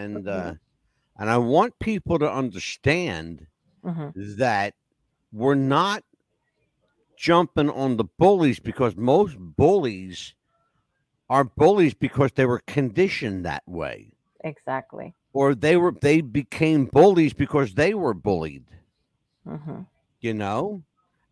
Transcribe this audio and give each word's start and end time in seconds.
and 0.00 0.26
Mhm. 0.26 0.28
uh, 0.28 0.54
and 1.18 1.30
I 1.30 1.38
want 1.38 1.78
people 1.78 2.18
to 2.18 2.30
understand 2.30 3.46
Mhm. 3.84 4.14
that 4.38 4.74
we're 5.32 5.54
not 5.54 6.02
jumping 7.16 7.68
on 7.70 7.96
the 7.96 8.04
bullies 8.18 8.58
because 8.60 8.96
most 8.96 9.36
bullies 9.38 10.34
are 11.28 11.44
bullies 11.44 11.94
because 11.94 12.32
they 12.32 12.46
were 12.46 12.62
conditioned 12.66 13.44
that 13.44 13.62
way 13.66 14.12
Exactly. 14.42 15.14
or 15.32 15.54
they 15.54 15.76
were 15.76 15.94
they 16.00 16.20
became 16.20 16.86
bullies 16.86 17.32
because 17.34 17.74
they 17.74 17.94
were 17.94 18.14
bullied 18.14 18.64
hmm 19.44 19.82
you 20.20 20.34
know 20.34 20.82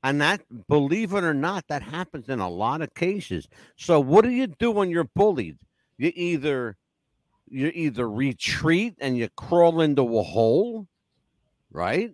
and 0.02 0.20
that 0.20 0.40
believe 0.68 1.12
it 1.12 1.24
or 1.24 1.34
not 1.34 1.64
that 1.68 1.82
happens 1.82 2.28
in 2.28 2.40
a 2.40 2.48
lot 2.48 2.82
of 2.82 2.94
cases 2.94 3.48
so 3.76 3.98
what 4.00 4.24
do 4.24 4.30
you 4.30 4.46
do 4.46 4.70
when 4.70 4.90
you're 4.90 5.10
bullied 5.14 5.58
you 5.96 6.12
either 6.14 6.76
you 7.50 7.70
either 7.74 8.08
retreat 8.08 8.94
and 9.00 9.16
you 9.16 9.28
crawl 9.36 9.80
into 9.80 10.18
a 10.18 10.22
hole 10.22 10.86
right 11.70 12.12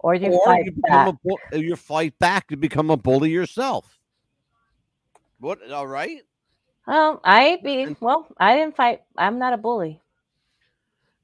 Or 0.00 0.14
you 0.14 0.32
or 0.32 0.44
fight 0.44 0.64
you 0.66 0.72
back. 0.82 1.14
bu- 1.24 1.58
you 1.58 1.76
fight 1.76 2.18
back 2.18 2.48
to 2.48 2.56
become 2.56 2.90
a 2.90 2.96
bully 2.96 3.30
yourself 3.30 3.98
what 5.38 5.58
all 5.70 5.86
right 5.86 6.22
Um, 6.86 7.18
I 7.24 7.58
be 7.64 7.96
well. 8.00 8.26
I 8.38 8.54
didn't 8.56 8.76
fight. 8.76 9.02
I'm 9.18 9.38
not 9.38 9.52
a 9.52 9.56
bully. 9.56 10.00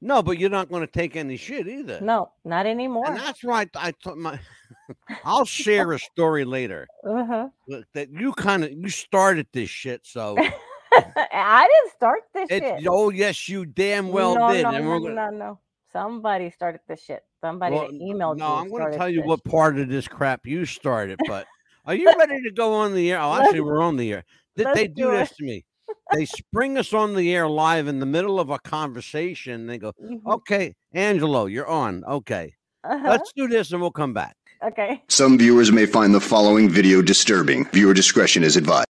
no 0.01 0.21
but 0.21 0.37
you're 0.37 0.49
not 0.49 0.69
going 0.69 0.85
to 0.85 0.91
take 0.91 1.15
any 1.15 1.37
shit 1.37 1.67
either 1.67 1.99
No, 2.01 2.31
not 2.43 2.65
anymore. 2.65 3.07
and 3.07 3.17
that's 3.17 3.43
right 3.43 3.69
i 3.75 3.91
thought 4.03 4.17
my 4.17 4.39
i'll 5.23 5.45
share 5.61 5.91
a 5.93 5.99
story 5.99 6.43
later 6.45 6.87
uh-huh. 7.07 7.47
That 7.93 8.09
you 8.11 8.33
kind 8.33 8.63
of 8.65 8.71
you 8.73 8.89
started 8.89 9.47
this 9.53 9.69
shit 9.69 10.01
so 10.03 10.37
I 11.31 11.67
didn't 11.67 11.93
start 11.95 12.21
this 12.33 12.47
It's 12.49 12.65
shit. 12.65 12.87
oh 12.89 13.09
yes, 13.09 13.47
you 13.49 13.65
damn 13.65 14.09
well 14.09 14.35
no, 14.35 14.51
did. 14.51 14.63
No, 14.63 14.69
and 14.71 14.85
no, 14.85 14.89
we're 14.91 14.99
gonna, 14.99 15.31
no, 15.31 15.37
no. 15.37 15.59
Somebody 15.91 16.49
started 16.49 16.81
this 16.87 17.03
shit. 17.03 17.23
Somebody 17.41 17.75
well, 17.75 17.89
emailed 17.89 18.37
no, 18.37 18.47
you. 18.47 18.53
I'm 18.61 18.69
going 18.69 18.91
to 18.91 18.97
tell 18.97 19.09
you 19.09 19.19
this. 19.21 19.27
what 19.27 19.43
part 19.43 19.77
of 19.77 19.89
this 19.89 20.07
crap 20.07 20.45
you 20.45 20.65
started. 20.65 21.19
But 21.27 21.45
are 21.85 21.93
you 21.93 22.11
ready 22.17 22.41
to 22.41 22.51
go 22.51 22.73
on 22.73 22.95
the 22.95 23.11
air? 23.11 23.19
Oh, 23.21 23.33
actually, 23.35 23.61
we're 23.61 23.81
on 23.81 23.97
the 23.97 24.11
air. 24.11 24.23
Did 24.55 24.67
they 24.73 24.87
do 24.87 25.03
do 25.03 25.11
this 25.11 25.29
to 25.35 25.43
me? 25.43 25.65
They 26.13 26.25
spring 26.25 26.77
us 26.77 26.93
on 26.93 27.13
the 27.13 27.33
air 27.35 27.47
live 27.47 27.87
in 27.87 27.99
the 27.99 28.05
middle 28.05 28.39
of 28.39 28.49
a 28.49 28.57
conversation. 28.59 29.67
They 29.67 29.77
go, 29.77 29.91
Mhm. 30.01 30.21
"Okay, 30.25 30.73
Angelo, 30.93 31.45
you're 31.45 31.67
on. 31.67 32.03
Okay, 32.05 32.55
Uh-huh. 32.83 33.09
let's 33.09 33.31
do 33.35 33.47
this, 33.47 33.71
and 33.71 33.81
we'll 33.81 33.91
come 33.91 34.13
back." 34.13 34.35
Okay. 34.63 35.03
Some 35.09 35.37
viewers 35.37 35.71
may 35.71 35.85
find 35.85 36.13
the 36.15 36.21
following 36.21 36.69
video 36.69 37.01
disturbing. 37.01 37.65
Viewer 37.65 37.93
discretion 37.93 38.43
is 38.43 38.55
advised. 38.55 38.87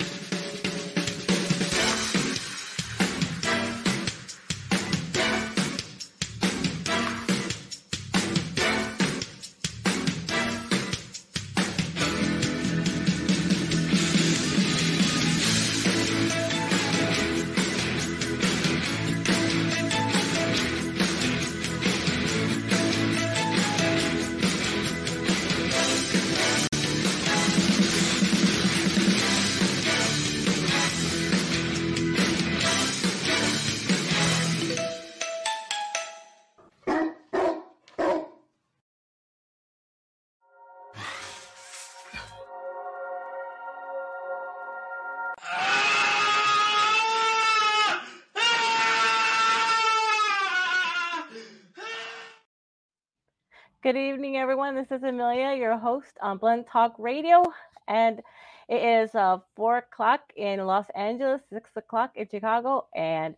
Good 53.91 53.99
evening, 53.99 54.37
everyone. 54.37 54.73
This 54.73 54.89
is 54.89 55.03
Amelia, 55.03 55.53
your 55.53 55.77
host 55.77 56.13
on 56.21 56.37
Blunt 56.37 56.65
Talk 56.65 56.95
Radio, 56.97 57.43
and 57.89 58.21
it 58.69 58.81
is 58.81 59.13
uh, 59.15 59.39
four 59.57 59.79
o'clock 59.79 60.21
in 60.37 60.65
Los 60.65 60.85
Angeles, 60.95 61.41
six 61.51 61.71
o'clock 61.75 62.11
in 62.15 62.25
Chicago, 62.31 62.87
and 62.95 63.35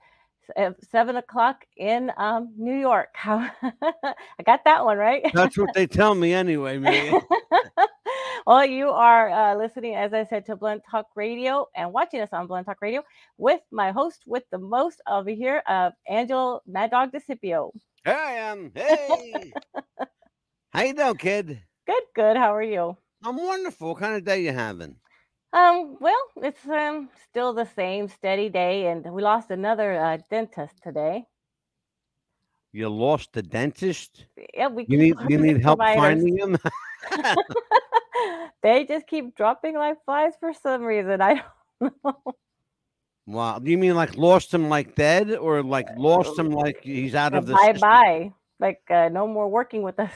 uh, 0.56 0.74
seven 0.92 1.16
o'clock 1.16 1.66
in 1.78 2.12
um, 2.18 2.54
New 2.56 2.76
York. 2.76 3.16
I 3.24 4.14
got 4.46 4.64
that 4.66 4.86
one 4.86 5.00
right. 5.00 5.24
That's 5.34 5.58
what 5.58 5.74
they 5.74 5.88
tell 5.88 6.14
me 6.14 6.36
anyway, 6.36 6.78
man. 6.78 7.20
well, 8.46 8.64
you 8.64 8.90
are 8.90 9.32
uh, 9.32 9.56
listening, 9.56 9.96
as 9.96 10.14
I 10.14 10.24
said, 10.24 10.46
to 10.46 10.56
Blunt 10.56 10.84
Talk 10.88 11.08
Radio 11.16 11.68
and 11.76 11.92
watching 11.92 12.22
us 12.22 12.30
on 12.32 12.46
Blunt 12.46 12.68
Talk 12.68 12.80
Radio 12.80 13.02
with 13.40 13.62
my 13.72 13.90
host 13.90 14.22
with 14.28 14.44
the 14.52 14.60
most 14.60 15.02
over 15.10 15.32
here, 15.32 15.64
uh, 15.66 15.90
Angelo 16.08 16.62
Mad 16.68 16.92
Dog 16.92 17.12
DeCipio. 17.12 17.72
Here 18.06 18.14
I 18.14 18.34
am. 18.34 18.72
Hey, 18.76 19.52
how 20.74 20.84
you 20.84 20.94
doing, 20.94 21.16
kid? 21.16 21.62
Good, 21.86 22.04
good. 22.16 22.38
How 22.38 22.54
are 22.56 22.64
you? 22.64 22.98
I'm 23.24 23.38
wonderful. 23.38 23.90
What 23.90 24.00
kind 24.00 24.16
of 24.16 24.24
day 24.26 24.44
you 24.44 24.52
having? 24.52 24.96
Um, 25.54 25.98
well, 26.00 26.18
it's 26.38 26.68
um 26.68 27.10
still 27.30 27.54
the 27.54 27.66
same 27.66 28.08
steady 28.08 28.50
day, 28.50 28.88
and 28.88 29.06
we 29.14 29.22
lost 29.22 29.52
another 29.52 29.94
uh, 29.94 30.18
dentist 30.30 30.82
today. 30.82 31.26
You 32.72 32.90
lost 32.90 33.34
the 33.34 33.44
dentist. 33.44 34.26
Yeah, 34.54 34.68
we 34.70 34.86
You 34.90 34.98
need 34.98 35.16
you 35.30 35.38
need 35.38 35.62
help 35.64 35.78
providers. 35.80 36.24
finding 36.24 36.38
him. 36.38 36.58
they 38.64 38.86
just 38.86 39.06
keep 39.06 39.36
dropping 39.36 39.76
like 39.76 40.04
flies 40.06 40.34
for 40.40 40.54
some 40.54 40.82
reason. 40.84 41.22
I 41.22 41.44
don't 41.82 41.94
know. 42.04 42.34
Wow. 43.28 43.60
Do 43.60 43.70
you 43.70 43.78
mean 43.78 43.94
like 43.96 44.18
lost 44.18 44.54
him 44.54 44.70
like 44.70 44.96
dead 44.96 45.32
or 45.32 45.62
like 45.62 45.88
lost 45.98 46.38
him 46.38 46.50
like 46.50 46.82
he's 46.82 47.14
out 47.16 47.36
of 47.36 47.46
the 47.46 47.54
bye 47.54 47.74
bye. 47.74 48.34
Like 48.60 48.82
uh, 48.90 49.10
no 49.10 49.28
more 49.28 49.48
working 49.48 49.84
with 49.84 50.00
us. 50.00 50.12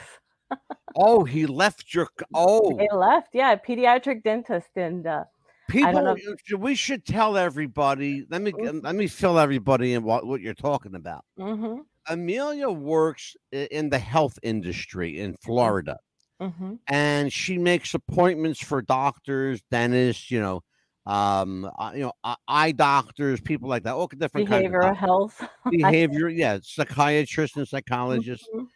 Oh, 0.96 1.24
he 1.24 1.46
left 1.46 1.94
your 1.94 2.08
oh 2.34 2.76
They 2.76 2.88
left. 2.92 3.28
Yeah, 3.32 3.54
pediatric 3.56 4.22
dentist, 4.24 4.70
and 4.76 5.06
uh, 5.06 5.24
people 5.68 6.16
we 6.58 6.74
should 6.74 7.04
tell 7.04 7.36
everybody. 7.36 8.26
Let 8.30 8.42
me 8.42 8.52
Mhm. 8.52 8.82
let 8.82 8.94
me 8.94 9.06
fill 9.06 9.38
everybody 9.38 9.92
in 9.94 10.02
what, 10.02 10.26
what 10.26 10.40
you're 10.40 10.54
talking 10.54 10.94
about. 10.94 11.24
mm-hmm, 11.38 11.82
Amelia 12.08 12.70
works 12.70 13.36
in 13.52 13.90
the 13.90 13.98
health 13.98 14.38
industry 14.42 15.20
in 15.20 15.36
Florida 15.44 15.98
mm-hmm. 16.40 16.74
and 16.88 17.32
she 17.32 17.58
makes 17.58 17.94
appointments 17.94 18.62
for 18.62 18.82
doctors, 18.82 19.60
dentists, 19.70 20.30
you 20.30 20.40
know, 20.40 20.62
um, 21.06 21.70
uh, 21.78 21.92
you 21.94 22.02
know, 22.02 22.12
uh, 22.24 22.36
eye 22.46 22.72
doctors, 22.72 23.40
people 23.40 23.68
like 23.68 23.82
that, 23.84 23.94
all 23.94 24.06
different 24.08 24.48
kinds 24.48 24.72
of 24.74 24.96
health. 24.96 25.42
behavior, 25.70 26.28
yeah, 26.28 26.58
psychiatrists 26.62 27.56
and 27.56 27.66
psychologists. 27.66 28.46
Mhm. 28.54 28.66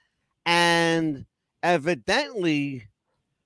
and 0.47 1.27
evidently 1.63 2.87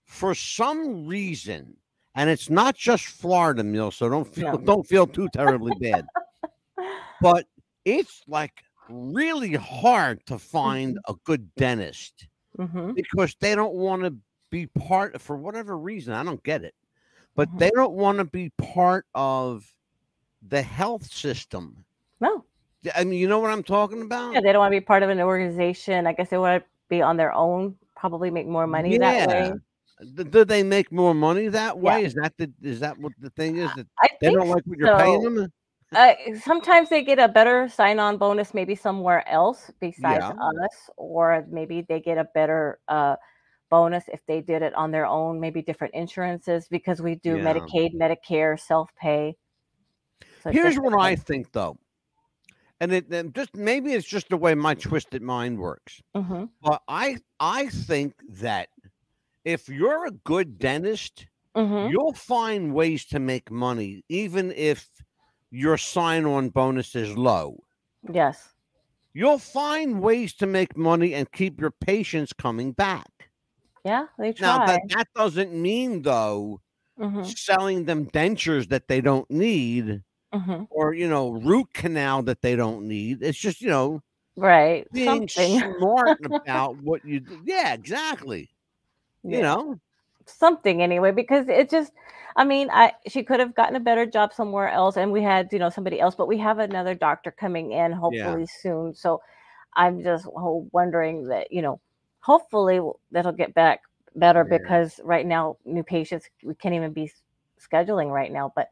for 0.05 0.35
some 0.35 1.07
reason 1.07 1.77
and 2.15 2.31
it's 2.31 2.49
not 2.49 2.75
just 2.77 3.05
florida 3.07 3.63
mill 3.65 3.91
so 3.91 4.09
don't 4.09 4.33
feel 4.33 4.53
No. 4.53 4.59
don't 4.65 4.87
feel 4.87 5.07
too 5.07 5.29
terribly 5.33 5.73
bad 5.81 6.07
but 7.21 7.47
it's 7.85 8.23
like 8.29 8.63
really 8.89 9.55
hard 9.55 10.25
to 10.27 10.39
find 10.39 10.99
a 11.09 11.15
good 11.25 11.55
dentist 11.57 12.29
Mm-hmm. 12.59 12.93
because 12.95 13.37
they 13.39 13.55
don't 13.55 13.75
want 13.75 14.03
to 14.03 14.17
be 14.51 14.67
part 14.67 15.21
for 15.21 15.37
whatever 15.37 15.77
reason 15.77 16.15
i 16.15 16.23
don't 16.25 16.43
get 16.43 16.65
it 16.65 16.75
but 17.35 17.51
Mhm. 17.51 17.59
they 17.59 17.71
don't 17.75 17.93
want 17.93 18.17
to 18.17 18.25
be 18.25 18.49
part 18.57 19.05
of 19.15 19.71
the 20.49 20.63
health 20.63 21.05
system 21.13 21.85
No, 22.19 22.45
i 22.95 23.05
mean 23.05 23.19
you 23.19 23.29
know 23.29 23.41
what 23.41 23.51
i'm 23.51 23.63
talking 23.63 24.01
about 24.01 24.33
yeah, 24.33 24.41
they 24.41 24.53
don't 24.53 24.61
want 24.61 24.73
to 24.73 24.81
be 24.81 24.85
part 24.85 25.03
of 25.03 25.11
an 25.11 25.21
organization. 25.21 26.07
I 26.07 26.15
guess 26.15 26.31
they 26.31 26.39
want 26.39 26.63
to 26.63 26.69
be 26.89 27.03
on 27.03 27.19
their 27.19 27.35
own. 27.35 27.75
Probably 27.97 28.31
make 28.31 28.47
more 28.47 28.67
money 28.67 28.99
that 28.99 29.29
way. 29.29 29.53
Do 30.31 30.45
they 30.45 30.63
make 30.63 30.93
more 30.93 31.15
money 31.15 31.49
that 31.49 31.77
Yeah. 31.77 31.97
way? 31.97 32.05
Is 32.05 32.15
that 32.15 32.35
the 32.37 32.53
is 32.63 32.81
that 32.81 32.99
what 32.99 33.13
the 33.19 33.31
thing 33.31 33.57
is 33.57 33.73
that 33.75 33.87
I 34.03 34.09
they 34.21 34.31
don't 34.31 34.49
like 34.49 34.63
what 34.67 34.79
you're 34.79 34.97
paying 34.99 35.23
them? 35.23 35.51
Uh, 35.95 36.13
sometimes 36.43 36.91
they 36.91 37.03
get 37.03 37.19
a 37.19 37.29
better 37.29 37.69
sign-on 37.69 38.19
bonus, 38.19 38.53
maybe 38.53 38.75
somewhere 38.75 39.27
else 39.29 39.71
besides 39.81 40.25
Yeah. 40.25 40.65
us, 40.65 40.91
or 40.97 41.47
maybe 41.49 41.87
they 41.89 42.01
get 42.01 42.19
a 42.19 42.25
better 42.35 42.81
uh, 42.89 43.17
bonus 43.71 44.05
if 44.13 44.21
they 44.27 44.41
did 44.41 44.63
it 44.63 44.75
on 44.75 44.91
their 44.91 45.07
own. 45.07 45.41
Maybe 45.41 45.63
different 45.63 45.95
insurances 45.95 46.67
because 46.69 47.01
we 47.01 47.15
do 47.15 47.37
Yeah. 47.37 47.45
Medicaid, 47.45 47.95
Medicare, 47.95 48.59
self-pay. 48.61 49.37
So 50.43 50.51
Here's 50.51 50.77
what 50.77 51.01
I 51.01 51.17
think 51.17 51.53
though, 51.53 51.79
and 52.81 52.93
it 52.93 53.13
and 53.13 53.35
just 53.35 53.55
maybe 53.57 53.93
it's 53.93 54.07
just 54.07 54.29
the 54.29 54.37
way 54.37 54.55
my 54.55 54.75
twisted 54.75 55.23
mind 55.23 55.59
works. 55.59 56.01
Mhm. 56.15 56.57
But 56.63 56.83
I 56.89 57.19
I 57.41 57.69
think 57.69 58.15
that 58.31 58.71
if 59.45 59.69
you're 59.69 60.07
a 60.07 60.13
good 60.13 60.59
dentist, 60.59 61.29
Mhm. 61.55 61.97
you'll 61.97 62.15
find 62.15 62.75
ways 62.75 63.07
to 63.07 63.21
make 63.21 63.51
money, 63.51 64.05
even 64.09 64.53
if 64.53 64.91
your 65.51 65.79
sign-on 65.79 66.51
bonus 66.51 66.95
is 66.97 67.17
low. 67.17 67.61
Yes. 68.11 68.55
you'll 69.15 69.39
find 69.39 70.01
ways 70.01 70.35
to 70.35 70.47
make 70.47 70.77
money 70.77 71.15
and 71.15 71.31
keep 71.33 71.61
your 71.61 71.71
patients 71.73 72.33
coming 72.33 72.73
back. 72.73 73.31
Yeah, 73.85 74.09
they 74.19 74.33
try. 74.35 74.39
Now 74.39 74.59
that 74.61 74.83
that 74.89 75.09
doesn't 75.15 75.53
mean 75.53 76.03
though 76.03 76.61
hmm 76.99 77.37
selling 77.45 77.87
them 77.87 78.07
dentures 78.11 78.69
that 78.71 78.89
they 78.89 79.01
don't 79.03 79.31
need 79.31 80.05
hmm 80.33 80.65
or 80.71 80.95
you 80.95 81.09
know 81.09 81.31
root 81.31 81.69
canal 81.75 82.23
that 82.23 82.43
they 82.43 82.57
don't 82.57 82.87
need. 82.89 83.23
It's 83.23 83.39
just 83.39 83.61
you 83.61 83.69
know 83.69 84.03
Right. 84.37 84.87
being 84.93 85.29
Something. 85.29 85.63
smart 85.79 86.19
about 86.25 86.77
what 86.77 87.05
you 87.05 87.21
do. 87.21 87.41
Yeah, 87.45 87.73
exactly. 87.73 88.51
You 89.25 89.43
know, 89.43 89.81
something 90.27 90.83
anyway 90.83 91.13
because 91.13 91.49
it 91.49 91.71
just 91.71 91.93
i 92.37 92.45
mean 92.45 92.69
i 92.73 92.93
she 93.09 93.23
could 93.23 93.39
have 93.41 93.55
gotten 93.55 93.77
a 93.77 93.81
better 93.81 94.05
job 94.05 94.33
somewhere 94.33 94.69
else 94.69 94.97
and 94.97 95.13
we 95.13 95.23
had 95.23 95.49
you 95.53 95.59
know 95.59 95.71
somebody 95.71 96.01
else 96.01 96.15
but 96.17 96.27
we 96.29 96.37
have 96.39 96.59
another 96.59 96.95
doctor 96.95 97.31
coming 97.31 97.73
in 97.73 97.93
hopefully 97.93 98.47
soon 98.61 98.93
so 98.95 99.21
i'm 99.75 100.03
just 100.03 100.27
wondering 100.35 101.29
that 101.29 101.53
you 101.53 101.63
know 101.63 101.81
hopefully 102.21 102.81
that'll 103.13 103.33
get 103.33 103.55
back 103.55 103.83
better 104.17 104.45
Yeah. 104.45 104.59
because 104.59 105.01
right 105.05 105.27
now 105.27 105.57
new 105.65 105.85
patients 105.85 106.29
we 106.43 106.55
can't 106.57 106.75
even 106.75 106.93
be 106.93 107.11
scheduling 107.61 108.11
right 108.11 108.33
now 108.33 108.53
but 108.57 108.69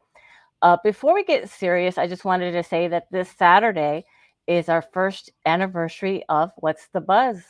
uh, 0.61 0.77
before 0.83 1.13
we 1.13 1.23
get 1.23 1.49
serious 1.49 1.97
i 1.97 2.07
just 2.07 2.25
wanted 2.25 2.51
to 2.51 2.63
say 2.63 2.87
that 2.87 3.07
this 3.11 3.29
saturday 3.29 4.03
is 4.47 4.69
our 4.69 4.81
first 4.81 5.31
anniversary 5.45 6.23
of 6.29 6.51
what's 6.57 6.87
the 6.89 7.01
buzz 7.01 7.41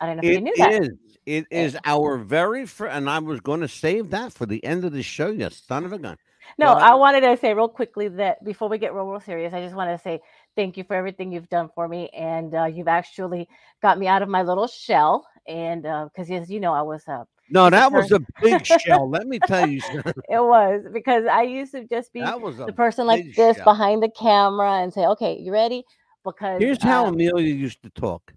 i 0.00 0.06
don't 0.06 0.16
know 0.16 0.22
if 0.22 0.32
you 0.32 0.38
it 0.38 0.42
knew 0.42 0.54
that 0.56 0.72
is. 0.82 0.90
It 1.28 1.44
is 1.50 1.76
our 1.84 2.16
very 2.16 2.64
first, 2.64 2.94
and 2.94 3.10
I 3.10 3.18
was 3.18 3.40
going 3.40 3.60
to 3.60 3.68
save 3.68 4.08
that 4.10 4.32
for 4.32 4.46
the 4.46 4.64
end 4.64 4.86
of 4.86 4.92
the 4.92 5.02
show. 5.02 5.28
You 5.28 5.50
son 5.50 5.84
of 5.84 5.92
a 5.92 5.98
gun. 5.98 6.16
No, 6.56 6.72
But 6.72 6.82
I 6.82 6.94
wanted 6.94 7.20
to 7.20 7.36
say 7.36 7.52
real 7.52 7.68
quickly 7.68 8.08
that 8.08 8.42
before 8.42 8.70
we 8.70 8.78
get 8.78 8.94
real, 8.94 9.04
real 9.04 9.20
serious, 9.20 9.52
I 9.52 9.60
just 9.60 9.74
want 9.74 9.90
to 9.90 10.02
say 10.02 10.20
thank 10.56 10.78
you 10.78 10.84
for 10.84 10.96
everything 10.96 11.30
you've 11.30 11.50
done 11.50 11.68
for 11.74 11.86
me, 11.86 12.08
and 12.16 12.54
uh, 12.54 12.64
you've 12.64 12.88
actually 12.88 13.46
got 13.82 13.98
me 13.98 14.06
out 14.06 14.22
of 14.22 14.30
my 14.30 14.42
little 14.42 14.66
shell. 14.66 15.28
And 15.46 15.82
because, 15.82 16.30
as 16.30 16.50
you 16.50 16.60
know, 16.60 16.72
I 16.72 16.80
was 16.80 17.06
uh, 17.06 17.24
No, 17.50 17.70
that 17.70 17.92
was 17.92 18.12
a 18.12 18.20
big 18.42 18.64
shell. 18.80 19.08
Let 19.08 19.26
me 19.26 19.38
tell 19.38 19.66
you, 19.66 19.80
it 20.28 20.42
was 20.42 20.84
because 20.92 21.24
I 21.26 21.42
used 21.42 21.72
to 21.72 21.84
just 21.84 22.12
be 22.12 22.20
that 22.20 22.40
was 22.40 22.60
a. 22.60 22.66
the 22.66 22.72
person 22.72 23.06
like 23.06 23.24
this 23.36 23.56
shell. 23.56 23.64
behind 23.64 24.02
the 24.02 24.10
camera 24.10 24.82
and 24.82 24.92
say, 24.92 25.06
"Okay, 25.06 25.38
you 25.38 25.52
ready?" 25.52 25.84
Because 26.24 26.60
Here's 26.60 26.82
how 26.82 27.06
um, 27.06 27.14
Amelia 27.14 27.54
used 27.54 27.82
to 27.82 27.90
talk. 27.90 28.34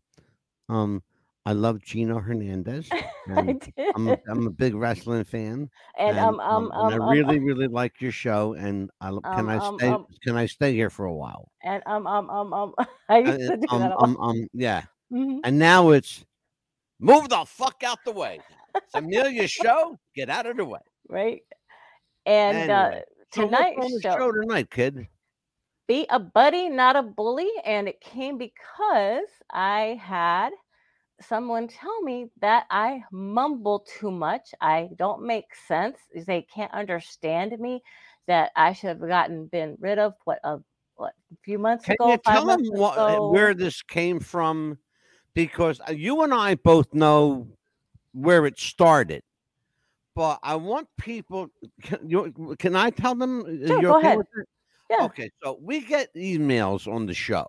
Um, 0.70 1.04
I 1.46 1.54
love 1.54 1.82
Gino 1.82 2.20
Hernandez. 2.20 2.90
I 3.30 3.42
did. 3.42 3.96
I'm, 3.96 4.08
a, 4.10 4.18
I'm 4.30 4.48
a 4.48 4.52
big 4.52 4.76
wrestling 4.76 5.24
fan, 5.24 5.70
and 5.98 6.18
um 6.18 6.40
um 6.40 6.72
and 6.74 6.92
I 6.92 6.96
um, 6.96 7.02
um 7.02 7.10
really 7.10 7.40
really 7.40 7.68
like 7.68 8.00
your 8.00 8.12
show. 8.12 8.54
And 8.54 8.90
I 9.02 9.10
can 9.10 9.24
um, 9.24 9.50
I 9.50 9.58
um, 9.58 9.78
stay? 9.78 9.88
um, 9.90 10.06
can 10.24 10.38
I 10.38 10.46
stay 10.46 10.74
here 10.74 10.90
for 10.90 11.06
a 11.06 11.14
while? 11.14 11.50
and 11.64 11.84
um 11.86 12.08
um 12.08 12.30
um 12.30 12.54
um 12.54 12.74
I 13.10 13.20
Uh, 13.20 13.32
used 13.34 13.48
to 13.48 13.58
do 13.58 13.68
um, 13.70 13.80
that. 13.80 13.92
a 13.92 14.04
um, 14.04 14.16
lot. 14.16 14.30
um, 14.30 14.48
yeah. 14.54 14.84
Mhm. 15.12 15.40
And 15.44 15.60
now 15.60 15.90
it's 15.90 16.24
move 17.00 17.30
the 17.30 17.44
fuck 17.46 17.84
out 17.84 18.00
the 18.06 18.12
way. 18.12 18.40
It's 18.76 18.96
Amelia's 18.96 19.52
show. 19.52 19.98
Get 20.16 20.30
out 20.30 20.46
of 20.46 20.58
the 20.58 20.66
way. 20.66 20.80
right? 21.10 21.42
And 22.26 22.58
Anyway, 22.58 23.04
uh, 23.04 23.42
tonight's 23.42 23.78
on 23.86 23.92
the 23.92 24.02
show, 24.02 24.18
show 24.18 24.32
tonight, 24.32 24.70
kid? 24.70 25.08
be 25.88 26.06
a 26.10 26.20
buddy, 26.20 26.70
not 26.70 26.96
a 26.96 27.04
bully. 27.04 27.50
And 27.66 27.88
it 27.88 28.00
came 28.00 28.38
because 28.38 29.28
I 29.52 30.00
had 30.02 30.52
someone 31.20 31.68
tell 31.68 32.02
me 32.02 32.28
that 32.40 32.66
I 32.72 33.04
mumble 33.12 33.86
too 34.00 34.12
much. 34.12 34.54
I 34.62 34.90
don't 34.98 35.24
make 35.24 35.54
sense. 35.68 35.98
They 36.26 36.44
can't 36.54 36.74
understand 36.74 37.58
me. 37.60 37.82
That 38.28 38.52
I 38.56 38.74
should 38.74 38.90
have 38.90 39.00
gotten 39.02 39.48
been 39.48 39.76
rid 39.80 40.00
of 40.00 40.14
what 40.24 40.40
a 40.44 40.60
what 40.96 41.14
a 41.34 41.36
few 41.44 41.58
months 41.58 41.86
Can 41.86 41.96
ago, 41.96 42.12
you 42.12 42.20
tell 42.26 42.46
them 42.46 42.62
what, 42.68 42.98
uh, 42.98 43.20
where 43.20 43.54
this 43.54 43.82
came 43.82 44.20
from? 44.20 44.78
Because 45.34 45.82
uh, 45.90 45.92
you 45.92 46.22
and 46.22 46.34
I 46.34 46.56
both 46.56 46.94
know 46.94 47.48
where 48.14 48.46
it 48.46 48.60
started. 48.60 49.24
But 50.16 50.40
I 50.44 50.56
want 50.56 50.88
people. 51.00 51.50
Can, 51.82 52.10
you, 52.10 52.56
can 52.60 52.76
I 52.76 52.90
tell 52.90 53.16
them? 53.16 53.42
uh, 53.42 53.68
Sure, 53.68 53.82
go 53.82 53.98
okay 53.98 54.08
ahead. 54.08 54.20
Yeah. 54.90 55.06
Okay, 55.06 55.30
so 55.42 55.58
we 55.62 55.80
get 55.80 56.14
emails 56.16 56.92
on 56.92 57.06
the 57.06 57.14
show. 57.14 57.48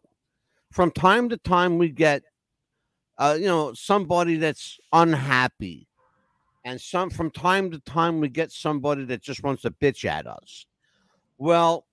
From 0.70 0.92
time 0.92 1.28
to 1.30 1.36
time, 1.36 1.76
we 1.76 1.88
get, 1.88 2.22
uh, 3.18 3.36
you 3.38 3.46
know, 3.46 3.72
somebody 3.74 4.36
that's 4.36 4.78
unhappy, 4.92 5.88
and 6.64 6.80
some 6.80 7.10
from 7.10 7.32
time 7.32 7.70
to 7.72 7.80
time 7.80 8.20
we 8.20 8.28
get 8.28 8.52
somebody 8.52 9.04
that 9.06 9.22
just 9.22 9.42
wants 9.42 9.62
to 9.62 9.72
bitch 9.72 10.04
at 10.04 10.28
us. 10.28 10.66
Well, 11.36 11.84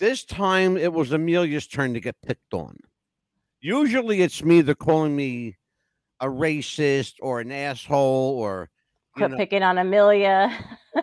this 0.00 0.24
time 0.24 0.76
it 0.76 0.92
was 0.92 1.12
Amelia's 1.12 1.68
turn 1.68 1.94
to 1.94 2.00
get 2.00 2.16
picked 2.26 2.52
on. 2.52 2.76
Usually, 3.60 4.22
it's 4.22 4.42
me. 4.42 4.60
They're 4.60 4.74
calling 4.74 5.14
me 5.14 5.56
a 6.20 6.26
racist 6.26 7.14
or 7.20 7.40
an 7.40 7.50
asshole 7.52 8.38
or 8.38 8.70
you 9.16 9.28
know, 9.28 9.36
picking 9.36 9.62
on 9.62 9.78
Amelia. 9.78 10.50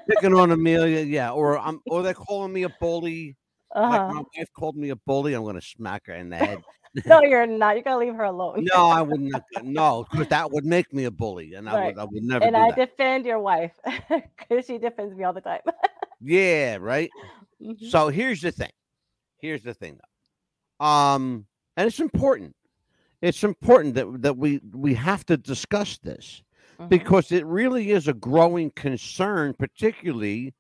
picking 0.10 0.34
on 0.34 0.52
Amelia. 0.52 1.02
Yeah, 1.02 1.32
or 1.32 1.58
I'm 1.58 1.80
or 1.90 2.04
they're 2.04 2.14
calling 2.14 2.54
me 2.54 2.64
a 2.64 2.70
bully. 2.80 3.38
Uh-huh. 3.74 4.06
my 4.14 4.22
wife 4.38 4.50
called 4.58 4.76
me 4.76 4.90
a 4.90 4.96
bully, 4.98 5.34
I'm 5.34 5.46
gonna 5.46 5.62
smack 5.62 6.08
her 6.08 6.14
in 6.14 6.30
the 6.30 6.36
head. 6.36 6.60
No, 7.06 7.22
you're 7.24 7.48
not. 7.48 7.78
You 7.78 7.84
gotta 7.84 7.98
leave 8.00 8.16
her 8.16 8.26
alone. 8.26 8.68
no, 8.74 8.90
I 8.90 9.02
would 9.02 9.22
not. 9.22 9.42
No, 9.64 10.06
because 10.12 10.28
that 10.28 10.52
would 10.52 10.66
make 10.66 10.94
me 10.94 11.06
a 11.06 11.12
bully, 11.12 11.54
and 11.54 11.70
I 11.70 11.76
Right. 11.76 11.96
would. 11.96 12.02
I 12.02 12.04
would 12.04 12.24
never 12.24 12.46
and 12.46 12.58
I 12.58 12.68
that. 12.72 12.76
defend 12.90 13.26
your 13.26 13.40
wife 13.40 13.72
because 14.10 14.66
she 14.66 14.78
defends 14.78 15.16
me 15.16 15.24
all 15.24 15.32
the 15.34 15.40
time. 15.42 15.62
yeah, 16.20 16.78
right. 16.82 17.10
Mhm. 17.62 17.90
So 17.90 18.10
here's 18.10 18.42
the 18.42 18.52
thing. 18.52 18.72
Here's 19.38 19.64
the 19.64 19.74
thing, 19.74 19.98
though. 20.00 20.86
Um, 20.86 21.46
and 21.78 21.88
it's 21.88 22.00
important. 22.00 22.56
It's 23.22 23.44
important 23.44 23.96
that 23.96 24.22
that 24.22 24.38
we 24.38 24.60
we 24.74 24.94
have 24.96 25.26
to 25.28 25.38
discuss 25.38 25.98
this 26.00 26.44
Mhm. 26.80 26.90
because 26.90 27.32
it 27.32 27.46
really 27.46 27.92
is 27.92 28.08
a 28.08 28.14
growing 28.14 28.72
concern, 28.72 29.54
particularly 29.54 30.54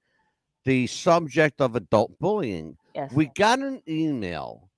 the 0.66 0.86
subject 0.88 1.60
of 1.60 1.75
adult 1.75 2.18
bullying. 2.19 2.78
yes. 2.94 3.12
We 3.12 3.28
got 3.28 3.60
an 3.60 3.81
email 3.88 4.69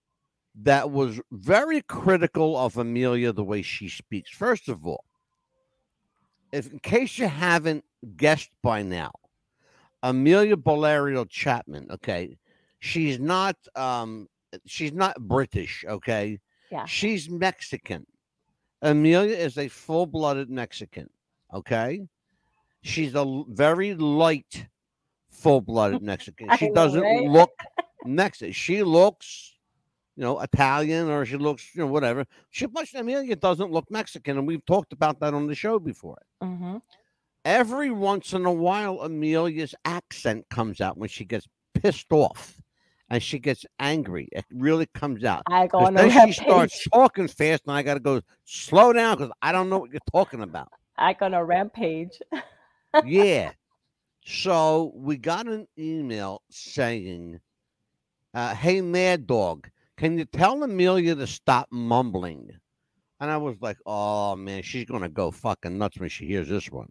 that 0.55 0.91
was 0.91 1.19
very 1.31 1.81
critical 1.81 2.55
of 2.55 2.77
Amelia 2.77 3.33
the 3.33 3.43
way 3.43 3.61
she 3.63 3.89
speaks. 3.89 4.29
First 4.31 4.69
of 4.69 4.85
all, 4.85 5.03
if 6.51 6.71
in 6.71 6.79
case 6.79 7.17
you 7.17 7.27
haven't 7.27 7.83
guessed 8.15 8.51
by 8.61 8.83
now, 8.83 9.11
Amelia 10.03 10.55
Bolario 10.55 11.27
Chapman, 11.27 11.89
okay, 11.91 12.37
she's 12.79 13.19
not 13.19 13.57
um 13.75 14.29
she's 14.65 14.93
not 14.93 15.19
British, 15.27 15.83
okay? 15.87 16.39
Yeah. 16.73 16.85
She's 16.85 17.29
Mexican. 17.29 18.07
Amelia 18.81 19.37
is 19.37 19.59
a 19.59 19.67
full-blooded 19.67 20.49
Mexican, 20.49 21.07
okay? 21.53 22.01
She's 22.81 23.13
a 23.13 23.43
very 23.49 23.93
light 23.93 24.65
full-blooded 25.29 26.01
Mexican. 26.11 26.49
She 26.57 26.69
know, 26.69 26.73
doesn't 26.73 27.01
right? 27.01 27.29
look 27.29 27.51
Mexican. 28.05 28.53
She 28.53 28.81
looks, 28.81 29.53
you 30.15 30.23
know, 30.23 30.39
Italian 30.39 31.11
or 31.11 31.27
she 31.27 31.37
looks, 31.37 31.75
you 31.75 31.81
know, 31.81 31.87
whatever. 31.87 32.25
She 32.49 32.65
but 32.65 32.87
Amelia 32.95 33.35
doesn't 33.35 33.71
look 33.71 33.91
Mexican, 33.91 34.39
and 34.39 34.47
we've 34.47 34.65
talked 34.65 34.93
about 34.93 35.19
that 35.19 35.35
on 35.35 35.45
the 35.45 35.53
show 35.53 35.77
before. 35.77 36.23
Mhm. 36.41 36.81
Every 37.45 37.91
once 37.91 38.33
in 38.33 38.45
a 38.47 38.51
while, 38.51 39.01
Amelia's 39.01 39.75
accent 39.85 40.49
comes 40.49 40.81
out 40.81 40.97
when 40.97 41.09
she 41.09 41.23
gets 41.23 41.47
pissed 41.75 42.11
off 42.11 42.62
and 43.09 43.21
she 43.21 43.39
gets 43.39 43.65
angry. 43.79 44.27
It 44.31 44.45
really 44.51 44.87
comes 44.93 45.23
out. 45.23 45.43
I 45.49 45.67
go 45.67 45.79
on 45.79 45.93
then 45.93 46.09
she 46.09 46.17
rampage. 46.17 46.35
starts 46.37 46.87
talking 46.91 47.27
fast, 47.27 47.63
and 47.67 47.75
I 47.75 47.81
got 47.83 47.95
to 47.95 47.99
go 47.99 48.21
slow 48.45 48.93
down 48.93 49.17
because 49.17 49.31
I 49.41 49.51
don't 49.51 49.69
know 49.69 49.79
what 49.79 49.91
you're 49.91 49.99
talking 50.11 50.41
about. 50.41 50.69
I 50.97 51.13
go 51.13 51.25
on 51.27 51.33
a 51.33 51.43
rampage. 51.43 52.19
yeah. 53.05 53.51
So 54.25 54.93
we 54.95 55.17
got 55.17 55.47
an 55.47 55.67
email 55.77 56.43
saying, 56.49 57.41
uh, 58.33 58.55
"Hey, 58.55 58.79
Mad 58.79 59.27
Dog, 59.27 59.69
can 59.97 60.17
you 60.17 60.23
tell 60.23 60.63
Amelia 60.63 61.13
to 61.15 61.27
stop 61.27 61.67
mumbling?" 61.71 62.49
And 63.19 63.29
I 63.29 63.35
was 63.35 63.57
like, 63.59 63.77
"Oh 63.85 64.37
man, 64.37 64.63
she's 64.63 64.85
gonna 64.85 65.09
go 65.09 65.29
fucking 65.29 65.77
nuts 65.77 65.99
when 65.99 66.07
she 66.07 66.25
hears 66.25 66.47
this 66.47 66.71
one." 66.71 66.87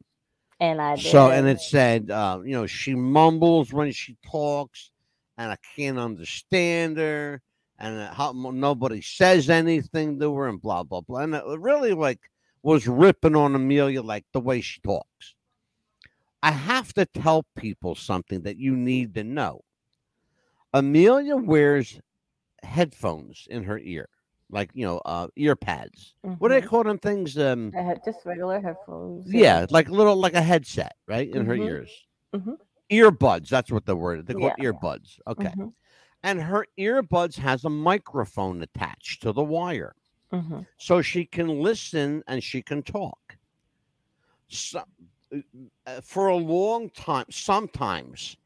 And 0.61 0.81
I 0.81 0.97
did. 0.97 1.07
So, 1.07 1.31
and 1.31 1.49
it 1.49 1.61
said, 1.61 2.11
uh, 2.11 2.41
you 2.45 2.53
know, 2.53 2.67
she 2.67 2.95
mumbles 2.95 3.73
when 3.73 3.91
she 3.93 4.17
talks, 4.25 4.92
and 5.39 5.51
I 5.53 5.57
can't 5.77 5.99
understand 5.99 6.99
her, 6.99 7.41
and 7.79 8.01
uh, 8.01 8.15
how 8.15 8.33
nobody 8.33 9.01
says 9.01 9.51
anything 9.51 10.19
to 10.21 10.35
her, 10.35 10.49
and 10.49 10.61
blah 10.61 10.83
blah 10.83 11.01
blah. 11.01 11.21
And 11.21 11.35
it 11.35 11.45
really 11.61 11.93
like 11.93 12.21
was 12.63 12.87
ripping 12.87 13.37
on 13.37 13.55
Amelia 13.55 14.03
like 14.03 14.25
the 14.33 14.41
way 14.41 14.61
she 14.61 14.81
talks. 14.81 15.35
I 16.43 16.53
have 16.53 16.93
to 16.95 17.07
tell 17.07 17.45
people 17.57 17.95
something 17.95 18.43
that 18.43 18.57
you 18.59 18.77
need 18.77 19.15
to 19.15 19.25
know. 19.25 19.63
Amelia 20.75 21.37
wears 21.37 22.01
headphones 22.63 23.47
in 23.51 23.65
her 23.65 23.79
ear, 23.79 24.09
like 24.51 24.71
you 24.75 24.85
know, 24.87 24.99
uh, 25.05 25.29
ear 25.37 25.57
pads. 25.57 26.15
What 26.39 26.49
do 26.49 26.55
they 26.55 26.63
Mhm. 26.63 26.69
call 26.69 26.85
them 26.85 26.99
things? 26.99 27.39
Um, 27.39 27.73
just 28.05 28.25
regular 28.25 28.61
headphones. 28.61 29.27
yeah, 29.33 29.67
like 29.71 29.89
little 29.89 30.17
like 30.17 30.35
a 30.35 30.43
headset, 30.43 30.95
right? 31.07 31.29
In 31.29 31.47
her 31.47 31.55
Mhm. 31.55 31.67
ears. 31.67 32.07
Mhm. 32.35 32.59
Earbuds, 32.91 33.49
that's 33.49 33.71
what 33.71 33.87
the 33.87 33.97
word. 33.97 34.27
They 34.27 34.35
call 34.35 34.51
Yeah. 34.51 34.57
earbuds. 34.59 35.19
Okay. 35.27 35.55
Mhm. 35.55 35.75
and 36.23 36.43
her 36.43 36.67
earbuds 36.79 37.37
has 37.37 37.65
a 37.65 37.71
microphone 37.71 38.63
attached 38.63 39.23
to 39.23 39.33
the 39.33 39.45
wire 39.45 39.95
hmm 40.33 40.63
so 40.79 41.03
she 41.03 41.27
can 41.27 41.49
listen 41.63 42.23
and 42.29 42.43
she 42.45 42.63
can 42.63 42.83
talk. 42.83 43.39
So, 44.49 44.85
uh, 45.87 46.01
for 46.03 46.29
a 46.29 46.37
long 46.37 46.91
time, 46.91 47.27
sometimes 47.31 48.37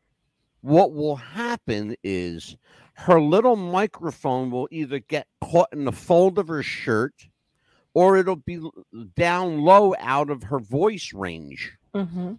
what 0.62 0.92
will 0.94 1.16
happen 1.16 1.96
is 2.04 2.56
her 2.94 3.20
little 3.20 3.56
microphone 3.56 4.50
will 4.50 4.68
either 4.72 5.00
get 5.00 5.28
caught 5.42 5.70
in 5.72 5.84
the 5.84 5.92
fold 5.92 6.38
of 6.38 6.48
her 6.48 6.62
shirt 6.62 7.28
or 7.94 8.16
it'll 8.18 8.36
be 8.36 8.60
down 9.16 9.60
low 9.60 9.94
out 9.98 10.30
of 10.30 10.44
her 10.44 10.60
voice 10.60 11.12
range. 11.14 11.76
hmm 11.94 12.38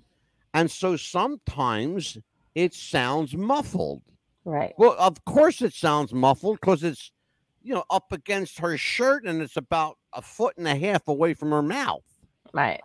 And 0.57 0.71
so 0.71 0.95
sometimes 0.95 2.17
it 2.55 2.73
sounds 2.73 3.37
muffled. 3.37 4.01
Right. 4.43 4.73
Well, 4.75 4.95
of 4.97 5.23
course 5.23 5.61
it 5.61 5.71
sounds 5.71 6.11
muffled 6.13 6.59
because 6.59 6.83
it's, 6.83 7.11
you 7.61 7.75
know, 7.75 7.83
up 7.91 8.11
against 8.11 8.57
her 8.57 8.75
shirt 8.75 9.27
and 9.27 9.39
it's 9.39 9.55
about 9.55 9.99
a 10.13 10.21
foot 10.23 10.57
and 10.57 10.67
a 10.67 10.75
half 10.75 11.07
away 11.07 11.35
from 11.35 11.51
her 11.51 11.61
mouth. 11.61 12.01
Right. 12.53 12.81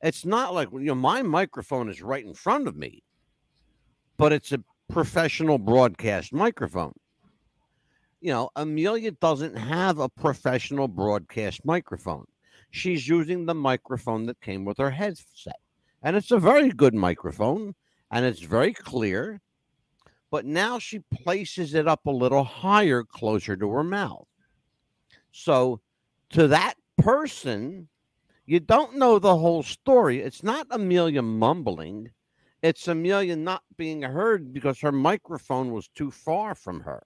It's 0.00 0.24
not 0.24 0.54
like, 0.54 0.70
you 0.70 0.78
know, 0.78 0.94
my 0.94 1.22
microphone 1.22 1.88
is 1.88 2.02
right 2.02 2.24
in 2.24 2.34
front 2.34 2.68
of 2.68 2.76
me, 2.76 3.02
but 4.16 4.32
it's 4.32 4.52
a 4.52 4.62
professional 4.88 5.58
broadcast 5.58 6.32
microphone. 6.32 6.94
You 8.20 8.30
know, 8.30 8.50
Amelia 8.54 9.10
doesn't 9.10 9.56
have 9.56 9.98
a 9.98 10.08
professional 10.08 10.86
broadcast 10.86 11.64
microphone. 11.64 12.26
She's 12.70 13.08
using 13.08 13.44
the 13.44 13.56
microphone 13.56 14.26
that 14.26 14.40
came 14.40 14.64
with 14.64 14.78
her 14.78 14.92
headset. 14.92 15.56
And 16.02 16.16
it's 16.16 16.30
a 16.30 16.38
very 16.38 16.70
good 16.70 16.94
microphone 16.94 17.74
and 18.10 18.24
it's 18.24 18.40
very 18.40 18.72
clear. 18.72 19.40
But 20.30 20.44
now 20.46 20.78
she 20.78 21.00
places 21.00 21.74
it 21.74 21.86
up 21.86 22.06
a 22.06 22.10
little 22.10 22.44
higher, 22.44 23.04
closer 23.04 23.56
to 23.56 23.70
her 23.70 23.84
mouth. 23.84 24.26
So, 25.30 25.80
to 26.30 26.48
that 26.48 26.74
person, 26.98 27.88
you 28.46 28.60
don't 28.60 28.96
know 28.96 29.18
the 29.18 29.36
whole 29.36 29.62
story. 29.62 30.20
It's 30.20 30.42
not 30.42 30.66
Amelia 30.70 31.22
mumbling, 31.22 32.10
it's 32.62 32.88
Amelia 32.88 33.36
not 33.36 33.62
being 33.76 34.02
heard 34.02 34.52
because 34.52 34.80
her 34.80 34.92
microphone 34.92 35.72
was 35.72 35.88
too 35.88 36.10
far 36.10 36.54
from 36.54 36.80
her. 36.80 37.02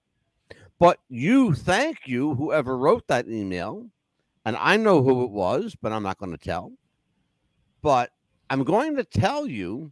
But 0.79 0.99
you, 1.09 1.53
thank 1.53 2.07
you, 2.07 2.35
whoever 2.35 2.77
wrote 2.77 3.07
that 3.07 3.27
email. 3.27 3.89
And 4.45 4.55
I 4.55 4.77
know 4.77 5.01
who 5.01 5.23
it 5.23 5.31
was, 5.31 5.75
but 5.81 5.91
I'm 5.91 6.03
not 6.03 6.19
going 6.19 6.31
to 6.31 6.37
tell. 6.37 6.71
But 7.81 8.11
I'm 8.49 8.63
going 8.63 8.95
to 8.95 9.03
tell 9.03 9.47
you 9.47 9.91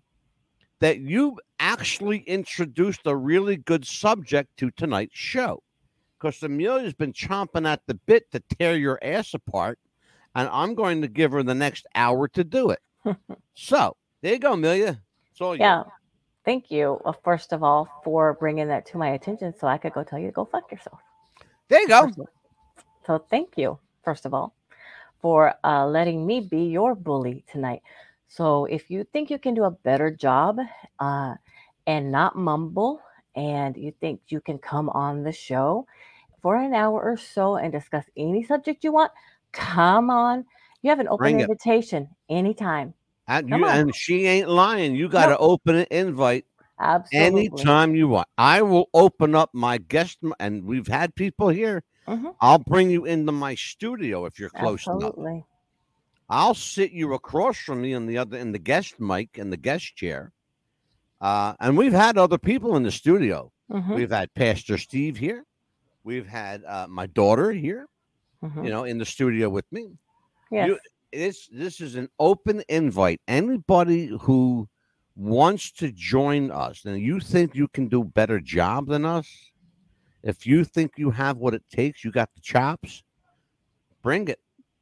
that 0.80 1.00
you 1.00 1.40
actually 1.60 2.20
introduced 2.20 3.02
a 3.06 3.16
really 3.16 3.58
good 3.58 3.86
subject 3.86 4.56
to 4.58 4.72
tonight's 4.72 5.18
show 5.18 5.62
because 6.20 6.42
Amelia's 6.44 6.94
been 6.94 7.14
chomping 7.14 7.68
at 7.68 7.82
the 7.88 7.94
bit 7.94 8.32
to 8.32 8.40
tear 8.58 8.76
your 8.76 9.00
ass 9.02 9.34
apart, 9.34 9.80
and 10.36 10.50
I'm 10.52 10.76
going 10.76 11.02
to 11.02 11.08
give 11.08 11.32
her 11.32 11.44
the 11.44 11.56
next 11.56 11.86
hour 11.96 12.28
to 12.30 12.44
do 12.44 12.72
it. 12.72 12.80
so 13.54 13.96
there 14.22 14.34
you 14.34 14.40
go, 14.40 14.54
Amelia. 14.54 15.02
It's 15.32 15.42
all 15.42 15.56
Yeah. 15.56 15.84
Thank 16.46 16.70
you, 16.70 17.02
uh, 17.06 17.14
first 17.24 17.54
of 17.54 17.64
all, 17.64 17.90
for 18.04 18.34
bringing 18.36 18.68
that 18.68 18.86
to 18.88 18.98
my 18.98 19.10
attention 19.10 19.54
so 19.58 19.68
I 19.68 19.80
could 19.80 19.94
go 19.94 20.04
tell 20.04 20.20
you 20.20 20.28
to 20.28 20.32
go 20.32 20.46
fuck 20.46 20.72
yourself. 20.72 21.00
There 21.70 21.82
you 21.82 21.88
go. 21.88 22.04
First 22.04 22.20
of 22.20 22.20
all. 22.20 22.30
So 23.08 23.26
thank 23.30 23.58
you, 23.58 23.80
first 24.04 24.26
of 24.26 24.34
all, 24.34 24.56
for 25.22 25.56
uh, 25.64 25.88
letting 25.88 26.26
me 26.26 26.42
be 26.42 26.66
your 26.66 26.94
bully 26.94 27.44
tonight. 27.52 27.82
So 28.28 28.66
if 28.66 28.90
you 28.90 29.04
think 29.04 29.30
you 29.30 29.40
can 29.40 29.54
do 29.54 29.64
a 29.64 29.72
better 29.72 30.12
job 30.12 30.60
uh, 31.00 31.36
and 31.88 32.12
not 32.12 32.36
mumble, 32.36 33.02
and 33.36 33.76
you 33.76 33.92
think 34.00 34.22
you 34.30 34.40
can 34.42 34.58
come 34.58 34.90
on 34.90 35.24
the 35.24 35.32
show 35.32 35.86
for 36.42 36.56
an 36.56 36.74
hour 36.74 37.02
or 37.02 37.18
so 37.18 37.56
and 37.58 37.72
discuss 37.72 38.06
any 38.18 38.44
subject 38.44 38.84
you 38.84 38.92
want, 38.92 39.12
come 39.52 40.10
on. 40.10 40.46
You 40.82 40.90
have 40.90 41.00
an 41.00 41.08
open 41.08 41.32
Bring 41.32 41.40
it. 41.40 41.50
invitation 41.50 42.10
anytime. 42.30 42.94
And, 43.28 43.50
you, 43.50 43.66
and 43.68 43.96
she 43.96 44.26
ain't 44.28 44.50
lying. 44.50 44.96
You 44.96 45.10
got 45.10 45.28
to 45.28 45.38
No. 45.38 45.38
open 45.40 45.76
an 45.76 45.88
invite 45.92 46.46
Absolutely. 46.80 47.40
anytime 47.46 47.96
you 47.96 48.08
want. 48.08 48.28
I 48.38 48.62
will 48.62 48.90
open 48.94 49.36
up 49.36 49.50
my 49.54 49.78
guest, 49.78 50.20
and 50.40 50.66
we've 50.66 50.88
had 50.88 51.16
people 51.16 51.50
here. 51.50 51.84
Mhm. 52.08 52.36
I'll 52.42 52.60
bring 52.60 52.90
you 52.92 53.06
into 53.06 53.32
my 53.32 53.56
studio 53.56 54.26
if 54.26 54.38
you're 54.40 54.50
close 54.50 54.86
enough. 54.88 55.16
I'll 56.30 56.56
sit 56.56 56.92
you 56.92 57.14
across 57.14 57.58
from 57.58 57.82
me 57.82 57.94
in 57.94 58.06
the 58.08 58.18
other 58.18 58.38
in 58.38 58.52
the 58.52 58.60
guest 58.60 59.00
mic 59.00 59.38
in 59.38 59.50
the 59.50 59.58
guest 59.58 59.96
chair. 59.96 60.32
Uh, 61.22 61.54
and 61.60 61.78
we've 61.78 61.94
had 61.94 62.18
other 62.18 62.38
people 62.38 62.76
in 62.76 62.84
the 62.84 62.92
studio. 62.92 63.52
Mhm, 63.72 63.96
We've 63.96 64.12
had 64.12 64.34
Pastor 64.34 64.78
Steve 64.78 65.18
here. 65.18 65.46
We've 66.04 66.28
had 66.28 66.64
uh, 66.66 66.88
my 66.88 67.08
daughter 67.08 67.52
here, 67.52 67.88
mhm. 68.44 68.64
you 68.64 68.70
know, 68.70 68.84
in 68.84 68.98
the 68.98 69.06
studio 69.06 69.50
with 69.50 69.66
me. 69.72 69.98
Yes. 70.52 70.68
You, 70.68 70.80
this 71.12 71.48
this 71.52 71.82
is 71.82 71.96
an 71.96 72.10
open 72.20 72.64
invite. 72.70 73.22
Anybody 73.28 74.08
who 74.22 74.68
wants 75.16 75.72
to 75.72 75.92
join 75.92 76.52
us 76.52 76.84
and 76.86 77.00
you 77.00 77.20
think 77.20 77.56
you 77.56 77.68
can 77.70 77.88
do 77.88 78.02
a 78.02 78.06
better 78.06 78.40
job 78.40 78.88
than 78.88 79.06
us, 79.06 79.28
if 80.24 80.46
you 80.46 80.64
think 80.64 80.92
you 80.98 81.10
have 81.12 81.38
what 81.38 81.54
it 81.54 81.64
takes, 81.72 82.04
you 82.04 82.12
got 82.12 82.30
the 82.36 82.42
chops, 82.42 83.04
bring 84.02 84.28
it. 84.28 84.40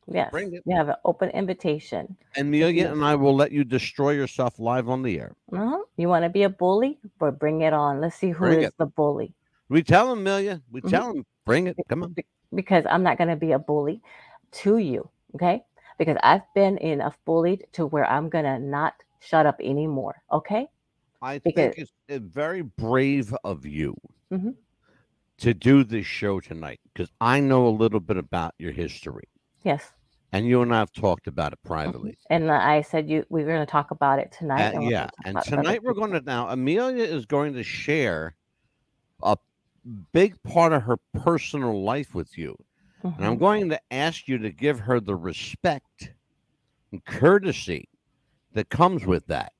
Yes. 0.07 0.33
You 0.33 0.75
have 0.75 0.89
an 0.89 0.95
open 1.05 1.29
invitation. 1.29 2.15
Amelia 2.37 2.91
and 2.91 3.03
I 3.03 3.15
will 3.15 3.35
let 3.35 3.51
you 3.51 3.63
destroy 3.63 4.11
yourself 4.11 4.59
live 4.59 4.89
on 4.89 5.01
the 5.01 5.19
air. 5.19 5.35
Uh-huh. 5.51 5.79
You 5.97 6.07
want 6.09 6.23
to 6.23 6.29
be 6.29 6.43
a 6.43 6.49
bully? 6.49 6.99
But 7.19 7.39
bring 7.39 7.61
it 7.61 7.73
on. 7.73 8.01
Let's 8.01 8.15
see 8.15 8.29
who 8.31 8.45
is 8.45 8.55
Bring 8.55 8.63
it. 8.65 8.73
the 8.77 8.85
bully. 8.87 9.33
We 9.69 9.81
tell 9.83 10.11
him, 10.11 10.19
Amelia. 10.19 10.61
We 10.71 10.81
Mhm. 10.81 10.89
tell 10.89 11.11
him, 11.11 11.25
bring 11.45 11.67
it. 11.67 11.77
Come 11.89 12.03
on. 12.03 12.15
Because 12.53 12.85
I'm 12.89 13.03
not 13.03 13.17
going 13.17 13.29
to 13.29 13.35
be 13.35 13.51
a 13.53 13.59
bully 13.59 14.01
to 14.63 14.77
you. 14.77 15.09
Okay. 15.35 15.63
Because 15.97 16.17
I've 16.23 16.41
been 16.53 16.77
enough 16.79 17.17
bullied 17.25 17.65
to 17.73 17.85
where 17.87 18.05
I'm 18.05 18.29
going 18.29 18.45
to 18.45 18.59
not 18.59 18.93
shut 19.19 19.45
up 19.45 19.59
anymore. 19.61 20.21
Okay. 20.31 20.67
I 21.21 21.39
Because- 21.39 21.75
think 21.75 21.77
it's 21.77 21.91
uh, 22.09 22.19
very 22.21 22.61
brave 22.61 23.33
of 23.43 23.65
you 23.65 23.95
Mhm. 24.31 24.55
to 25.37 25.53
do 25.53 25.83
this 25.83 26.05
show 26.05 26.39
tonight 26.41 26.81
because 26.93 27.09
I 27.21 27.39
know 27.39 27.65
a 27.67 27.69
little 27.69 27.99
bit 28.01 28.17
about 28.17 28.53
your 28.59 28.73
history, 28.73 29.27
Yes. 29.63 29.91
and 30.31 30.47
you 30.47 30.61
and 30.61 30.73
I 30.73 30.79
have 30.79 30.91
talked 30.91 31.27
about 31.27 31.53
it 31.53 31.59
privately. 31.63 32.17
And 32.29 32.51
I 32.51 32.81
said 32.81 33.09
you 33.09 33.25
we 33.29 33.43
were 33.43 33.49
going 33.49 33.65
to 33.65 33.71
talk 33.71 33.91
about 33.91 34.19
it 34.19 34.31
tonight. 34.31 34.75
Uh, 34.75 34.81
we're 34.81 34.91
yeah, 34.91 35.09
and 35.25 35.37
it 35.37 35.43
tonight 35.43 35.83
we're 35.83 35.93
going 35.93 36.11
to 36.11 36.21
now. 36.21 36.49
Amelia 36.49 37.03
is 37.03 37.25
going 37.25 37.53
to 37.53 37.63
share 37.63 38.35
a 39.21 39.37
big 40.13 40.41
part 40.43 40.73
of 40.73 40.83
her 40.83 40.97
personal 41.13 41.83
life 41.83 42.13
with 42.15 42.37
you, 42.37 42.55
and 43.03 43.25
I'm 43.25 43.35
Mhm. 43.37 43.39
going 43.39 43.69
to 43.69 43.79
ask 43.91 44.27
you 44.27 44.37
to 44.39 44.51
give 44.51 44.79
her 44.81 44.99
the 44.99 45.15
respect 45.15 46.13
and 46.91 47.03
courtesy 47.05 47.87
that 48.53 48.69
comes 48.69 49.05
with 49.05 49.27
that. 49.27 49.53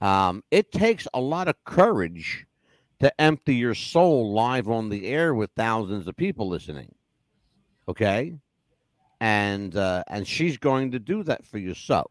Um, 0.00 0.42
it 0.50 0.72
takes 0.72 1.06
a 1.14 1.20
lot 1.20 1.48
of 1.48 1.54
courage 1.64 2.46
to 3.00 3.20
empty 3.20 3.54
your 3.54 3.74
soul 3.74 4.32
live 4.32 4.68
on 4.68 4.88
the 4.88 5.06
air 5.06 5.34
with 5.34 5.50
thousands 5.56 6.06
of 6.08 6.16
people 6.16 6.48
listening. 6.48 6.94
Okay, 7.88 8.34
and 9.22 9.76
uh, 9.76 10.04
and 10.08 10.28
she's 10.28 10.58
going 10.58 10.92
to 10.92 11.00
do 11.00 11.24
that 11.24 11.46
for 11.46 11.58
you. 11.58 11.74
So, 11.74 12.10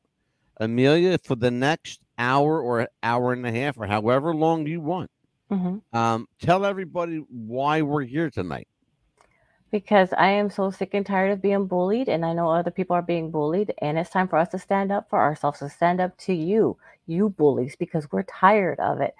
Amelia, 0.60 1.20
for 1.20 1.36
the 1.36 1.52
next 1.52 2.02
hour 2.18 2.62
or 2.62 2.90
hour 3.04 3.34
and 3.34 3.46
a 3.48 3.52
half 3.52 3.78
or 3.80 3.88
however 3.88 4.36
long 4.36 4.68
you 4.68 4.82
want, 4.82 5.12
Mhm. 5.52 5.84
um, 5.94 6.28
tell 6.42 6.66
everybody 6.66 7.18
why 7.30 7.84
we're 7.84 8.04
here 8.04 8.32
tonight. 8.32 8.68
because 9.72 10.14
I 10.14 10.30
am 10.32 10.50
so 10.52 10.72
sick 10.72 10.94
and 10.96 11.06
tired 11.06 11.32
of 11.32 11.42
being 11.42 11.68
bullied, 11.68 12.10
and 12.10 12.26
I 12.26 12.34
know 12.34 12.50
other 12.52 12.72
people 12.72 12.96
are 12.96 13.02
being 13.02 13.32
bullied, 13.32 13.74
and 13.80 14.00
it's 14.00 14.12
time 14.12 14.30
for 14.30 14.38
us 14.38 14.50
to 14.50 14.60
stand 14.60 14.92
up 14.92 15.10
for 15.10 15.20
ourselves, 15.20 15.60
to 15.60 15.70
stand 15.70 16.02
up 16.02 16.18
to 16.20 16.34
you, 16.34 16.78
you 17.08 17.30
bullies, 17.30 17.76
because 17.78 18.12
we're 18.12 18.24
tired 18.24 18.80
of 18.82 19.02
it. 19.02 19.16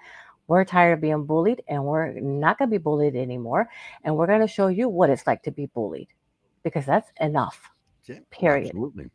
We're 0.48 0.64
tired 0.66 0.94
of 0.94 1.02
being 1.02 1.24
bullied, 1.26 1.62
and 1.68 1.84
we're 1.86 2.12
not 2.20 2.58
going 2.58 2.70
to 2.70 2.78
be 2.78 2.82
bullied 2.82 3.16
anymore. 3.16 3.70
And 4.04 4.16
we're 4.16 4.28
going 4.28 4.42
to 4.42 4.48
show 4.48 4.68
you 4.68 4.90
what 4.90 5.10
it's 5.10 5.26
like 5.26 5.42
to 5.44 5.52
be 5.52 5.66
bullied, 5.66 6.10
because 6.64 6.86
that's 6.86 7.12
enough. 7.20 7.71
Period. 8.30 8.66
Absolutely. 8.68 9.10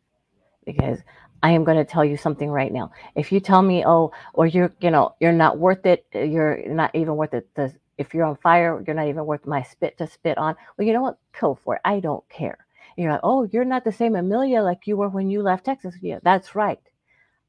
Because 0.65 0.99
I 1.43 1.51
am 1.51 1.63
going 1.63 1.77
to 1.77 1.85
tell 1.85 2.05
you 2.05 2.17
something 2.17 2.49
right 2.49 2.71
now. 2.73 2.91
If 3.15 3.31
you 3.31 3.39
tell 3.39 3.61
me, 3.61 3.85
oh, 3.85 4.11
or 4.33 4.47
you're, 4.47 4.73
you 4.81 4.91
know, 4.91 5.15
you're 5.19 5.31
not 5.33 5.59
worth 5.59 5.85
it, 5.85 6.05
uh, 6.15 6.19
you're 6.19 6.67
not 6.67 6.93
even 6.95 7.15
worth 7.15 7.33
it. 7.33 7.49
The, 7.55 7.73
if 7.97 8.13
you're 8.13 8.25
on 8.25 8.37
fire, 8.37 8.83
you're 8.85 8.95
not 8.95 9.07
even 9.07 9.25
worth 9.25 9.45
my 9.47 9.63
spit 9.63 9.97
to 9.99 10.07
spit 10.07 10.37
on. 10.37 10.55
Well, 10.77 10.87
you 10.87 10.93
know 10.93 11.01
what? 11.01 11.19
Go 11.39 11.55
for 11.55 11.75
it. 11.75 11.81
I 11.85 11.99
don't 11.99 12.27
care. 12.29 12.59
You're 12.97 13.11
like, 13.11 13.21
oh, 13.23 13.49
you're 13.51 13.65
not 13.65 13.85
the 13.85 13.91
same 13.91 14.15
Amelia 14.15 14.61
like 14.61 14.87
you 14.87 14.97
were 14.97 15.09
when 15.09 15.29
you 15.29 15.41
left 15.43 15.65
Texas. 15.65 15.95
Yeah, 16.01 16.19
that's 16.23 16.55
right. 16.55 16.81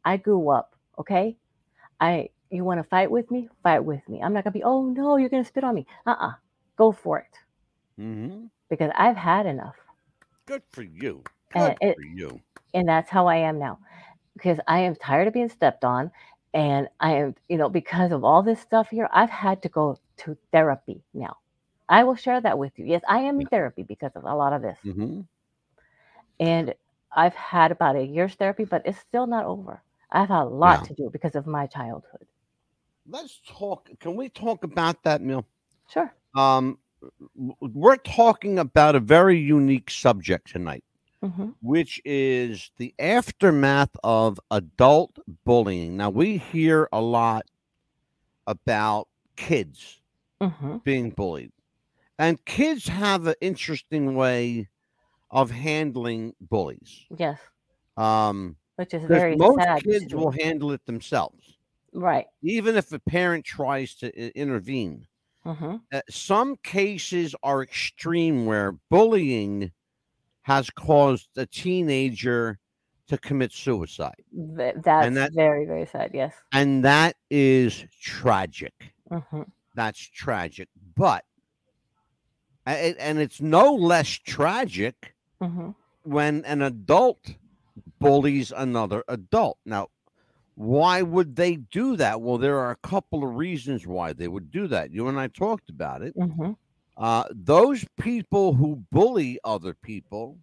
I 0.05 0.17
grew 0.19 0.51
up. 0.51 0.75
Okay. 0.99 1.37
I, 2.01 2.31
you 2.51 2.65
want 2.65 2.81
to 2.81 2.85
fight 2.89 3.11
with 3.11 3.31
me? 3.31 3.49
Fight 3.63 3.81
with 3.85 4.07
me. 4.09 4.23
I'm 4.23 4.33
not 4.35 4.45
going 4.45 4.53
to 4.53 4.59
be, 4.59 4.65
oh, 4.65 4.85
no, 4.87 5.17
you're 5.17 5.31
going 5.31 5.45
to 5.45 5.49
spit 5.49 5.65
on 5.65 5.75
me. 5.75 5.87
Uh 6.07 6.17
uh 6.19 6.33
Go 6.77 6.93
for 6.93 7.19
it. 7.21 7.39
hmm 7.97 8.47
Because 8.71 8.93
I've 8.97 9.17
had 9.17 9.47
enough. 9.47 9.77
Good 10.49 10.63
for 10.73 10.83
you. 10.83 11.23
Uh, 11.55 11.69
Good 11.69 11.77
it- 11.83 11.97
for 11.97 12.03
you. 12.03 12.41
and 12.75 12.89
that's 12.89 13.11
how 13.11 13.27
I 13.27 13.37
am 13.37 13.59
now 13.59 13.79
because 14.35 14.59
I 14.67 14.81
am 14.81 14.95
tired 14.97 15.29
of 15.29 15.35
being 15.35 15.49
stepped 15.51 15.85
on 15.85 16.11
and 16.55 16.89
I 17.01 17.13
am 17.17 17.35
you 17.49 17.59
know 17.59 17.69
because 17.69 18.13
of 18.13 18.25
all 18.25 18.43
this 18.43 18.61
stuff 18.61 18.89
here 18.91 19.09
I've 19.13 19.31
had 19.31 19.63
to 19.63 19.69
go 19.69 19.99
to 20.19 20.37
therapy 20.53 21.03
now 21.15 21.37
I 21.89 22.05
will 22.05 22.17
share 22.17 22.41
that 22.41 22.59
with 22.59 22.79
you. 22.79 22.87
Yes, 22.87 23.03
I 23.09 23.21
am 23.21 23.41
in 23.41 23.47
therapy 23.47 23.83
because 23.83 24.13
of 24.17 24.25
a 24.25 24.35
lot 24.35 24.53
of 24.53 24.63
this. 24.63 24.79
hmm 24.83 25.21
And 26.41 26.75
I've 27.15 27.35
had 27.35 27.73
about 27.73 27.97
a 27.97 28.05
year's 28.05 28.35
therapy, 28.35 28.65
but 28.65 28.83
it's 28.87 28.99
still 28.99 29.27
not 29.27 29.45
over. 29.47 29.83
I've 30.11 30.29
had 30.29 30.43
a 30.43 30.45
lot 30.45 30.85
to 30.85 30.95
do 30.95 31.11
because 31.11 31.35
of 31.35 31.47
my 31.47 31.67
childhood. 31.67 32.27
Let's 33.09 33.41
talk. 33.47 33.89
Can 34.01 34.17
we 34.17 34.29
talk 34.29 34.65
about 34.65 35.03
that, 35.05 35.23
Mill? 35.23 35.47
Sure. 35.89 36.13
Um, 36.37 36.79
we're 37.35 37.97
talking 37.97 38.59
about 38.59 38.97
a 38.97 39.01
very 39.01 39.39
unique 39.39 39.91
subject 39.91 40.51
tonight, 40.51 40.85
hmm 41.23 41.51
which 41.63 42.01
is 42.05 42.71
the 42.79 42.95
aftermath 42.99 43.91
of 44.05 44.41
adult 44.51 45.19
bullying. 45.45 45.97
Now, 45.97 46.11
we 46.11 46.39
hear 46.39 46.89
a 46.93 47.01
lot 47.01 47.47
about 48.47 49.09
kids 49.37 50.01
hmm 50.41 50.79
being 50.85 51.11
bullied, 51.11 51.53
and 52.19 52.45
kids 52.47 52.89
have 52.89 53.27
an 53.27 53.37
interesting 53.41 54.15
way 54.17 54.69
of 55.31 55.51
handling 55.51 56.35
bullies. 56.41 57.07
Yes. 57.11 57.39
Um, 57.97 58.57
Which 58.77 58.95
is 58.95 59.03
very 59.07 59.37
most 59.37 59.59
sad. 59.59 59.83
kids 59.85 60.15
will 60.15 60.33
handle 60.33 60.73
it 60.73 60.85
themselves, 60.87 61.59
Right. 61.93 62.29
even 62.43 62.77
if 62.77 62.93
a 62.93 62.99
parent 63.01 63.45
tries 63.45 63.95
to 63.97 64.39
intervene. 64.39 65.07
Hmm 65.55 65.77
uh, 65.93 66.01
some 66.11 66.57
cases 66.63 67.35
are 67.43 67.63
extreme 67.63 68.47
where 68.47 68.73
bullying 68.91 69.73
has 70.43 70.71
caused 70.71 71.29
a 71.37 71.47
teenager 71.47 72.59
to 73.09 73.17
commit 73.19 73.53
suicide. 73.53 74.23
That's 74.33 74.85
that- 74.85 75.33
very, 75.35 75.65
very 75.67 75.87
sad. 75.87 76.11
Yes. 76.15 76.35
and 76.53 76.85
that 76.85 77.17
is 77.31 77.85
tragic. 78.01 78.93
Hmm 79.11 79.43
that's 79.75 80.01
tragic 80.01 80.69
but 80.97 81.25
and 82.67 83.19
it's 83.19 83.41
no 83.41 83.73
less 83.75 84.09
tragic 84.09 85.15
hmm 85.41 85.71
when 86.03 86.45
an 86.45 86.63
adult 86.63 87.35
bullies 88.01 88.53
another 88.53 89.05
adult. 89.09 89.59
Now 89.65 89.89
why 90.59 91.03
would 91.03 91.37
they 91.37 91.55
do 91.57 91.97
that 91.97 92.21
well 92.21 92.37
there 92.39 92.59
are 92.59 92.73
a 92.73 92.89
couple 92.89 93.23
of 93.23 93.37
reasons 93.37 93.87
why 93.87 94.13
they 94.13 94.27
would 94.29 94.51
do 94.51 94.67
that 94.67 94.91
you 94.91 95.07
and 95.09 95.19
i 95.19 95.29
talked 95.29 95.71
about 95.71 96.03
it 96.03 96.15
hmm 96.15 96.53
uh, 96.97 97.23
those 97.31 97.85
people 98.01 98.55
who 98.55 98.85
bully 98.91 99.39
other 99.45 99.73
people 99.73 100.37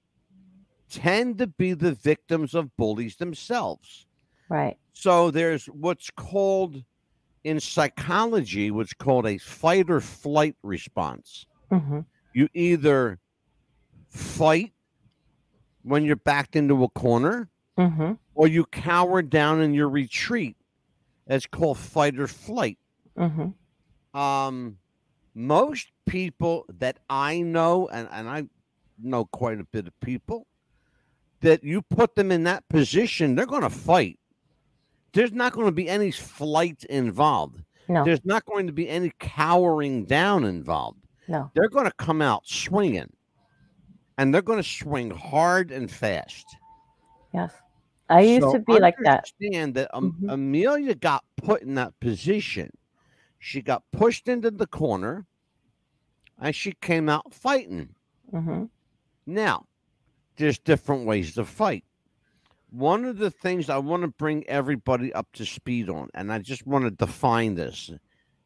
tend 0.89 1.37
to 1.37 1.47
be 1.47 1.73
the 1.73 1.93
victims 1.93 2.53
of 2.53 2.75
bullies 2.77 3.17
themselves. 3.17 4.05
Right. 4.49 4.77
So 4.93 5.31
there's 5.31 5.65
what's 5.65 6.09
called 6.09 6.83
in 7.43 7.59
psychology, 7.59 8.71
what's 8.71 8.93
called 8.93 9.27
a 9.27 9.37
fight 9.37 9.89
or 9.89 9.99
flight 9.99 10.55
response. 10.63 11.45
hmm 11.69 12.01
You 12.33 12.47
either 12.53 13.19
fight 14.09 14.71
when 15.83 16.05
you're 16.05 16.15
backed 16.15 16.55
into 16.55 16.83
a 16.83 16.89
corner, 16.89 17.49
hmm 17.77 18.13
or 18.35 18.47
you 18.47 18.65
cower 18.65 19.21
down 19.21 19.61
in 19.61 19.73
your 19.73 19.89
retreat. 19.89 20.55
That's 21.27 21.47
called 21.47 21.77
fight 21.79 22.19
or 22.19 22.27
flight. 22.27 22.77
hmm 23.17 23.47
um 24.13 24.77
most 25.33 25.87
people 26.05 26.65
that 26.79 26.97
i 27.09 27.41
know 27.41 27.89
and, 27.89 28.07
and 28.13 28.29
i 28.29 28.45
know 28.97 29.25
quite 29.25 29.59
a 29.59 29.65
bit 29.65 29.85
of 29.87 29.99
people 29.99 30.47
that 31.41 31.61
you 31.65 31.81
put 31.81 32.15
them 32.15 32.31
in 32.31 32.43
that 32.45 32.63
position 32.69 33.35
they're 33.35 33.45
going 33.45 33.61
to 33.61 33.69
fight 33.69 34.17
there's 35.11 35.33
not 35.33 35.51
going 35.51 35.65
to 35.65 35.71
be 35.73 35.89
any 35.89 36.11
flight 36.11 36.85
involved 36.85 37.61
No. 37.89 38.05
there's 38.05 38.23
not 38.23 38.45
going 38.45 38.67
to 38.67 38.73
be 38.73 38.87
any 38.87 39.11
cowering 39.19 40.05
down 40.05 40.45
involved 40.45 40.99
No. 41.27 41.51
they're 41.53 41.67
going 41.67 41.85
to 41.85 41.97
come 41.97 42.21
out 42.21 42.47
swinging 42.47 43.11
and 44.17 44.33
they're 44.33 44.41
going 44.41 44.63
to 44.63 44.69
swing 44.69 45.09
hard 45.11 45.71
and 45.71 45.91
fast 45.91 46.45
Yes. 47.33 47.51
I 48.09 48.21
used 48.21 48.41
so 48.43 48.53
to 48.53 48.59
be 48.59 48.79
like 48.79 48.97
that. 49.03 49.31
understand 49.39 49.73
that 49.75 49.89
um, 49.95 50.13
Mhm. 50.21 50.31
Amelia 50.33 50.95
got 50.95 51.23
put 51.37 51.61
in 51.61 51.75
that 51.75 51.99
position. 51.99 52.69
She 53.39 53.61
got 53.61 53.83
pushed 53.91 54.27
into 54.27 54.51
the 54.51 54.67
corner, 54.67 55.25
and 56.39 56.55
she 56.55 56.73
came 56.73 57.09
out 57.09 57.33
fighting. 57.33 57.95
hmm 58.31 58.65
Now, 59.25 59.65
there's 60.37 60.59
different 60.59 61.05
ways 61.05 61.33
to 61.35 61.45
fight. 61.45 61.83
One 62.71 63.05
of 63.05 63.17
the 63.17 63.31
things 63.31 63.69
I 63.69 63.77
want 63.77 64.01
to 64.03 64.07
bring 64.09 64.47
everybody 64.47 65.13
up 65.13 65.31
to 65.33 65.45
speed 65.45 65.89
on, 65.89 66.09
and 66.13 66.31
I 66.31 66.39
just 66.39 66.65
want 66.67 66.83
to 66.85 66.91
define 66.91 67.55
this. 67.55 67.91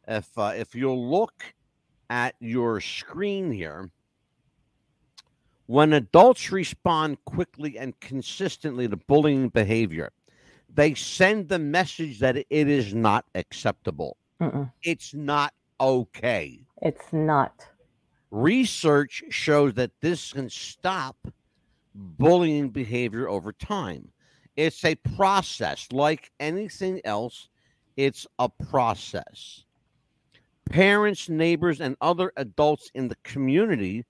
If 0.07 0.37
uh, 0.37 0.53
if 0.55 0.75
you'll 0.75 1.09
look 1.09 1.43
at 2.09 2.35
your 2.39 2.79
screen 2.81 3.51
here, 3.51 3.89
when 5.69 5.93
adults 5.93 6.51
respond 6.51 7.23
quickly 7.25 7.77
and 7.77 7.99
consistently 7.99 8.87
to 8.87 8.97
bullying 8.97 9.49
behavior, 9.49 10.11
they 10.73 10.95
send 10.95 11.47
the 11.47 11.59
message 11.59 12.17
that 12.17 12.35
it 12.35 12.47
is 12.49 12.95
not 12.95 13.23
acceptable. 13.35 14.17
Mm-mm. 14.41 14.71
It's 14.81 15.13
not 15.13 15.53
okay. 15.79 16.65
It's 16.81 17.13
not. 17.13 17.67
Research 18.31 19.21
shows 19.29 19.75
that 19.75 19.91
this 20.01 20.33
can 20.33 20.49
stop 20.49 21.15
bullying 21.93 22.69
behavior 22.69 23.29
over 23.29 23.53
time. 23.53 24.09
It's 24.55 24.83
a 24.83 24.95
process. 24.95 25.87
Like 25.91 26.31
anything 26.39 26.99
else, 27.05 27.47
it's 27.95 28.25
a 28.39 28.49
process. 28.49 29.65
Parents, 30.67 31.29
neighbors, 31.29 31.79
and 31.79 31.95
other 32.01 32.33
adults 32.37 32.89
in 32.95 33.07
the 33.07 33.17
community 33.23 34.03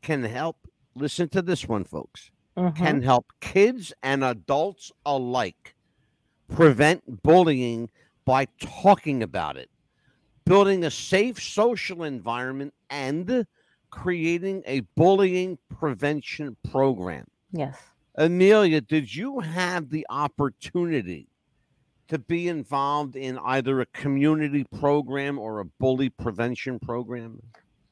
can 0.00 0.22
help. 0.22 0.56
Listen 0.94 1.28
to 1.30 1.42
this 1.42 1.68
one, 1.68 1.84
folks. 1.84 2.30
Mhm. 2.56 2.76
Can 2.76 3.02
help 3.02 3.32
kids 3.40 3.92
and 4.02 4.22
adults 4.22 4.92
alike 5.04 5.74
prevent 6.48 7.22
bullying 7.22 7.90
by 8.24 8.46
talking 8.60 9.22
about 9.22 9.56
it, 9.56 9.70
building 10.44 10.84
a 10.84 10.90
safe 10.90 11.42
social 11.42 12.04
environment, 12.04 12.72
and 12.90 13.46
creating 13.90 14.62
a 14.66 14.80
bullying 14.96 15.58
prevention 15.68 16.56
program. 16.70 17.26
Yes. 17.52 17.76
Amelia, 18.16 18.80
did 18.80 19.14
you 19.14 19.40
have 19.40 19.90
the 19.90 20.06
opportunity 20.08 21.28
to 22.08 22.18
be 22.18 22.48
involved 22.48 23.16
in 23.16 23.38
either 23.38 23.80
a 23.80 23.86
community 23.86 24.64
program 24.64 25.38
or 25.38 25.58
a 25.58 25.64
bully 25.64 26.10
prevention 26.10 26.78
program? 26.78 27.40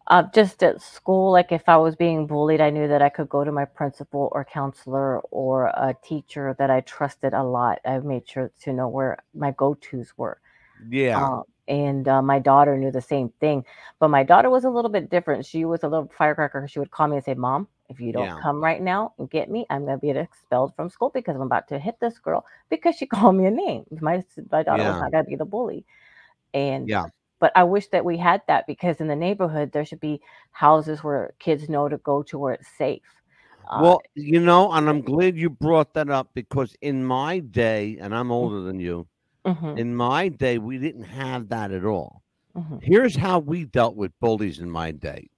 Uh, 0.09 0.25
just 0.35 0.63
at 0.63 0.81
school, 0.83 1.31
like 1.33 1.53
if 1.53 1.69
I 1.69 1.77
was 1.77 1.95
being 1.97 2.27
bullied, 2.27 2.61
I 2.61 2.71
knew 2.71 2.89
that 2.89 3.03
I 3.03 3.09
could 3.09 3.29
go 3.29 3.45
to 3.45 3.53
my 3.53 3.65
principal 3.65 4.29
or 4.33 4.45
counselor 4.45 5.21
or 5.31 5.67
a 5.67 5.95
teacher 6.03 6.55
that 6.59 6.71
I 6.71 6.81
trusted 6.81 7.33
a 7.35 7.43
lot. 7.45 7.79
I 7.85 7.99
made 8.01 8.29
sure 8.29 8.51
to 8.63 8.73
know 8.73 8.89
where 8.89 9.19
my 9.35 9.53
go 9.53 9.75
tos 9.75 10.13
were. 10.17 10.41
Yeah. 10.89 11.29
Um, 11.31 11.45
and 11.69 12.09
uh, 12.09 12.23
my 12.23 12.39
daughter 12.39 12.77
knew 12.79 12.91
the 12.91 13.01
same 13.03 13.31
thing. 13.41 13.65
But 14.01 14.09
my 14.09 14.25
daughter 14.25 14.51
was 14.51 14.65
a 14.65 14.71
little 14.71 14.91
bit 14.91 15.11
different. 15.11 15.47
She 15.47 15.65
was 15.65 15.83
a 15.85 15.89
little 15.89 16.11
firecracker. 16.17 16.67
She 16.69 16.79
would 16.81 16.91
call 16.91 17.09
me 17.09 17.17
and 17.17 17.25
say, 17.25 17.35
Mom, 17.35 17.69
if 17.89 18.01
you 18.01 18.13
don't 18.13 18.27
Yeah. 18.27 18.37
come 18.37 18.63
right 18.63 18.83
now 18.83 19.15
and 19.19 19.31
get 19.31 19.51
me, 19.51 19.67
I'm 19.71 19.85
going 19.87 19.99
to 19.99 20.01
be 20.01 20.11
expelled 20.11 20.75
from 20.77 20.91
school 20.91 21.11
because 21.15 21.37
I'm 21.37 21.43
about 21.43 21.69
to 21.69 21.79
hit 21.79 22.01
this 22.01 22.19
girl 22.19 22.45
because 22.71 22.97
she 22.97 23.07
called 23.09 23.37
me 23.37 23.47
a 23.47 23.51
name. 23.51 23.85
My, 24.01 24.25
my 24.51 24.63
daughter 24.63 24.85
was 24.85 24.99
not 25.01 25.13
going 25.13 25.25
to 25.25 25.31
be 25.31 25.37
the 25.37 25.45
bully. 25.45 25.85
And 26.55 26.89
Yeah. 26.89 27.07
But 27.43 27.53
I 27.57 27.65
wish 27.65 27.89
that 27.91 28.07
we 28.07 28.19
had 28.19 28.43
that 28.49 28.67
because 28.69 29.03
in 29.03 29.09
the 29.09 29.17
neighborhood 29.17 29.73
there 29.75 29.87
should 29.87 30.01
be 30.01 30.23
houses 30.53 31.05
where 31.05 31.35
kids 31.41 31.69
know 31.71 31.91
to 31.91 31.99
go 31.99 32.25
to 32.25 32.39
where 32.39 32.55
it's 32.55 32.69
safe. 32.79 33.23
Uh, 33.71 33.95
Well, 33.95 34.03
you 34.15 34.41
know, 34.41 34.73
and 34.73 34.89
I'm 34.89 35.03
glad 35.03 35.37
you 35.37 35.51
brought 35.51 35.95
that 35.95 36.11
up 36.11 36.31
because 36.35 36.77
in 36.83 37.05
my 37.05 37.39
day, 37.41 37.99
and 38.01 38.15
I'm 38.15 38.31
older 38.33 38.61
than 38.61 38.81
you, 38.81 39.09
mhm, 39.45 39.77
in 39.77 39.95
my 39.97 40.29
day, 40.29 40.59
we 40.59 40.79
didn't 40.79 41.05
have 41.05 41.49
that 41.51 41.73
at 41.73 41.85
all. 41.85 42.23
mhm. 42.55 42.81
Here's 42.81 43.17
how 43.17 43.39
we 43.41 43.65
dealt 43.65 43.97
with 43.97 44.19
bullies 44.21 44.59
in 44.61 44.71
my 44.71 44.93
day 44.93 45.31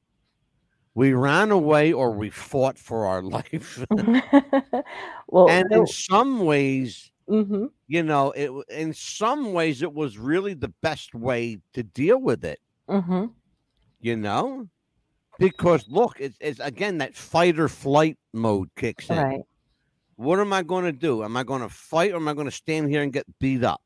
we 0.94 1.12
ran 1.14 1.50
away 1.50 1.92
or 1.92 2.12
we 2.12 2.30
fought 2.30 2.78
for 2.78 3.06
our 3.06 3.22
life. 3.38 3.84
well, 5.28 5.48
and 5.48 5.70
there- 5.70 5.80
in 5.80 5.86
some 5.86 6.40
ways, 6.44 7.10
mhm, 7.28 7.68
you 7.86 8.02
know, 8.02 8.32
it 8.32 8.50
in 8.70 8.94
some 8.94 9.52
ways 9.52 9.82
it 9.82 9.92
was 9.92 10.18
really 10.18 10.54
the 10.54 10.74
best 10.82 11.14
way 11.14 11.60
to 11.74 11.82
deal 11.82 12.20
with 12.20 12.44
it, 12.44 12.60
mhm, 12.88 13.34
you 14.00 14.16
know? 14.16 14.68
Because 15.38 15.88
look, 15.88 16.20
it's, 16.20 16.38
it's 16.40 16.60
again 16.60 16.98
that 16.98 17.16
fight 17.16 17.58
or 17.58 17.68
flight 17.68 18.18
mode 18.34 18.70
kicks 18.76 19.10
in. 19.10 19.26
right. 19.26 19.44
What 20.16 20.40
am 20.40 20.52
I 20.52 20.62
going 20.62 20.84
to 20.86 20.92
do? 20.92 21.24
Am 21.24 21.36
I 21.36 21.44
going 21.44 21.62
to 21.62 21.68
fight 21.70 22.12
or 22.12 22.16
am 22.16 22.28
I 22.28 22.34
going 22.34 22.46
to 22.46 22.52
stand 22.52 22.90
here 22.90 23.02
and 23.02 23.12
get 23.12 23.26
beat 23.40 23.64
up? 23.64 23.82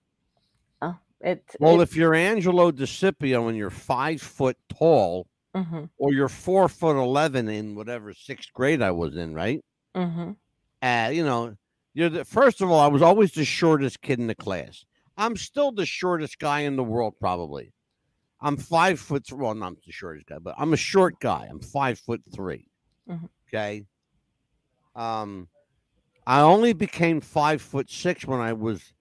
It's 1.20 1.56
Well, 1.58 1.80
it's, 1.80 1.82
if 1.82 1.94
you're 1.96 2.14
Angelo 2.14 2.70
DeCipio 2.70 3.48
and 3.48 3.56
you're 3.56 3.70
five 3.70 4.20
foot 4.22 4.56
tall, 4.68 5.26
mhm, 5.54 5.88
or 5.98 6.12
you're 6.12 6.28
four 6.30 6.68
foot 6.68 6.96
eleven 6.96 7.48
in 7.48 7.74
whatever 7.76 8.14
sixth 8.14 8.52
grade 8.52 8.82
I 8.82 8.92
was 8.92 9.16
in, 9.16 9.34
right? 9.34 9.62
mhm, 9.94 10.36
Uh, 10.82 11.10
you 11.12 11.24
know, 11.24 11.56
you're 11.98 12.08
the 12.08 12.24
first 12.24 12.60
of 12.60 12.70
all, 12.70 12.78
I 12.78 12.86
was 12.86 13.02
always 13.02 13.32
the 13.32 13.44
shortest 13.44 14.00
kid 14.02 14.20
in 14.20 14.28
the 14.28 14.34
class. 14.34 14.84
I'm 15.16 15.36
still 15.36 15.72
the 15.72 15.84
shortest 15.84 16.38
guy 16.38 16.60
in 16.60 16.76
the 16.76 16.84
world, 16.84 17.14
probably. 17.18 17.72
I'm 18.40 18.56
five 18.56 19.00
foot. 19.00 19.24
th- 19.26 19.36
Well, 19.36 19.54
not 19.54 19.74
the 19.84 19.90
shortest 19.90 20.26
guy, 20.26 20.38
but 20.38 20.54
I'm 20.56 20.72
a 20.72 20.76
short 20.76 21.18
guy. 21.18 21.48
I'm 21.50 21.58
five 21.60 21.98
foot 21.98 22.22
3 22.32 22.68
Mhm. 23.08 23.28
Okay. 23.48 23.84
Um, 24.94 25.48
I 26.26 26.40
only 26.40 26.72
became 26.72 27.20
five 27.20 27.60
foot 27.62 27.90
six 27.90 28.24
when 28.26 28.40
I 28.40 28.52
was 28.52 28.92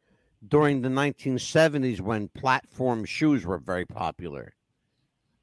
during 0.47 0.81
the 0.81 0.89
1970s 0.89 2.01
when 2.01 2.29
platform 2.29 3.05
shoes 3.05 3.45
were 3.45 3.57
very 3.59 3.85
popular, 3.85 4.53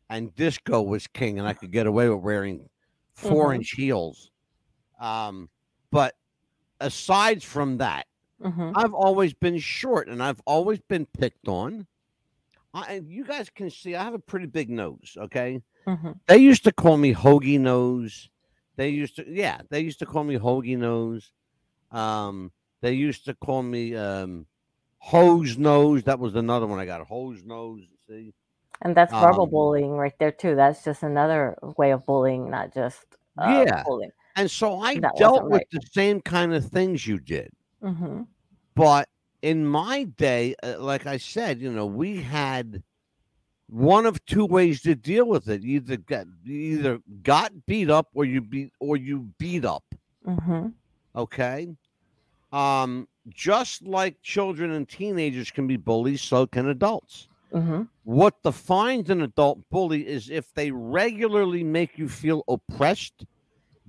and 0.09 0.35
disco 0.35 0.83
was 0.83 1.07
king, 1.07 1.39
and 1.39 1.47
I 1.47 1.53
could 1.53 1.71
get 1.73 1.87
away 1.87 2.09
with 2.09 2.21
wearing 2.21 2.69
4 3.15 3.51
Mhm. 3.51 3.55
inch 3.57 3.71
heels. 3.73 4.31
Um, 4.99 5.51
but 5.91 6.15
aside 6.81 7.43
from 7.43 7.79
that, 7.79 8.07
hmm 8.43 8.73
I've 8.75 8.95
always 8.95 9.35
been 9.35 9.59
short 9.59 10.09
and 10.09 10.23
I've 10.23 10.41
always 10.47 10.81
been 10.89 11.07
picked 11.07 11.49
on. 11.49 11.87
I, 12.75 13.03
you 13.07 13.25
guys 13.25 13.51
can 13.51 13.71
see 13.71 13.95
I 13.95 14.05
have 14.05 14.15
a 14.15 14.19
pretty 14.19 14.47
big 14.47 14.71
nose. 14.71 15.17
Okay. 15.19 15.63
hmm 15.87 16.13
They 16.29 16.39
used 16.39 16.65
to 16.65 16.73
call 16.73 16.97
me 16.97 17.15
hoagie 17.15 17.61
nose. 17.61 18.29
They 18.77 18.91
used 18.91 19.17
to, 19.17 19.25
yeah, 19.29 19.61
they 19.71 19.81
used 19.81 20.01
to 20.01 20.07
call 20.07 20.25
me 20.25 20.39
hoagie 20.39 20.79
nose. 20.79 21.33
Um, 21.93 22.53
they 22.83 22.93
used 22.95 23.27
to 23.27 23.35
call 23.35 23.63
me 23.63 23.95
um, 23.97 24.47
hose 24.99 25.59
nose. 25.59 26.05
That 26.05 26.19
was 26.19 26.35
another 26.37 26.67
one 26.67 26.81
I 26.81 26.87
got. 26.87 27.07
Hose 27.07 27.45
nose. 27.45 27.83
See, 28.09 28.35
And 28.83 28.97
that's 28.97 29.15
verbal 29.15 29.47
Um, 29.47 29.49
bullying 29.49 29.93
right 29.93 30.15
there 30.19 30.33
too. 30.33 30.57
That's 30.57 30.85
just 30.85 31.03
another 31.03 31.57
way 31.79 31.93
of 31.93 32.07
bullying, 32.07 32.51
not 32.51 32.75
just 32.75 33.05
uh, 33.39 33.67
Yeah. 33.67 33.85
bullying. 33.85 34.13
And 34.37 34.51
so 34.51 34.81
I 34.81 34.99
That 34.99 35.15
dealt 35.17 35.47
with 35.47 35.63
right. 35.63 35.69
the 35.71 35.81
same 35.93 36.21
kind 36.21 36.55
of 36.55 36.67
things 36.67 37.07
you 37.07 37.19
did. 37.19 37.51
hmm 37.83 38.27
But 38.77 39.09
in 39.43 39.67
my 39.67 40.05
day, 40.05 40.55
uh, 40.63 40.77
like 40.79 41.07
I 41.07 41.17
said, 41.17 41.61
you 41.61 41.73
know, 41.73 41.87
we 41.87 42.23
had 42.23 42.83
one 43.69 44.07
of 44.07 44.25
two 44.27 44.47
ways 44.47 44.83
to 44.83 44.95
deal 44.97 45.27
with 45.27 45.49
it. 45.49 45.63
You 45.63 45.77
either 45.77 45.97
got 45.99 46.27
you 46.45 46.55
either 46.79 47.01
got 47.23 47.67
beat 47.67 47.91
up 47.91 48.09
or 48.15 48.25
you 48.25 48.41
beat 48.43 48.73
or 48.81 48.97
you 48.97 49.33
beat 49.39 49.65
up. 49.65 49.85
hmm 50.25 50.75
Okay. 51.15 51.77
Um, 52.53 53.09
just 53.29 53.83
like 53.83 54.23
children 54.23 54.71
and 54.73 54.89
teenagers 54.89 55.51
can 55.51 55.67
be 55.67 55.77
bullies, 55.77 56.23
so 56.23 56.47
can 56.47 56.69
adults. 56.69 57.29
hmm 57.53 57.83
What 58.05 58.43
defines 58.43 59.11
an 59.11 59.23
adult 59.23 59.69
bully 59.71 60.07
is 60.07 60.31
if 60.31 60.53
they 60.55 60.71
regularly 60.73 61.65
make 61.65 61.99
you 61.99 62.09
feel 62.09 62.45
oppressed, 62.49 63.25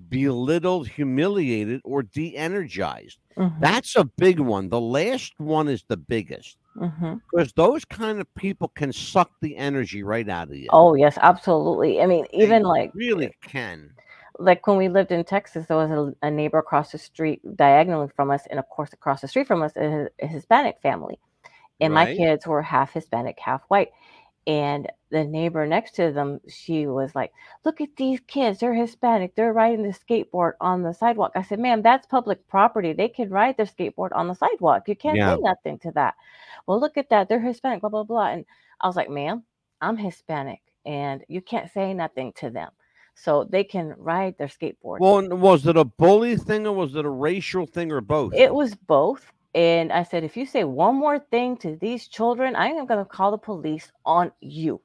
belittled, 0.10 0.88
humiliated, 0.88 1.82
or 1.84 2.04
de 2.04 2.36
energized. 2.36 3.20
hmm 3.38 3.48
That's 3.62 3.96
a 3.96 4.06
big 4.06 4.40
one. 4.40 4.70
The 4.70 4.82
last 4.82 5.34
one 5.38 5.68
is 5.68 5.84
the 5.88 5.98
biggest 5.98 6.58
hmm 6.78 7.14
because 7.32 7.52
those 7.54 7.84
kind 7.86 8.20
of 8.20 8.34
people 8.36 8.70
can 8.70 8.92
suck 8.94 9.30
the 9.42 9.56
energy 9.58 10.04
right 10.04 10.28
out 10.30 10.50
of 10.50 10.56
you. 10.56 10.68
Oh 10.72 10.94
yes, 10.96 11.18
absolutely. 11.22 12.02
I 12.02 12.06
mean, 12.06 12.26
They 12.32 12.44
even 12.44 12.64
like 12.64 12.92
really 12.94 13.32
can. 13.44 13.92
like 14.40 14.68
when 14.68 14.78
we 14.78 14.90
lived 14.90 15.12
in 15.12 15.24
Texas, 15.24 15.66
there 15.68 15.78
was 15.78 15.92
a, 15.92 16.28
a 16.28 16.32
neighbor 16.32 16.58
across 16.58 16.92
the 16.92 16.98
street, 16.98 17.42
diagonally 17.56 18.10
from 18.16 18.32
us, 18.32 18.46
and 18.50 18.60
of 18.60 18.68
course 18.70 18.94
across 18.94 19.22
the 19.22 19.28
street 19.28 19.48
from 19.48 19.62
us, 19.62 19.72
is 19.76 20.10
a 20.22 20.28
Hispanic 20.28 20.80
family, 20.82 21.20
and 21.82 21.94
my 21.94 22.14
kids 22.16 22.46
were 22.48 22.62
half 22.62 22.94
Hispanic, 22.94 23.38
half 23.40 23.62
white. 23.68 23.90
And 24.48 24.88
the 25.10 25.24
neighbor 25.24 25.66
next 25.66 25.96
to 25.96 26.12
them, 26.12 26.40
she 26.48 26.86
was 26.88 27.16
like, 27.16 27.34
"Look 27.64 27.82
at 27.82 27.96
these 27.98 28.20
kids; 28.22 28.60
they're 28.60 28.74
Hispanic. 28.76 29.36
They're 29.36 29.54
riding 29.54 29.84
the 29.84 29.90
skateboard 29.90 30.54
on 30.62 30.84
the 30.84 30.94
sidewalk." 30.94 31.32
I 31.36 31.42
said, 31.42 31.60
"Ma'am, 31.60 31.82
that's 31.82 32.06
public 32.06 32.48
property. 32.48 32.94
They 32.94 33.10
can 33.10 33.30
ride 33.30 33.58
their 33.58 33.66
skateboard 33.66 34.10
on 34.14 34.28
the 34.28 34.36
sidewalk. 34.36 34.88
You 34.88 34.96
can't 34.96 35.18
Yeah. 35.18 35.36
say 35.36 35.42
nothing 35.42 35.80
to 35.80 35.92
that." 35.94 36.16
Well, 36.68 36.80
look 36.80 36.98
at 36.98 37.10
that; 37.10 37.28
they're 37.30 37.40
Hispanic. 37.40 37.82
Blah 37.82 37.90
blah 37.90 38.04
blah. 38.04 38.28
And 38.28 38.46
I 38.82 38.88
was 38.88 38.96
like, 38.96 39.10
"Ma'am, 39.10 39.44
I'm 39.82 39.98
Hispanic, 39.98 40.62
and 40.86 41.24
you 41.28 41.42
can't 41.42 41.72
say 41.72 41.94
nothing 41.94 42.34
to 42.34 42.50
them." 42.52 42.72
So 43.16 43.46
they 43.46 43.64
can 43.64 43.96
ride 43.98 44.38
their 44.38 44.48
skateboard. 44.48 45.00
Well, 45.00 45.28
was 45.30 45.66
it 45.66 45.78
a 45.78 45.86
bully 45.86 46.36
thing 46.36 46.68
or 46.68 46.74
was 46.74 46.96
it 46.96 47.06
a 47.06 47.10
racial 47.10 47.66
thing 47.66 47.92
or 47.92 48.02
both? 48.02 48.34
It 48.34 48.54
was 48.54 48.76
both. 48.76 49.32
And 49.56 49.92
I 49.94 50.04
said, 50.04 50.24
if 50.24 50.38
you 50.38 50.46
say 50.46 50.66
one 50.66 50.96
more 50.98 51.20
thing 51.20 51.58
to 51.60 51.78
these 51.78 52.08
children, 52.10 52.56
I 52.56 52.68
am 52.68 52.86
going 52.86 53.00
to 53.00 53.06
call 53.06 53.32
the 53.32 53.40
police 53.40 53.92
on 54.06 54.32
you. 54.42 54.82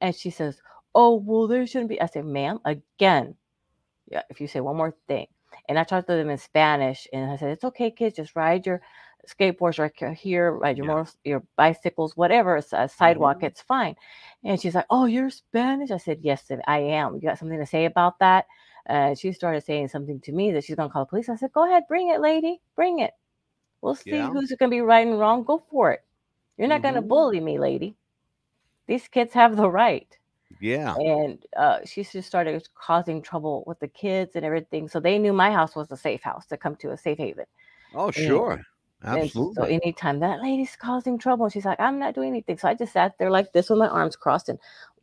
And 0.00 0.14
she 0.14 0.30
says, 0.30 0.60
oh, 0.94 1.16
well, 1.16 1.48
there 1.48 1.66
shouldn't 1.66 1.90
be. 1.90 2.00
I 2.02 2.06
said, 2.06 2.26
ma'am, 2.26 2.60
again, 2.66 3.36
yeah, 4.08 4.22
if 4.30 4.40
you 4.40 4.48
say 4.48 4.60
one 4.60 4.76
more 4.76 4.94
thing. 5.08 5.28
And 5.68 5.78
I 5.78 5.84
talked 5.84 6.08
to 6.08 6.14
them 6.14 6.30
in 6.30 6.38
Spanish 6.38 7.08
and 7.12 7.30
I 7.30 7.36
said, 7.36 7.50
it's 7.50 7.64
okay, 7.64 7.90
kids, 7.90 8.16
just 8.16 8.36
ride 8.36 8.66
your 8.66 8.82
skateboards 9.28 9.78
right 9.78 10.16
here, 10.18 10.52
ride 10.52 10.76
your 10.78 10.86
Yeah. 10.86 10.94
motor, 10.94 11.10
your 11.24 11.44
bicycles, 11.56 12.16
whatever, 12.16 12.56
it's 12.58 12.72
a 12.72 12.88
sidewalk, 12.88 13.40
Mhm. 13.40 13.44
it's 13.44 13.62
fine. 13.62 13.96
And 14.44 14.60
she's 14.60 14.74
like, 14.74 14.86
oh, 14.90 15.06
you're 15.06 15.30
Spanish? 15.30 15.90
I 15.92 15.98
said, 15.98 16.20
yes, 16.22 16.50
I 16.66 16.80
am. 16.80 17.14
You 17.16 17.22
got 17.22 17.38
something 17.38 17.58
to 17.60 17.66
say 17.66 17.86
about 17.86 18.18
that? 18.18 18.46
And 18.86 19.18
she 19.18 19.32
started 19.32 19.62
saying 19.62 19.88
something 19.88 20.20
to 20.22 20.32
me 20.32 20.52
that 20.52 20.64
she's 20.64 20.76
going 20.76 20.90
to 20.90 20.92
call 20.92 21.04
the 21.04 21.10
police. 21.10 21.30
I 21.30 21.36
said, 21.36 21.52
go 21.52 21.64
ahead, 21.66 21.84
bring 21.88 22.10
it, 22.10 22.20
lady, 22.20 22.60
bring 22.76 22.98
it. 22.98 23.12
We'll 23.84 23.94
see 23.96 24.10
Yeah. 24.10 24.30
who's 24.30 24.48
going 24.58 24.70
to 24.70 24.76
be 24.76 24.80
right 24.80 25.06
and 25.06 25.20
wrong. 25.20 25.44
Go 25.44 25.62
for 25.70 25.92
it. 25.92 26.02
You're 26.56 26.68
not 26.68 26.82
going 26.82 26.94
to 26.94 27.02
bully 27.02 27.38
me, 27.40 27.58
lady. 27.58 27.96
These 28.88 29.08
kids 29.08 29.34
have 29.34 29.56
the 29.56 29.68
right 29.70 30.08
Yeah. 30.60 30.96
and 30.98 31.44
uh, 31.56 31.78
she 31.84 32.04
just 32.04 32.28
started 32.28 32.66
causing 32.74 33.22
trouble 33.22 33.64
with 33.66 33.80
the 33.80 33.88
kids 33.88 34.36
and 34.36 34.44
everything. 34.44 34.88
So 34.88 35.00
they 35.00 35.18
knew 35.18 35.32
my 35.34 35.50
house 35.52 35.76
was 35.76 35.90
a 35.92 35.96
safe 35.96 36.22
house 36.22 36.46
to 36.46 36.56
come 36.56 36.76
to 36.76 36.92
a 36.92 36.96
safe 36.96 37.18
haven. 37.18 37.46
Oh, 37.94 38.10
sure. 38.10 38.62
Absolutely. 39.04 39.54
so 39.56 39.64
anytime 39.64 40.20
that 40.20 40.42
lady's 40.42 40.76
causing 40.76 41.18
trouble, 41.18 41.48
she's 41.50 41.66
like, 41.66 41.80
I'm 41.80 41.98
not 41.98 42.14
doing 42.14 42.28
anything. 42.30 42.58
So 42.58 42.68
I 42.68 42.74
just 42.74 42.94
sat 42.94 43.18
there 43.18 43.30
like 43.30 43.52
this 43.52 43.68
with 43.70 43.78
my 43.78 43.88
arms 43.88 44.16
crossed 44.16 44.48
and 44.48 44.58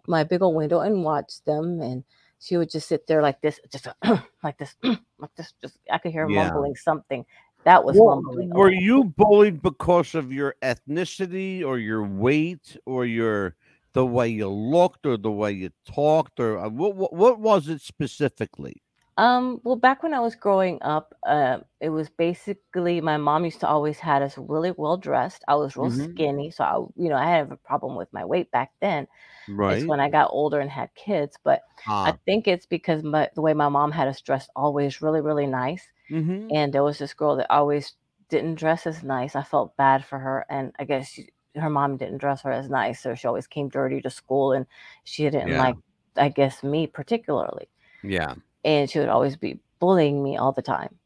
my 0.08 0.24
big 0.24 0.42
old 0.42 0.56
window 0.56 0.80
and 0.80 1.04
watched 1.04 1.46
them. 1.46 1.82
And 1.82 2.04
she 2.40 2.58
would 2.58 2.72
just 2.72 2.88
sit 2.88 3.06
there 3.08 3.22
like 3.22 3.42
this, 3.42 3.60
just 3.72 3.88
like 4.44 4.58
this, 4.58 4.76
like 5.20 5.36
this. 5.36 5.54
Just 5.62 5.78
I 5.92 6.00
could 6.00 6.12
hear 6.14 6.24
her 6.24 6.30
Yeah. 6.30 6.46
mumbling 6.46 6.76
something. 6.76 7.26
That 7.66 7.84
was 7.86 7.98
Well, 7.98 8.22
were 8.56 8.72
you 8.72 9.04
bullied 9.06 9.62
because 9.62 10.16
of 10.16 10.32
your 10.32 10.56
ethnicity 10.62 11.64
or 11.64 11.78
your 11.78 12.04
weight 12.04 12.78
or 12.86 13.06
your 13.06 13.56
the 13.94 14.06
way 14.06 14.30
you 14.30 14.48
looked 14.50 15.06
or 15.06 15.18
the 15.18 15.32
way 15.32 15.52
you 15.52 15.72
talked 15.86 16.40
or 16.40 16.58
uh, 16.58 16.70
what 16.70 16.96
what, 16.96 17.14
what 17.14 17.40
was 17.40 17.68
it 17.68 17.82
specifically? 17.82 18.82
Um, 19.18 19.60
well, 19.64 19.76
back 19.76 20.04
when 20.04 20.14
I 20.14 20.20
was 20.20 20.36
growing 20.36 20.80
up, 20.82 21.14
uh, 21.28 21.60
it 21.82 21.90
was 21.90 22.10
basically 22.10 23.02
my 23.02 23.18
mom 23.18 23.46
used 23.46 23.60
to 23.62 23.68
always 23.68 24.00
had 24.00 24.22
us 24.22 24.38
really 24.38 24.72
well 24.72 24.98
dressed. 24.98 25.44
I 25.48 25.56
was 25.56 25.76
real 25.78 25.90
Mhm. 25.90 25.92
skinny, 25.92 26.50
so 26.50 26.64
I, 26.64 26.78
you 27.02 27.10
know, 27.10 27.16
I 27.18 27.26
had 27.30 27.52
a 27.52 27.58
problem 27.58 27.96
with 27.96 28.12
my 28.14 28.26
weight 28.26 28.52
back 28.52 28.72
then. 28.82 29.08
Right. 29.48 29.78
It's 29.78 29.88
when 29.88 30.00
I 30.00 30.10
got 30.10 30.30
older 30.32 30.60
and 30.60 30.70
had 30.72 30.94
kids, 30.96 31.38
but 31.44 31.62
I 32.04 32.14
Ah. 32.14 32.18
think 32.26 32.48
it's 32.48 32.66
because 32.66 33.04
my, 33.04 33.30
the 33.36 33.42
way 33.42 33.54
my 33.54 33.70
mom 33.70 33.92
had 33.92 34.08
us 34.08 34.22
dressed 34.22 34.50
always 34.56 35.02
really, 35.02 35.22
really 35.22 35.48
nice. 35.48 35.88
Mhm. 36.12 36.56
And 36.56 36.74
there 36.74 36.84
was 36.84 36.98
this 37.00 37.14
girl 37.14 37.36
that 37.38 37.52
always 37.52 37.96
didn't 38.30 38.56
dress 38.56 38.88
as 38.88 39.04
nice. 39.04 39.36
I 39.36 39.44
felt 39.44 39.76
bad 39.78 40.06
for 40.06 40.20
her, 40.20 40.46
and 40.50 40.74
I 40.80 40.86
guess 40.86 41.10
she, 41.10 41.30
her 41.56 41.70
mom 41.70 41.98
didn't 41.98 42.20
dress 42.20 42.42
her 42.44 42.52
as 42.52 42.70
nice, 42.70 43.02
so 43.02 43.16
she 43.16 43.28
always 43.28 43.48
came 43.48 43.70
dirty 43.70 44.02
to 44.02 44.10
school, 44.10 44.54
and 44.54 44.66
she 45.06 45.24
didn't 45.26 45.50
Yeah. 45.50 45.60
like, 45.60 45.78
I 46.18 46.30
guess, 46.30 46.64
me 46.64 46.88
particularly 46.88 47.70
Yeah. 48.04 48.36
and 48.64 48.90
she 48.90 49.00
would 49.00 49.10
always 49.10 49.38
be 49.38 49.60
bullying 49.80 50.24
me 50.24 50.38
all 50.38 50.52
the 50.54 50.62
time. 50.64 51.00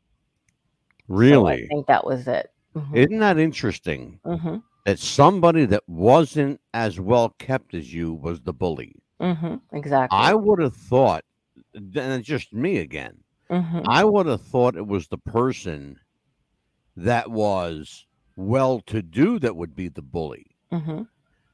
So 1.21 1.47
I 1.47 1.57
think 1.69 1.87
that 1.87 2.05
was 2.05 2.27
it. 2.27 2.51
hmm 2.73 2.95
Isn't 2.95 3.19
that 3.19 3.37
interesting 3.37 4.19
hmm 4.25 4.57
that 4.85 4.99
somebody 4.99 5.65
that 5.65 5.83
wasn't 5.87 6.61
as 6.73 6.99
well 6.99 7.29
kept 7.39 7.73
as 7.73 7.93
you 7.93 8.13
was 8.13 8.41
the 8.41 8.53
bully? 8.53 8.95
hmm 9.19 9.55
Exactly. 9.73 10.17
I 10.17 10.33
would 10.35 10.59
have 10.59 10.75
thought, 10.75 11.23
and 11.73 11.95
it's 11.95 12.27
just 12.27 12.53
me 12.53 12.77
again. 12.77 13.24
Hmm 13.49 13.85
I 13.87 14.03
would 14.03 14.25
have 14.27 14.41
thought 14.43 14.75
it 14.75 14.85
was 14.85 15.07
the 15.07 15.17
person 15.17 15.99
that 16.95 17.31
was 17.31 18.05
well 18.35 18.81
to 18.81 19.01
do 19.01 19.39
that 19.39 19.55
would 19.55 19.75
be 19.75 19.89
the 19.89 20.01
bully, 20.01 20.57
hmm 20.71 21.07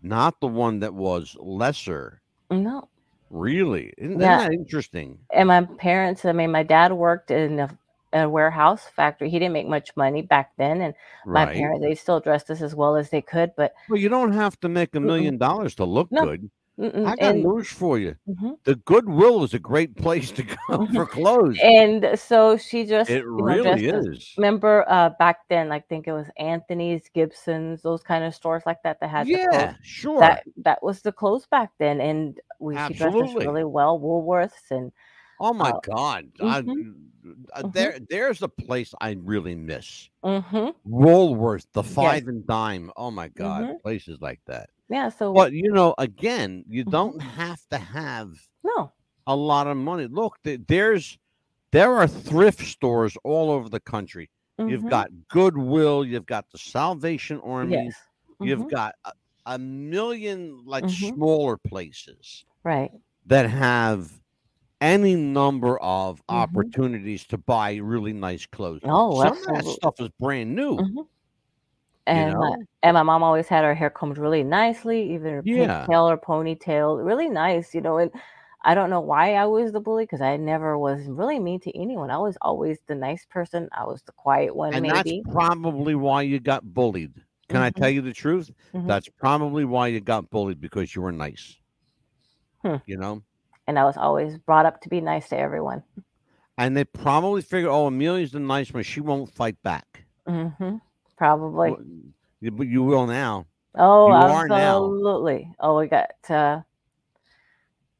not 0.04 0.39
the 0.41 0.47
one 0.47 0.80
that 0.82 0.93
was 0.93 1.36
lesser. 1.39 2.21
No. 2.51 2.89
Really? 3.32 3.93
Isn't, 3.97 4.19
Yeah. 4.19 4.47
that 4.47 4.54
interesting? 4.54 5.27
And 5.34 5.47
my 5.49 5.63
parents, 5.63 6.25
I 6.25 6.34
mean, 6.34 6.51
my 6.51 6.63
dad 6.63 6.93
worked 6.93 7.32
in 7.32 7.60
a, 7.60 7.80
a 8.13 8.30
warehouse 8.30 8.88
factory. 8.88 9.30
He 9.30 9.39
didn't 9.39 9.54
make 9.54 9.67
much 9.67 9.95
money 9.97 10.21
back 10.21 10.51
then. 10.58 10.82
And 10.82 10.95
my 11.34 11.45
Right. 11.45 11.56
parents, 11.56 11.84
they 11.86 11.95
still 11.95 12.19
dressed 12.19 12.49
us 12.51 12.62
as 12.62 12.75
well 12.75 12.95
as 12.97 13.10
they 13.12 13.21
could. 13.21 13.54
But 13.58 13.73
Well, 13.88 13.99
you 13.99 14.10
don't 14.10 14.34
have 14.34 14.60
to 14.62 14.69
make 14.69 14.95
a 14.95 14.99
million 14.99 15.38
dollars 15.38 15.75
to 15.75 15.86
look 15.86 16.12
No. 16.12 16.21
good. 16.21 16.49
Mm-mm. 16.79 17.05
I 17.05 17.15
got 17.15 17.36
and, 17.36 17.43
news 17.43 17.67
for 17.69 17.97
you. 17.99 18.15
mhm. 18.27 18.57
The 18.63 18.75
Goodwill 18.75 19.43
is 19.43 19.53
a 19.53 19.60
great 19.60 19.95
place 19.95 20.31
to 20.31 20.43
go 20.43 20.88
for 20.93 21.05
clothes. 21.05 21.60
and 21.63 22.17
so 22.17 22.57
she 22.57 22.86
just, 22.86 23.10
It 23.10 23.23
you 23.23 23.43
know, 23.43 23.43
really 23.43 23.86
is. 23.88 24.34
Remember 24.38 24.86
uh, 24.88 25.10
back 25.19 25.39
then, 25.49 25.71
I 25.71 25.79
think 25.79 26.07
it 26.07 26.13
was 26.13 26.27
Anthony's, 26.38 27.10
Gibson's, 27.13 27.81
those 27.81 28.03
kind 28.03 28.23
of 28.23 28.34
stores 28.36 28.63
like 28.65 28.81
that 28.84 28.99
that 28.99 29.10
had 29.10 29.27
Yeah, 29.27 29.75
sure. 29.81 30.19
That 30.19 30.43
that 30.63 30.84
was 30.84 31.01
the 31.01 31.12
clothes 31.12 31.47
back 31.47 31.71
then, 31.79 31.99
and 32.01 32.39
we 32.60 32.75
she 32.88 32.93
dressed 32.93 33.36
really 33.36 33.63
well. 33.63 33.99
Woolworths 33.99 34.69
and 34.71 34.91
oh 35.39 35.53
my 35.53 35.71
uh, 35.71 35.79
God. 35.84 36.25
I, 36.39 36.62
mhm, 36.62 36.95
uh, 37.53 37.63
mhm. 37.63 37.73
there, 37.73 37.97
there's 38.10 38.41
a 38.41 38.47
place 38.47 38.93
I 39.01 39.17
really 39.19 39.55
miss. 39.55 40.10
mhm, 40.23 40.73
Woolworth, 40.86 41.67
the 41.73 41.84
yes, 41.84 41.93
five 41.93 42.27
and 42.27 42.45
dime. 42.47 42.91
Oh 42.95 43.12
my 43.12 43.27
God, 43.29 43.63
mhm. 43.65 43.81
places 43.81 44.19
like 44.21 44.39
that. 44.47 44.69
Yeah. 44.91 45.10
So 45.10 45.34
But 45.34 45.54
you 45.54 45.71
know, 45.71 45.95
again, 45.97 46.65
you 46.67 46.86
Mhm. 46.86 46.91
don't 46.91 47.21
have 47.21 47.62
to 47.71 47.77
have 47.77 48.34
no. 48.63 48.91
a 49.27 49.36
lot 49.36 49.67
of 49.67 49.77
money. 49.77 50.08
Look, 50.08 50.38
there's 50.43 51.17
there 51.71 51.93
are 51.95 52.08
thrift 52.08 52.62
stores 52.62 53.17
all 53.23 53.51
over 53.51 53.69
the 53.69 53.80
country. 53.80 54.30
You've 54.65 54.84
Mhm. 54.84 54.89
got 54.89 55.10
Goodwill, 55.30 56.06
you've 56.06 56.25
got 56.25 56.45
the 56.51 56.58
Salvation 56.58 57.39
Army, 57.41 57.73
yes. 57.86 57.95
you've 58.41 58.62
Mhm. 58.62 58.71
got 58.71 58.95
a, 59.06 59.13
a 59.45 59.58
million 59.60 60.65
like 60.65 60.86
Mhm. 60.86 61.15
smaller 61.15 61.58
places 61.58 62.45
right. 62.63 62.91
that 63.25 63.49
have 63.49 64.21
any 64.82 65.15
number 65.15 65.80
of 65.80 66.21
Mhm. 66.30 66.36
opportunities 66.36 67.25
to 67.27 67.38
buy 67.38 67.75
really 67.77 68.13
nice 68.13 68.45
clothes. 68.47 68.82
Oh, 68.84 69.21
Some 69.21 69.38
of 69.38 69.45
that 69.47 69.65
stuff 69.65 69.95
is 70.01 70.10
brand 70.19 70.56
new. 70.56 71.08
And 72.07 72.37
my, 72.37 72.51
know? 72.51 72.65
and 72.83 72.93
my 72.95 73.03
mom 73.03 73.23
always 73.23 73.47
had 73.47 73.63
her 73.63 73.73
hair 73.75 73.89
combed 73.89 74.17
really 74.17 74.43
nicely, 74.43 75.13
even 75.13 75.37
a 75.39 75.43
Yeah. 75.43 75.89
pigtail 75.89 76.09
or 76.09 76.17
ponytail, 76.17 77.03
really 77.05 77.29
nice, 77.29 77.73
you 77.75 77.81
know. 77.81 77.97
And 77.97 78.11
I 78.63 78.73
don't 78.75 78.89
know 78.89 78.99
why 79.01 79.35
I 79.35 79.45
was 79.45 79.71
the 79.71 79.79
bully 79.79 80.03
because 80.05 80.21
I 80.21 80.37
never 80.37 80.77
was 80.77 81.07
really 81.07 81.39
mean 81.39 81.59
to 81.61 81.77
anyone. 81.79 82.09
I 82.11 82.17
was 82.17 82.37
always 82.41 82.79
the 82.87 82.95
nice 82.95 83.25
person. 83.25 83.69
I 83.71 83.85
was 83.85 84.01
the 84.03 84.13
quiet 84.13 84.55
one, 84.55 84.79
And 84.79 84.81
maybe. 84.81 85.13
that's 85.13 85.13
probably 85.31 85.95
why 85.95 86.23
you 86.23 86.39
got 86.39 86.73
bullied. 86.73 87.23
Can 87.49 87.61
I 87.61 87.69
Mhm. 87.69 87.87
tell 87.87 87.89
you 87.89 88.01
the 88.01 88.13
truth? 88.13 88.51
Mhm. 88.73 88.97
That's 88.97 89.09
probably 89.09 89.65
why 89.65 89.87
you 89.87 89.99
got 90.01 90.29
bullied 90.29 90.59
because 90.61 90.95
you 90.95 91.01
were 91.01 91.11
nice. 91.11 91.57
Hmm. 92.63 92.77
You 92.85 92.97
know? 92.97 93.23
And 93.67 93.79
I 93.79 93.85
was 93.85 93.97
always 93.97 94.37
brought 94.37 94.65
up 94.65 94.81
to 94.81 94.89
be 94.89 95.01
nice 95.01 95.29
to 95.29 95.37
everyone. 95.37 95.83
And 96.57 96.75
they 96.77 96.83
probably 96.85 97.41
figured, 97.41 97.71
oh, 97.71 97.87
Amelia's 97.87 98.31
the 98.31 98.39
nice 98.39 98.73
one. 98.73 98.83
She 98.83 99.01
won't 99.01 99.33
fight 99.33 99.61
back. 99.63 100.05
hmm 100.27 100.81
Probably. 101.21 101.75
But 102.41 102.65
you 102.65 102.81
will 102.81 103.05
now. 103.05 103.45
Oh, 103.75 104.07
You 104.07 104.13
absolutely. 104.15 105.53
Oh, 105.60 105.77
we 105.77 105.86
got 105.86 106.10
uh 106.27 106.62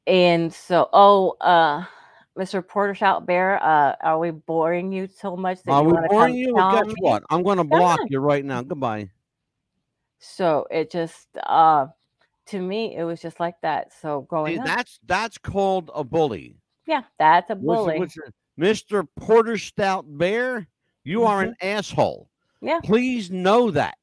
and 0.08 0.52
so 0.52 0.90
oh 0.92 1.38
uh 1.40 1.86
Mr. 2.36 2.68
Porter 2.68 2.96
Stout 2.96 3.28
Bear, 3.28 3.62
uh 3.64 3.94
are 4.02 4.18
we 4.18 4.32
boring 4.32 4.92
you 4.92 5.08
so 5.08 5.38
much 5.38 5.62
that 5.62 5.72
Are 5.72 5.84
you 5.84 5.90
we 5.90 6.08
boring 6.08 6.34
you? 6.34 6.56
Guess 6.56 6.88
me? 6.88 6.96
what? 7.02 7.22
I'm 7.30 7.44
going 7.44 7.60
to 7.60 7.64
block 7.64 8.00
on. 8.00 8.08
you 8.10 8.18
right 8.18 8.44
now. 8.44 8.64
Goodbye. 8.64 9.12
So 10.18 10.66
it 10.72 10.90
just 10.90 11.28
uh 11.46 11.90
to 12.48 12.60
me 12.60 12.96
it 12.98 13.04
was 13.04 13.22
just 13.22 13.40
like 13.40 13.62
that. 13.62 13.94
So 14.02 14.22
growing 14.22 14.54
See, 14.56 14.60
up, 14.62 14.66
that's 14.66 15.00
that's 15.06 15.38
called 15.38 15.92
a 15.94 16.04
bully. 16.04 16.56
yeah, 16.88 17.04
that's 17.20 17.52
a 17.52 17.56
bully. 17.56 18.00
what's 18.00 18.16
your- 18.16 18.30
Mr. 18.60 19.08
Porter 19.16 19.60
Stout 19.60 20.06
Bear, 20.08 20.68
you 21.04 21.26
are 21.26 21.44
an 21.44 21.54
asshole. 21.62 22.31
Mm-hmm. 22.62 22.68
Yeah. 22.68 22.80
Please 22.84 23.32
know 23.32 23.72
that. 23.72 23.96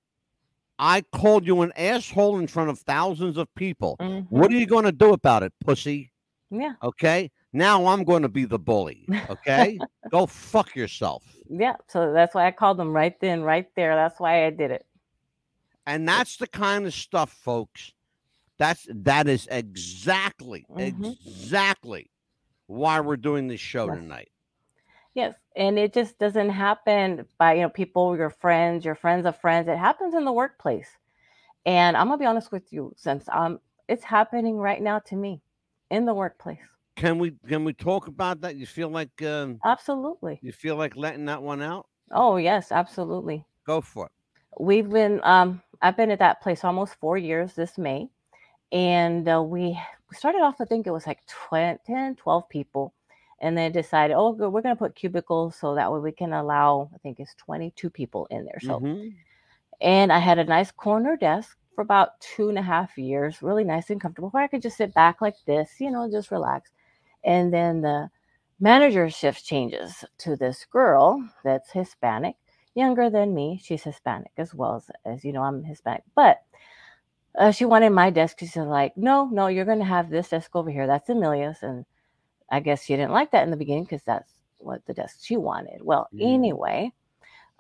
I 0.81 1.03
called 1.13 1.45
you 1.47 1.63
an 1.63 1.73
asshole 1.77 2.39
in 2.39 2.47
front 2.47 2.71
of 2.71 2.79
thousands 2.79 3.37
of 3.37 3.53
people. 3.57 3.97
Mhm. 4.01 4.27
What 4.31 4.51
are 4.53 4.57
you 4.57 4.67
going 4.67 4.85
to 4.85 4.93
do 4.93 5.13
about 5.13 5.43
it, 5.43 5.53
pussy? 5.65 6.13
Yeah, 6.51 6.75
Okay. 6.83 7.31
Now 7.53 7.87
I'm 7.87 8.05
going 8.05 8.23
to 8.23 8.29
be 8.29 8.45
the 8.45 8.59
bully. 8.59 9.07
Okay. 9.31 9.79
Go 10.11 10.27
fuck 10.27 10.77
yourself. 10.77 11.25
yeah. 11.51 11.75
So 11.89 12.13
that's 12.13 12.35
why 12.35 12.47
I 12.47 12.51
called 12.53 12.77
them 12.79 12.93
right 12.93 13.19
then, 13.21 13.43
right 13.43 13.67
there. 13.75 13.95
That's 13.97 14.21
why 14.21 14.47
I 14.47 14.51
did 14.51 14.71
it. 14.71 14.87
And 15.87 16.07
that's 16.09 16.37
the 16.37 16.47
kind 16.47 16.87
of 16.87 16.93
stuff, 16.95 17.31
folks. 17.33 17.93
That's 18.59 18.87
that 18.91 19.29
is 19.29 19.49
exactly, 19.51 20.65
Mhm. 20.71 21.17
exactly 21.27 22.11
why 22.67 23.01
we're 23.01 23.17
doing 23.17 23.49
this 23.49 23.61
show 23.61 23.87
Yes. 23.87 23.97
tonight. 23.97 24.29
Yes, 25.15 25.35
and 25.59 25.77
it 25.77 25.93
just 25.93 26.19
doesn't 26.21 26.51
happen 26.51 27.27
by 27.37 27.55
you 27.55 27.63
know 27.63 27.69
people, 27.69 28.17
your 28.17 28.31
friends, 28.31 28.85
your 28.85 28.95
friends 28.95 29.27
of 29.27 29.37
friends. 29.39 29.69
It 29.69 29.77
happens 29.77 30.15
in 30.15 30.25
the 30.25 30.33
workplace, 30.33 30.89
and 31.67 31.97
I'm 31.97 32.07
gonna 32.07 32.17
be 32.17 32.25
honest 32.25 32.53
with 32.53 32.73
you, 32.73 32.95
since 32.97 33.29
um, 33.31 33.59
it's 33.89 34.05
happening 34.05 34.57
right 34.57 34.81
now 34.81 35.01
to 35.01 35.17
me, 35.17 35.43
in 35.91 36.07
the 36.07 36.15
workplace. 36.15 36.59
Can 36.97 37.19
we 37.19 37.33
can 37.47 37.65
we 37.65 37.73
talk 37.73 38.07
about 38.07 38.41
that? 38.43 38.57
You 38.57 38.67
feel 38.67 38.89
like 38.89 39.21
um, 39.23 39.59
Absolutely. 39.65 40.39
you 40.43 40.53
feel 40.53 40.77
like 40.77 40.97
letting 40.97 41.27
that 41.27 41.43
one 41.43 41.61
out? 41.61 41.87
Oh 42.13 42.37
yes, 42.37 42.73
absolutely. 42.73 43.45
Go 43.67 43.81
for 43.81 44.07
it. 44.07 44.13
We've 44.61 44.89
been 44.89 45.21
um, 45.25 45.61
I've 45.83 45.97
been 45.97 46.13
at 46.13 46.21
that 46.21 46.41
place 46.41 46.65
almost 46.65 46.95
four 47.01 47.19
years 47.19 47.55
this 47.55 47.77
May, 47.79 48.09
and 48.71 49.29
uh, 49.29 49.43
we 49.43 49.79
we 50.09 50.17
started 50.17 50.41
off. 50.41 50.61
I 50.61 50.65
think 50.67 50.87
it 50.87 50.93
was 50.93 51.07
like 51.07 51.27
20, 51.27 51.79
10, 51.85 52.15
12 52.15 52.49
people, 52.49 52.95
and 53.41 53.57
then 53.57 53.73
decided, 53.73 54.15
oh, 54.17 54.33
good, 54.33 54.51
we're 54.51 54.63
gonna 54.63 54.77
put 54.77 54.95
cubicles 54.97 55.57
so 55.57 55.75
that 55.75 55.93
way 55.93 56.01
we 56.01 56.13
can 56.13 56.33
allow. 56.33 56.91
I 56.95 56.99
think 56.99 57.21
it's 57.21 57.35
22 57.37 57.91
people 57.91 58.27
in 58.31 58.45
there. 58.45 58.61
So. 58.61 58.81
Mhm. 58.81 59.15
and 59.81 60.13
I 60.13 60.19
had 60.19 60.39
a 60.39 60.45
nice 60.45 60.71
corner 60.73 61.17
desk 61.17 61.57
for 61.75 61.83
about 61.83 62.21
two 62.21 62.49
and 62.49 62.59
a 62.59 62.63
half 62.63 62.99
years, 62.99 63.43
really 63.43 63.65
nice 63.65 63.91
and 63.91 64.01
comfortable, 64.01 64.31
where 64.31 64.43
I 64.45 64.49
could 64.49 64.63
just 64.63 64.77
sit 64.77 64.93
back 64.95 65.21
like 65.23 65.37
this, 65.47 65.81
you 65.81 65.91
know, 65.91 66.11
just 66.11 66.31
relax. 66.33 66.73
And 67.25 67.53
then 67.55 67.81
the 67.83 68.11
manager 68.61 69.09
shift 69.11 69.45
changes 69.45 70.05
to 70.19 70.37
this 70.37 70.65
girl 70.67 71.23
that's 71.45 71.71
Hispanic, 71.71 72.37
younger 72.75 73.09
than 73.11 73.35
me. 73.35 73.61
She's 73.63 73.85
Hispanic 73.85 74.33
as 74.37 74.55
well 74.55 74.77
as, 74.77 74.91
as 75.05 75.25
you 75.25 75.33
know, 75.33 75.43
I'm 75.43 75.63
Hispanic, 75.65 76.03
but 76.17 76.43
uh, 77.39 77.51
she 77.53 77.65
wanted 77.65 77.91
my 77.91 78.11
desk. 78.11 78.39
She's 78.41 78.57
like, 78.57 78.97
no, 78.97 79.27
no, 79.27 79.47
you're 79.47 79.65
going 79.65 79.79
to 79.79 79.85
have 79.85 80.11
this 80.11 80.31
desk 80.31 80.57
over 80.57 80.71
here. 80.71 80.87
That's 80.89 81.09
Amelia's. 81.09 81.59
And 81.63 81.85
I 82.51 82.61
guess 82.61 82.83
she 82.85 82.97
didn't 82.97 83.13
like 83.13 83.31
that 83.33 83.45
in 83.45 83.51
the 83.51 83.57
beginning 83.57 83.85
because 83.85 84.03
that's 84.05 84.33
what 84.59 84.85
the 84.87 84.95
desk 84.95 85.19
she 85.23 85.37
wanted. 85.37 85.83
Well, 85.83 86.09
Yeah. 86.13 86.29
anyway, 86.29 86.93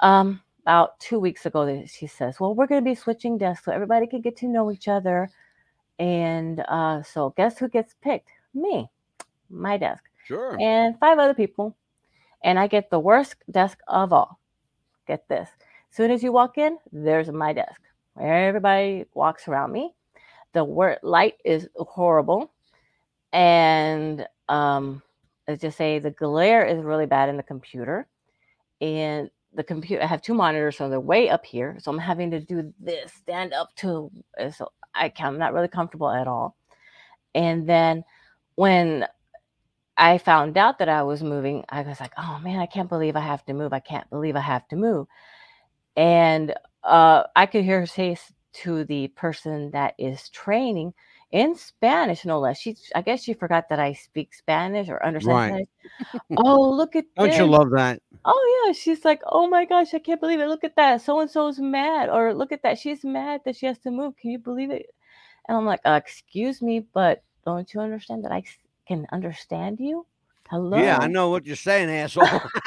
um, 0.01 0.41
about 0.63 0.99
two 1.01 1.19
weeks 1.19 1.47
ago, 1.47 1.85
she 1.87 2.07
says, 2.07 2.41
well, 2.41 2.55
we're 2.55 2.67
going 2.67 2.83
to 2.83 2.91
be 2.91 2.95
switching 2.95 3.39
desks 3.39 3.65
so 3.65 3.73
everybody 3.73 4.07
can 4.07 4.21
get 4.21 4.37
to 4.39 4.47
know 4.49 4.71
each 4.71 4.89
other. 4.89 5.31
And 5.99 6.61
uh, 6.69 7.03
so 7.03 7.31
guess 7.37 7.59
who 7.59 7.69
gets 7.69 7.95
picked? 8.03 8.31
Me, 8.55 8.89
my 9.51 9.77
desk 9.77 10.05
Sure. 10.25 10.57
and 10.61 10.99
five 10.99 11.19
other 11.19 11.35
people. 11.35 11.77
And 12.45 12.59
I 12.59 12.67
get 12.67 12.89
the 12.91 13.01
worst 13.01 13.37
desk 13.51 13.79
of 13.89 14.13
all. 14.13 14.39
Get 15.07 15.27
this. 15.29 15.49
As 15.91 15.97
soon 15.97 16.11
as 16.11 16.23
you 16.23 16.33
walk 16.33 16.59
in, 16.59 16.79
there's 16.93 17.31
my 17.31 17.53
desk. 17.53 17.81
Everybody 18.21 19.07
walks 19.15 19.49
around 19.49 19.73
me. 19.73 19.95
The 20.53 20.65
word 20.65 20.99
light 21.03 21.35
is 21.45 21.69
horrible. 21.77 22.53
And 23.33 24.27
um, 24.49 25.03
let's 25.47 25.61
just 25.61 25.77
say 25.77 25.99
the 25.99 26.11
glare 26.11 26.65
is 26.65 26.83
really 26.83 27.07
bad 27.07 27.29
in 27.29 27.37
the 27.37 27.43
computer. 27.43 28.07
And 28.81 29.31
the 29.55 29.65
computer, 29.65 30.03
I 30.03 30.07
have 30.07 30.23
two 30.23 30.35
monitors, 30.35 30.77
so 30.77 30.89
they're 30.89 31.01
way 31.01 31.29
up 31.29 31.45
here. 31.45 31.77
So 31.81 31.91
I'm 31.91 31.99
having 31.99 32.31
to 32.31 32.41
do 32.41 32.73
this, 32.79 33.13
stand 33.13 33.53
up 33.53 33.75
to, 33.77 34.11
so 34.57 34.73
I 34.95 35.09
can, 35.09 35.27
I'm 35.27 35.39
not 35.39 35.53
really 35.53 35.69
comfortable 35.69 36.11
at 36.11 36.29
all. 36.29 36.57
And 37.35 37.69
then 37.69 38.05
when 38.55 39.07
I 39.97 40.19
found 40.19 40.57
out 40.57 40.79
that 40.79 40.89
I 40.89 41.03
was 41.03 41.23
moving, 41.23 41.65
I 41.69 41.83
was 41.83 41.99
like, 41.99 42.13
oh 42.17 42.39
man, 42.43 42.61
I 42.61 42.67
can't 42.67 42.89
believe 42.89 43.17
I 43.17 43.21
have 43.21 43.45
to 43.47 43.55
move. 43.55 43.73
I 43.73 43.81
can't 43.81 44.09
believe 44.11 44.37
I 44.37 44.41
have 44.41 44.67
to 44.69 44.77
move. 44.77 45.09
And 45.97 46.55
uh, 46.85 47.25
I 47.35 47.47
could 47.47 47.65
hear 47.65 47.85
say 47.87 48.17
to 48.53 48.85
the 48.85 49.09
person 49.09 49.71
that 49.73 49.95
is 49.99 50.29
training 50.31 50.95
in 51.31 51.55
Spanish, 51.57 52.25
no 52.25 52.39
less. 52.41 52.59
She, 52.59 52.77
I 52.95 53.03
guess 53.03 53.23
she 53.23 53.35
forgot 53.35 53.69
that 53.69 53.79
I 53.79 53.93
speak 53.93 54.35
Spanish 54.35 54.89
or 54.89 55.05
understand 55.05 55.37
Right. 55.37 55.49
Spanish. 55.49 55.69
Oh, 56.37 56.71
look 56.71 56.97
at 56.97 57.05
Don't 57.17 57.29
this. 57.29 57.39
you 57.39 57.47
love 57.47 57.71
that? 57.71 58.01
Oh 58.25 58.65
yeah, 58.67 58.73
she's 58.73 59.05
like, 59.05 59.23
oh 59.27 59.49
my 59.49 59.65
gosh, 59.65 59.95
I 59.95 59.99
can't 59.99 60.21
believe 60.21 60.41
it. 60.41 60.49
Look 60.49 60.65
at 60.65 60.77
that. 60.77 61.01
So 61.03 61.21
and 61.21 61.31
so's 61.31 61.59
mad, 61.59 62.09
or 62.11 62.35
look 62.35 62.53
at 62.53 62.63
that. 62.63 62.79
She's 62.79 63.05
mad 63.05 63.41
that 63.45 63.57
she 63.57 63.67
has 63.67 63.79
to 63.81 63.91
move. 63.91 64.17
Can 64.17 64.31
you 64.31 64.39
believe 64.39 64.71
it? 64.71 64.87
And 65.49 65.57
I'm 65.57 65.65
like, 65.65 65.81
uh, 65.85 66.01
excuse 66.03 66.61
me, 66.61 66.81
but 66.81 67.23
don't 67.45 67.73
you 67.73 67.81
understand 67.81 68.25
that 68.25 68.33
I 68.33 68.43
can 68.87 69.07
understand 69.13 69.81
you? 69.81 70.07
Hello. 70.51 70.79
Yeah, 70.79 70.99
I 70.99 71.07
know 71.09 71.31
what 71.31 71.47
you're 71.47 71.57
saying, 71.57 71.91
asshole. 71.91 72.27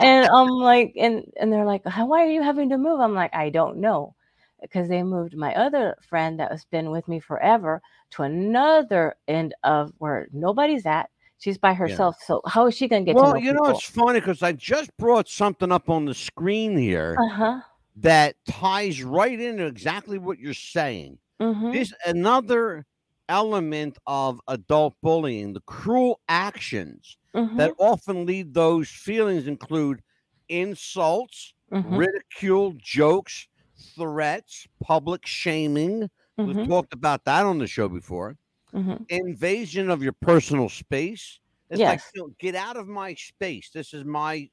and 0.00 0.26
I'm 0.32 0.48
like, 0.48 0.94
and 0.98 1.30
and 1.38 1.52
they're 1.52 1.64
like, 1.66 1.84
why 1.84 2.22
are 2.24 2.30
you 2.30 2.42
having 2.42 2.70
to 2.70 2.78
move? 2.78 3.00
I'm 3.00 3.14
like, 3.14 3.34
I 3.34 3.50
don't 3.50 3.78
know, 3.78 4.14
because 4.62 4.88
they 4.88 5.02
moved 5.02 5.36
my 5.36 5.54
other 5.54 5.96
friend 6.00 6.40
that 6.40 6.50
has 6.50 6.64
been 6.64 6.90
with 6.90 7.06
me 7.08 7.20
forever 7.20 7.82
to 8.12 8.22
another 8.22 9.16
end 9.28 9.54
of 9.64 9.92
where 9.98 10.28
nobody's 10.32 10.86
at. 10.86 11.10
She's 11.38 11.58
by 11.58 11.74
herself. 11.74 12.16
So 12.24 12.40
how 12.46 12.66
is 12.66 12.76
she 12.76 12.86
gonna 12.86 13.02
get 13.02 13.14
to 13.14 13.22
well, 13.22 13.32
know 13.32 13.38
you 13.38 13.52
know, 13.52 13.64
it's 13.64 13.84
funny 13.84 14.20
because 14.20 14.42
I 14.42 14.52
just 14.52 14.96
brought 14.96 15.28
something 15.28 15.72
up 15.72 15.90
on 15.90 16.04
the 16.04 16.14
screen 16.14 16.76
here 16.76 17.16
Uh 17.18 17.28
huh. 17.28 17.60
that 17.96 18.36
ties 18.48 19.02
right 19.02 19.38
into 19.38 19.66
exactly 19.66 20.18
what 20.18 20.38
you're 20.38 20.54
saying. 20.54 21.18
Mm-hmm. 21.40 21.72
This 21.72 21.92
another 22.06 22.86
element 23.28 23.98
of 24.06 24.40
adult 24.46 24.94
bullying, 25.02 25.52
the 25.52 25.60
cruel 25.62 26.20
actions 26.28 27.16
mm-hmm. 27.34 27.56
that 27.56 27.72
often 27.78 28.24
lead 28.24 28.54
those 28.54 28.88
feelings 28.88 29.46
include 29.46 30.00
insults, 30.48 31.54
mm-hmm. 31.72 31.96
ridicule, 31.96 32.74
jokes, 32.76 33.48
threats, 33.94 34.66
public 34.82 35.26
shaming. 35.26 36.08
We've 36.36 36.56
mm-hmm. 36.56 36.68
talked 36.70 36.92
about 36.92 37.24
that 37.24 37.44
on 37.44 37.58
the 37.58 37.66
show 37.66 37.88
before. 37.88 38.36
mm-hmm. 38.72 39.02
Invasion 39.10 39.90
of 39.90 40.02
your 40.02 40.12
personal 40.14 40.68
space. 40.68 41.38
It's 41.68 41.78
like, 41.80 41.98
Yes. 41.98 42.10
you 42.14 42.22
know, 42.22 42.30
get 42.38 42.54
out 42.54 42.76
of 42.76 42.88
my 42.88 43.14
space. 43.14 43.70
This 43.72 43.92
is 43.92 44.04
my, 44.04 44.48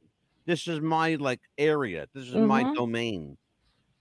this 0.46 0.68
is 0.68 0.82
my 0.82 1.16
like 1.16 1.40
area. 1.58 2.08
This 2.14 2.28
is 2.28 2.36
my 2.36 2.64
Mhm. 2.64 2.76
domain. 2.76 3.38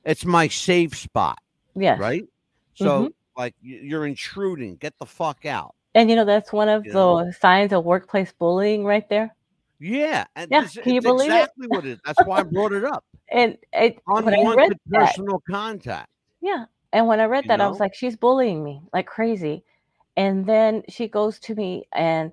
It's 0.04 0.24
my 0.24 0.48
safe 0.48 0.96
spot, 0.96 1.38
Yes. 1.76 1.98
right? 2.00 2.24
So 2.74 3.04
Mhm. 3.04 3.12
like 3.36 3.54
you're 3.60 4.06
intruding. 4.06 4.76
Get 4.76 4.98
the 4.98 5.06
fuck 5.06 5.46
out. 5.46 5.74
And 5.94 6.10
you 6.10 6.16
know 6.16 6.24
that's 6.24 6.52
one 6.52 6.68
of 6.68 6.84
You 6.84 6.92
the 6.92 6.98
know? 7.24 7.30
signs 7.32 7.72
of 7.72 7.84
workplace 7.84 8.32
bullying 8.32 8.84
right 8.84 9.08
there. 9.08 9.34
Yeah, 9.80 10.24
and 10.34 10.50
Yeah, 10.50 10.62
this- 10.62 10.76
can 10.78 10.94
you 10.94 11.00
believe 11.00 11.30
it? 11.30 11.34
exactly 11.34 11.66
what 11.68 11.86
it 11.86 11.92
is. 11.92 12.00
That's 12.04 12.24
why 12.26 12.38
I 12.38 12.42
brought 12.42 12.72
it 12.72 12.84
up. 12.84 13.04
And 13.30 13.58
it, 13.72 13.98
I 14.16 14.42
read 14.54 14.72
that, 14.92 15.16
personal 15.16 15.40
contact. 15.48 16.08
yeah, 16.40 16.66
and 16.92 17.06
when 17.06 17.20
I 17.20 17.24
read 17.24 17.44
You 17.44 17.48
that, 17.48 17.60
I 17.60 17.68
was 17.68 17.80
like, 17.80 17.94
she's 17.94 18.16
bullying 18.16 18.62
me 18.64 18.80
like 18.92 19.06
crazy. 19.06 19.64
And 20.16 20.46
then 20.46 20.82
she 20.88 21.08
goes 21.08 21.38
to 21.40 21.54
me 21.54 21.86
and 21.92 22.32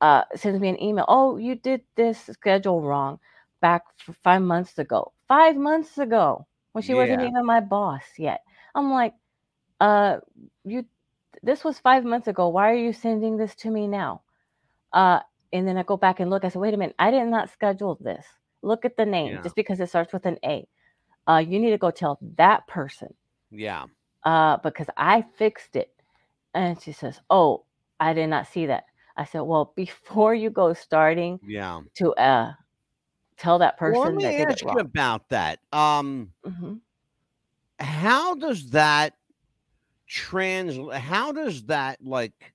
uh, 0.00 0.22
sends 0.34 0.60
me 0.60 0.68
an 0.68 0.82
email. 0.82 1.04
Oh, 1.08 1.36
you 1.36 1.56
did 1.56 1.82
this 1.96 2.18
schedule 2.32 2.82
wrong 2.82 3.18
back 3.60 3.82
five 4.22 4.42
months 4.42 4.78
ago. 4.78 5.12
Five 5.28 5.56
months 5.56 5.98
ago, 5.98 6.46
when 6.72 6.82
she 6.82 6.94
wasn't 6.94 7.22
even 7.22 7.46
my 7.46 7.60
boss 7.60 8.02
yet. 8.18 8.42
I'm 8.74 8.90
like, 8.92 9.14
uh, 9.80 10.18
you. 10.64 10.84
This 11.42 11.64
was 11.64 11.78
five 11.78 12.04
months 12.04 12.28
ago. 12.28 12.48
Why 12.48 12.70
are 12.70 12.76
you 12.76 12.92
sending 12.92 13.36
this 13.36 13.54
to 13.56 13.70
me 13.70 13.86
now? 13.88 14.22
Uh, 14.92 15.20
and 15.52 15.66
then 15.68 15.76
I 15.76 15.82
go 15.82 15.96
back 15.96 16.20
and 16.20 16.30
look. 16.30 16.44
I 16.44 16.48
said, 16.48 16.60
wait 16.60 16.74
a 16.74 16.76
minute. 16.76 16.96
I 16.98 17.10
did 17.10 17.26
not 17.26 17.50
schedule 17.50 17.96
this. 18.00 18.26
Look 18.66 18.84
at 18.84 18.96
the 18.96 19.06
name. 19.06 19.34
Yeah. 19.34 19.42
Just 19.42 19.54
because 19.54 19.78
it 19.80 19.88
starts 19.88 20.12
with 20.12 20.26
an 20.26 20.38
A, 20.44 20.66
uh, 21.28 21.38
you 21.38 21.58
need 21.60 21.70
to 21.70 21.78
go 21.78 21.90
tell 21.92 22.18
that 22.36 22.66
person 22.66 23.14
Yeah. 23.50 23.86
uh, 24.24 24.56
because 24.58 24.88
I 24.96 25.24
fixed 25.38 25.76
it. 25.76 25.92
And 26.52 26.80
she 26.80 26.92
says, 26.92 27.20
Oh, 27.30 27.64
I 28.00 28.12
did 28.12 28.26
not 28.28 28.46
see 28.48 28.66
that. 28.66 28.84
I 29.16 29.24
said, 29.24 29.40
Well, 29.40 29.72
before 29.76 30.34
you 30.34 30.50
go 30.50 30.72
starting 30.74 31.38
Yeah. 31.46 31.80
to 31.96 32.12
uh, 32.14 32.52
tell 33.38 33.58
that 33.60 33.78
person 33.78 34.00
Well, 34.00 34.12
let 34.14 34.36
me 34.36 34.38
that 34.38 34.50
ask 34.50 34.62
you 34.64 34.80
about 34.80 35.28
that. 35.28 35.60
Um, 35.72 36.32
Mhm. 36.44 36.80
how 37.78 38.34
does 38.34 38.70
that 38.70 39.14
trans? 40.08 40.76
How 40.94 41.30
does 41.32 41.64
that 41.66 42.04
like 42.04 42.54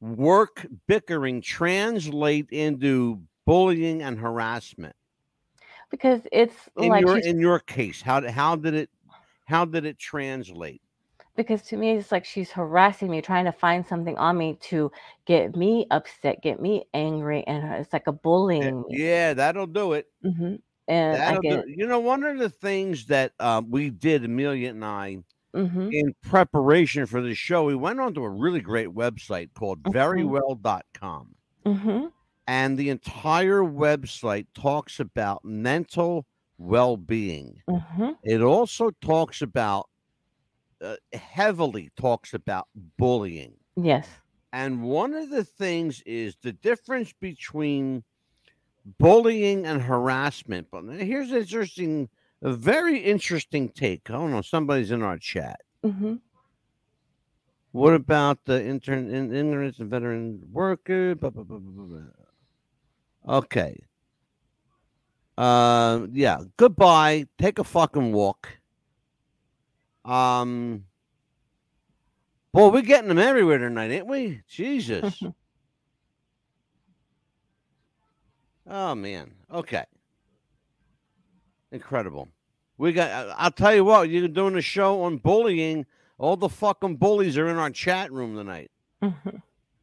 work 0.00 0.66
bickering 0.86 1.42
translate 1.42 2.48
into 2.50 3.20
bullying 3.44 4.02
and 4.02 4.18
harassment? 4.18 4.94
Because 5.92 6.22
it's 6.32 6.70
In 6.76 6.94
like, 6.94 6.98
your 6.98 7.16
in 7.18 7.40
your 7.40 7.60
case, 7.60 8.02
how 8.02 8.28
how 8.30 8.56
did 8.56 8.74
it 8.74 8.90
how 9.46 9.64
did 9.64 9.86
it 9.86 9.98
translate? 9.98 10.82
because 11.36 11.62
to 11.64 11.76
me, 11.76 11.92
it's 11.92 12.12
like 12.12 12.24
she's 12.24 12.50
harassing 12.52 13.10
me, 13.10 13.22
trying 13.22 13.44
to 13.46 13.52
find 13.52 13.86
something 13.86 14.16
on 14.18 14.36
me 14.38 14.56
to 14.62 14.90
get 15.26 15.56
me 15.56 15.86
upset, 15.90 16.42
get 16.42 16.60
me 16.60 16.84
angry. 16.94 17.44
And 17.46 17.64
it's 17.74 17.92
like 17.92 18.06
a 18.08 18.12
Eh, 18.60 18.72
bullying 18.72 18.84
me. 18.88 19.00
Yeah, 19.04 19.34
that'll 19.34 19.66
do 19.66 19.92
it. 19.94 20.06
hmm 20.22 20.56
And 20.88 21.22
I 21.22 21.36
That'll 21.36 21.42
do. 21.42 21.62
get, 21.62 21.66
You 21.66 21.86
know, 21.86 22.00
one 22.00 22.24
of 22.24 22.38
the 22.38 22.48
things 22.50 23.06
that 23.06 23.32
uh, 23.38 23.62
we 23.68 23.90
did, 23.90 24.24
Amelia 24.24 24.70
and 24.70 24.84
I, 24.84 25.18
hmm 25.54 25.90
in 25.90 26.14
preparation 26.22 27.06
for 27.06 27.20
the 27.22 27.34
show, 27.34 27.64
we 27.64 27.76
went 27.76 28.00
onto 28.00 28.22
a 28.24 28.30
really 28.30 28.60
great 28.60 28.88
website 28.88 29.50
called 29.54 29.90
verywell.com. 29.90 31.36
hmm 31.64 32.12
And 32.46 32.78
the 32.78 32.90
entire 32.90 33.60
website 33.62 34.46
talks 34.54 35.00
about 35.00 35.44
mental 35.44 36.26
well 36.58 36.96
being. 36.96 37.62
hmm 37.68 38.12
It 38.24 38.42
also 38.42 38.90
talks 39.02 39.42
about, 39.42 39.90
uh, 40.80 40.96
heavily 41.12 41.90
talks 41.96 42.34
about 42.34 42.68
bullying. 42.74 43.58
yes. 43.76 44.08
And 44.52 44.82
one 44.82 45.14
of 45.14 45.30
the 45.30 45.44
things 45.44 46.02
is 46.02 46.36
the 46.42 46.52
difference 46.52 47.12
between 47.12 48.04
bullying 48.84 49.66
and 49.66 49.82
harassment. 49.82 50.68
But 50.70 50.84
here's 50.86 51.30
an 51.32 51.38
interesting, 51.38 52.10
a 52.42 52.52
very 52.54 52.98
interesting 53.00 53.70
take. 53.70 54.10
I 54.10 54.14
don't 54.14 54.30
know, 54.32 54.42
somebody's 54.42 54.90
in 54.90 55.02
our 55.02 55.18
chat. 55.18 55.60
hmm 55.84 56.14
What 57.72 57.94
about 57.94 58.44
the 58.44 58.64
intern 58.64 59.10
in 59.12 59.34
immigrants 59.34 59.80
and 59.80 59.90
veteran 59.90 60.52
worker? 60.52 61.14
Blah, 61.16 61.30
blah, 61.30 61.42
blah, 61.42 61.58
blah, 61.58 61.72
blah, 61.86 61.98
blah. 62.00 62.24
Okay. 63.28 63.78
Uh, 65.38 66.06
yeah. 66.12 66.38
Goodbye. 66.56 67.26
Take 67.38 67.58
a 67.58 67.64
fucking 67.64 68.12
walk. 68.12 68.48
Um. 70.04 70.84
Boy, 72.52 72.68
we're 72.68 72.82
getting 72.82 73.08
them 73.08 73.18
everywhere 73.18 73.58
tonight, 73.58 73.90
ain't 73.90 74.06
we? 74.06 74.42
Jesus. 74.46 75.22
oh 78.66 78.94
man. 78.94 79.32
Okay. 79.50 79.84
Incredible. 81.70 82.28
We 82.76 82.92
got. 82.92 83.34
I'll 83.38 83.52
tell 83.52 83.74
you 83.74 83.84
what. 83.84 84.10
You're 84.10 84.28
doing 84.28 84.56
a 84.56 84.60
show 84.60 85.02
on 85.02 85.18
bullying. 85.18 85.86
All 86.18 86.36
the 86.36 86.48
fucking 86.48 86.96
bullies 86.96 87.38
are 87.38 87.48
in 87.48 87.56
our 87.56 87.70
chat 87.70 88.12
room 88.12 88.36
tonight. 88.36 88.70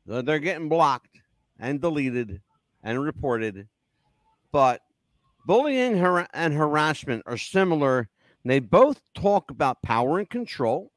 They're 0.05 0.39
getting 0.39 0.69
blocked 0.69 1.19
and 1.59 1.81
deleted 1.81 2.41
and 2.83 3.01
reported. 3.01 3.67
But 4.51 4.81
bullying 5.45 5.97
har- 5.97 6.27
and 6.33 6.53
harassment 6.53 7.23
are 7.25 7.37
similar. 7.37 8.09
They 8.45 8.59
both 8.59 9.01
talk 9.13 9.51
about 9.51 9.81
power 9.81 10.19
and 10.19 10.29
control, 10.29 10.91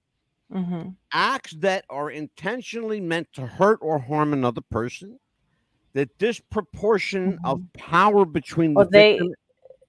hmm 0.50 0.90
acts 1.14 1.52
that 1.58 1.84
are 1.90 2.10
intentionally 2.10 2.98
meant 3.00 3.30
to 3.34 3.46
hurt 3.46 3.78
or 3.82 3.98
harm 3.98 4.32
another 4.32 4.62
person, 4.62 5.18
the 5.92 6.06
disproportion 6.18 7.38
of 7.44 7.60
power 7.74 8.24
between 8.24 8.72
the 8.74 8.86
they- 8.86 9.18
victim 9.18 9.34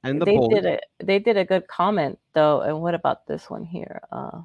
and 0.03 0.21
the 0.21 0.25
they 0.25 0.36
bully. 0.38 0.56
did 0.56 0.65
a 0.65 0.79
they 0.99 1.19
did 1.19 1.38
a 1.38 1.45
good 1.45 1.65
comment 1.67 2.19
though 2.34 2.60
and 2.62 2.82
what 2.82 2.93
about 2.93 3.25
this 3.25 3.49
one 3.49 3.63
here 3.63 4.01
uh 4.12 4.41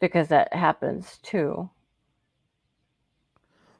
because 0.00 0.26
that 0.28 0.52
happens 0.52 1.18
too 1.22 1.70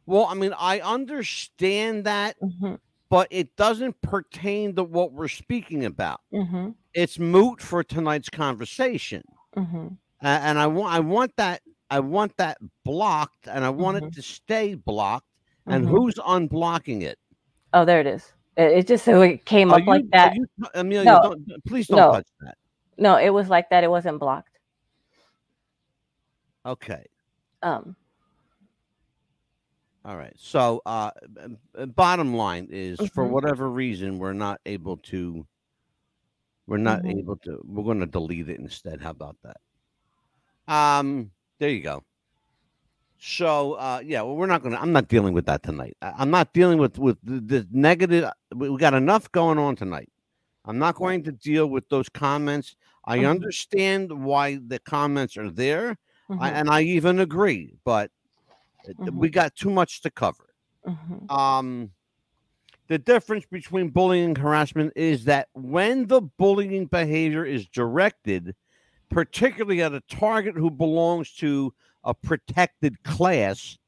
Well, 0.06 0.26
I 0.26 0.34
mean, 0.34 0.54
I 0.58 0.80
understand 0.80 2.04
that, 2.04 2.36
hmm 2.40 2.74
but 3.10 3.28
it 3.30 3.54
doesn't 3.54 4.00
pertain 4.00 4.74
to 4.74 4.82
what 4.82 5.12
we're 5.12 5.28
speaking 5.28 5.84
about. 5.84 6.20
hmm 6.32 6.70
It's 6.94 7.18
moot 7.18 7.60
for 7.60 7.84
tonight's 7.84 8.28
conversation. 8.28 9.22
hmm 9.54 9.88
A- 10.22 10.26
and 10.26 10.58
I 10.58 10.66
want 10.66 10.92
I 10.94 11.00
want 11.00 11.32
that 11.36 11.60
I 11.90 12.00
want 12.00 12.36
that 12.38 12.58
blocked, 12.84 13.46
and 13.46 13.64
I 13.64 13.70
want 13.70 13.98
it 14.02 14.12
to 14.14 14.22
stay 14.22 14.74
blocked. 14.74 15.26
And 15.66 15.86
Mhm. 15.86 15.90
who's 15.90 16.14
unblocking 16.16 17.02
it? 17.02 17.18
oh 17.72 17.84
there 17.84 18.00
it 18.00 18.06
is 18.06 18.32
it, 18.56 18.70
it 18.78 18.86
just 18.86 19.04
so 19.04 19.20
it 19.22 19.44
came 19.46 19.72
Are 19.72 19.80
up 19.80 19.86
like 19.86 20.02
you- 20.02 20.08
are 20.08 20.10
that 20.12 20.34
you- 20.36 20.46
Amelia, 20.74 21.04
No. 21.12 21.22
don't, 21.22 21.64
please 21.66 21.86
don't 21.88 21.98
No. 21.98 22.12
touch 22.12 22.26
that. 22.40 22.56
no 22.98 23.16
it 23.16 23.30
was 23.30 23.48
like 23.48 23.68
that 23.70 23.82
it 23.84 23.90
wasn't 23.90 24.18
blocked 24.20 24.58
Okay. 26.66 27.04
um 27.62 27.96
All 30.04 30.16
right. 30.18 30.34
So, 30.38 30.82
uh, 30.84 31.10
bottom 31.96 32.34
line 32.34 32.68
is, 32.70 33.06
for 33.06 33.24
Mhm. 33.24 33.30
whatever 33.30 33.70
reason, 33.70 34.18
we're 34.18 34.34
not 34.34 34.60
able 34.66 34.98
to. 34.98 35.46
We're 36.66 36.76
not 36.78 37.02
Mhm. 37.02 37.18
able 37.18 37.36
to. 37.38 37.60
We're 37.64 37.84
going 37.84 38.00
to 38.00 38.06
delete 38.06 38.48
it 38.50 38.58
instead. 38.60 39.00
How 39.00 39.10
about 39.10 39.36
that? 39.42 39.56
Um. 40.68 41.30
There 41.58 41.70
you 41.70 41.80
go. 41.82 42.04
So, 43.18 43.74
uh, 43.74 44.02
yeah. 44.04 44.22
Well, 44.22 44.36
we're 44.36 44.46
not 44.46 44.62
going 44.62 44.74
to. 44.74 44.80
I'm 44.80 44.92
not 44.92 45.08
dealing 45.08 45.32
with 45.34 45.46
that 45.46 45.62
tonight. 45.62 45.96
I, 46.02 46.12
I'm 46.18 46.30
not 46.30 46.52
dealing 46.52 46.78
with 46.78 46.98
with 46.98 47.18
the, 47.22 47.40
the 47.40 47.68
negative. 47.70 48.30
We, 48.54 48.70
we 48.70 48.78
got 48.78 48.94
enough 48.94 49.30
going 49.32 49.58
on 49.58 49.76
tonight. 49.76 50.10
I'm 50.66 50.78
not 50.78 50.96
going 50.96 51.24
to 51.24 51.32
deal 51.32 51.68
with 51.68 51.88
those 51.90 52.08
comments. 52.08 52.76
I 53.06 53.20
Mhm. 53.20 53.30
understand 53.30 54.24
why 54.24 54.56
the 54.66 54.78
comments 54.80 55.36
are 55.36 55.50
there, 55.50 55.96
I, 56.38 56.50
mhm, 56.50 56.52
and 56.52 56.70
I 56.70 56.82
even 56.82 57.20
agree. 57.20 57.74
But 57.84 58.10
uh, 58.88 59.10
we 59.12 59.28
got 59.30 59.54
too 59.56 59.70
much 59.70 60.00
to 60.02 60.10
cover. 60.10 60.54
Mhm, 60.84 61.30
um 61.30 61.92
the 62.88 62.98
difference 62.98 63.46
between 63.46 63.90
bullying 63.90 64.26
and 64.26 64.38
harassment 64.38 64.92
is 64.96 65.24
that 65.26 65.48
when 65.54 66.06
the 66.08 66.20
bullying 66.22 66.86
behavior 66.86 67.44
is 67.44 67.66
directed 67.68 68.54
particularly 69.10 69.82
at 69.82 69.94
a 69.94 70.00
target 70.02 70.56
who 70.56 70.70
belongs 70.70 71.32
to 71.32 71.74
a 72.04 72.14
protected 72.14 73.02
class 73.04 73.78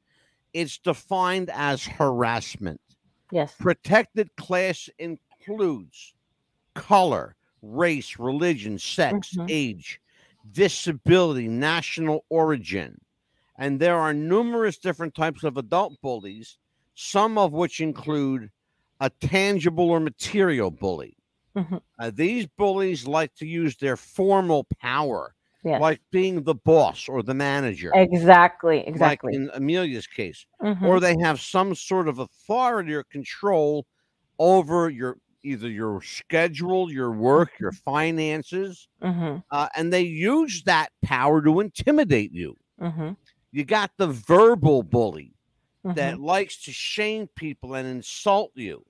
it's 0.53 0.77
defined 0.79 1.49
as 1.53 1.85
harassment. 1.85 2.81
Yes. 3.31 3.57
Protected 3.59 4.35
class 4.37 4.89
includes 4.99 6.15
color 6.75 7.35
race 7.61 8.19
religion 8.19 8.79
sex 8.79 9.37
Mhm. 9.37 9.49
age 9.49 10.01
disability 10.51 11.47
national 11.47 12.25
origin 12.29 12.99
and 13.57 13.79
there 13.79 13.97
are 13.97 14.13
numerous 14.13 14.77
different 14.77 15.15
types 15.15 15.43
of 15.43 15.57
adult 15.57 15.99
bullies 16.01 16.57
some 16.95 17.37
of 17.37 17.53
which 17.53 17.79
include 17.79 18.49
a 19.01 19.09
tangible 19.21 19.89
or 19.91 19.99
material 19.99 20.71
bully. 20.71 21.15
Mhm. 21.55 21.79
Uh, 21.99 22.11
these 22.13 22.47
bullies 22.57 23.07
like 23.07 23.33
to 23.35 23.45
use 23.45 23.77
their 23.77 23.95
formal 23.95 24.65
power 24.81 25.35
yes. 25.63 25.79
like 25.79 26.01
being 26.11 26.43
the 26.43 26.55
boss 26.55 27.07
or 27.07 27.21
the 27.21 27.33
manager. 27.35 27.91
Exactly 27.93 28.77
like 28.77 28.87
exactly. 28.87 29.35
in 29.35 29.49
amelia's 29.53 30.07
case. 30.07 30.45
Mhm, 30.61 30.81
or 30.83 30.99
they 30.99 31.15
have 31.21 31.39
some 31.39 31.75
sort 31.75 32.07
of 32.07 32.19
authority 32.19 32.93
or 32.93 33.03
control 33.03 33.85
over 34.39 34.89
your 34.89 35.17
either 35.43 35.69
your 35.69 36.01
schedule, 36.01 36.91
your 36.91 37.11
work, 37.11 37.51
your 37.59 37.71
finances, 37.71 38.87
Mm-hmm. 39.01 39.37
uh, 39.51 39.69
and 39.75 39.93
they 39.93 40.01
use 40.01 40.63
that 40.63 40.89
power 41.03 41.41
to 41.43 41.59
intimidate 41.59 42.33
you. 42.33 42.55
Mm-hmm. 43.47 43.57
You 43.59 43.65
got 43.65 43.91
the 43.97 44.07
verbal 44.07 44.83
bully 44.83 45.33
mm-hmm. 45.85 45.95
that 45.95 46.19
likes 46.19 46.63
to 46.65 46.71
shame 46.71 47.27
people 47.35 47.75
and 47.75 47.87
insult 47.87 48.51
you, 48.55 48.85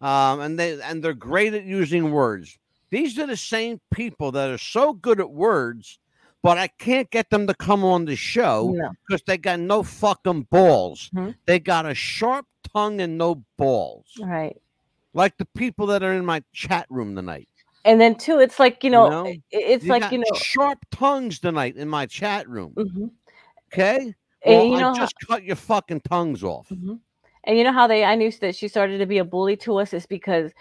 um, 0.00 0.40
and 0.40 0.58
they 0.58 0.80
and 0.80 1.02
they're 1.02 1.14
great 1.14 1.54
at 1.54 1.64
using 1.64 2.10
words. 2.10 2.58
These 2.90 3.18
are 3.18 3.26
the 3.26 3.36
same 3.36 3.80
people 3.92 4.32
that 4.32 4.50
are 4.50 4.58
so 4.58 4.92
good 4.92 5.20
at 5.20 5.30
words, 5.30 5.98
but 6.42 6.58
I 6.58 6.68
can't 6.68 7.10
get 7.10 7.30
them 7.30 7.46
to 7.46 7.54
come 7.54 7.84
on 7.84 8.04
the 8.04 8.14
show 8.16 8.72
No. 8.76 8.90
because 9.06 9.22
they 9.26 9.38
got 9.38 9.58
no 9.60 9.82
fucking 9.82 10.42
balls. 10.50 11.10
Mhm. 11.14 11.34
They 11.46 11.58
got 11.58 11.86
a 11.86 11.94
sharp 11.94 12.46
tongue 12.72 13.00
and 13.00 13.18
no 13.18 13.42
balls, 13.56 14.06
Right. 14.20 14.56
like 15.12 15.36
the 15.38 15.46
people 15.46 15.86
that 15.86 16.02
are 16.02 16.12
in 16.12 16.24
my 16.24 16.42
chat 16.52 16.86
room 16.88 17.16
tonight. 17.16 17.48
And 17.84 18.00
then 18.00 18.14
too, 18.14 18.38
it's 18.40 18.58
like 18.58 18.82
you 18.84 18.90
know, 18.90 19.08
know, 19.08 19.34
it's 19.50 19.84
You 19.84 19.90
like 19.90 20.10
you 20.12 20.18
know, 20.18 20.36
sharp 20.36 20.78
tongues 20.90 21.38
tonight 21.38 21.76
in 21.76 21.88
my 21.88 22.06
chat 22.06 22.48
room. 22.48 22.72
mhm. 22.76 23.10
Okay, 23.74 24.14
and 24.44 24.54
well, 24.56 24.72
you 24.72 24.78
know 24.78 24.78
I 24.78 24.84
how, 24.96 25.00
just 25.00 25.14
cut 25.26 25.44
your 25.44 25.56
fucking 25.56 26.00
tongues 26.02 26.44
off. 26.44 26.70
Mhm. 26.70 27.00
and 27.44 27.58
you 27.58 27.64
know 27.64 27.72
how 27.72 27.86
they 27.86 28.04
I 28.04 28.14
knew 28.14 28.30
that 28.32 28.56
she 28.56 28.68
started 28.68 28.98
to 28.98 29.06
be 29.06 29.18
a 29.18 29.24
bully 29.24 29.56
to 29.58 29.78
us 29.78 29.92
is 29.94 30.06
because 30.06 30.52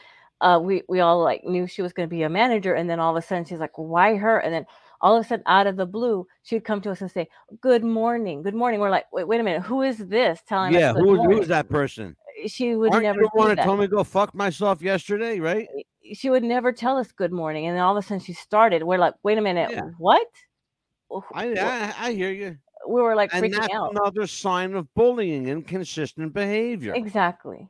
uh 0.41 0.59
we 0.61 0.83
we 0.89 0.99
all 0.99 1.23
like 1.23 1.43
knew 1.43 1.67
she 1.67 1.81
was 1.81 1.93
going 1.93 2.07
to 2.09 2.15
be 2.15 2.23
a 2.23 2.29
manager 2.29 2.73
and 2.73 2.89
then 2.89 2.99
all 2.99 3.15
of 3.15 3.23
a 3.23 3.25
sudden 3.25 3.45
she's 3.45 3.59
like 3.59 3.77
why 3.77 4.15
her 4.15 4.39
and 4.39 4.53
then 4.53 4.65
all 5.01 5.15
of 5.17 5.25
a 5.25 5.27
sudden 5.27 5.43
out 5.47 5.67
of 5.67 5.77
the 5.77 5.85
blue 5.85 6.27
she'd 6.43 6.65
come 6.65 6.81
to 6.81 6.91
us 6.91 7.01
and 7.01 7.11
say 7.11 7.27
good 7.61 7.83
morning 7.83 8.41
good 8.43 8.55
morning 8.55 8.79
we're 8.79 8.89
like 8.89 9.05
wait 9.13 9.27
wait 9.27 9.39
a 9.41 9.43
minute 9.43 9.61
who 9.63 9.81
is 9.83 9.97
this 9.99 10.41
telling 10.47 10.73
Yeah, 10.73 10.79
us 10.79 10.83
Yeah, 10.89 10.93
who, 10.93 11.15
morning? 11.15 11.37
who's 11.37 11.47
that 11.47 11.69
person? 11.69 12.15
she 12.47 12.75
would 12.75 12.93
Aren't 12.93 13.03
never 13.03 13.21
you 13.21 13.29
the 13.33 13.37
one 13.37 13.47
do 13.49 13.55
that 13.55 13.61
told 13.63 13.79
that 13.79 13.79
me 13.79 13.85
to 13.87 13.91
go 13.95 14.03
fuck 14.03 14.35
myself 14.35 14.81
yesterday, 14.81 15.39
right? 15.39 15.67
she 16.13 16.29
would 16.29 16.43
never 16.43 16.71
tell 16.73 16.97
us 16.97 17.11
good 17.11 17.31
morning 17.31 17.67
and 17.67 17.75
then 17.75 17.83
all 17.83 17.97
of 17.97 18.03
a 18.03 18.07
sudden 18.07 18.19
she 18.19 18.33
started 18.33 18.83
we're 18.83 18.97
like 18.97 19.13
wait 19.23 19.37
a 19.37 19.41
minute 19.41 19.69
Yeah. 19.71 19.89
what 19.97 20.27
I, 21.33 21.47
I 21.59 21.93
I 22.07 22.11
hear 22.13 22.31
you, 22.31 22.57
we 22.87 23.01
were 23.01 23.15
like 23.15 23.31
and 23.31 23.51
freaking 23.51 23.51
that's 23.51 23.73
out 23.73 23.95
another 23.95 24.27
sign 24.27 24.73
of 24.75 24.93
bullying, 24.93 25.49
and 25.49 25.67
consistent 25.67 26.33
behavior. 26.33 26.99
exactly 26.99 27.69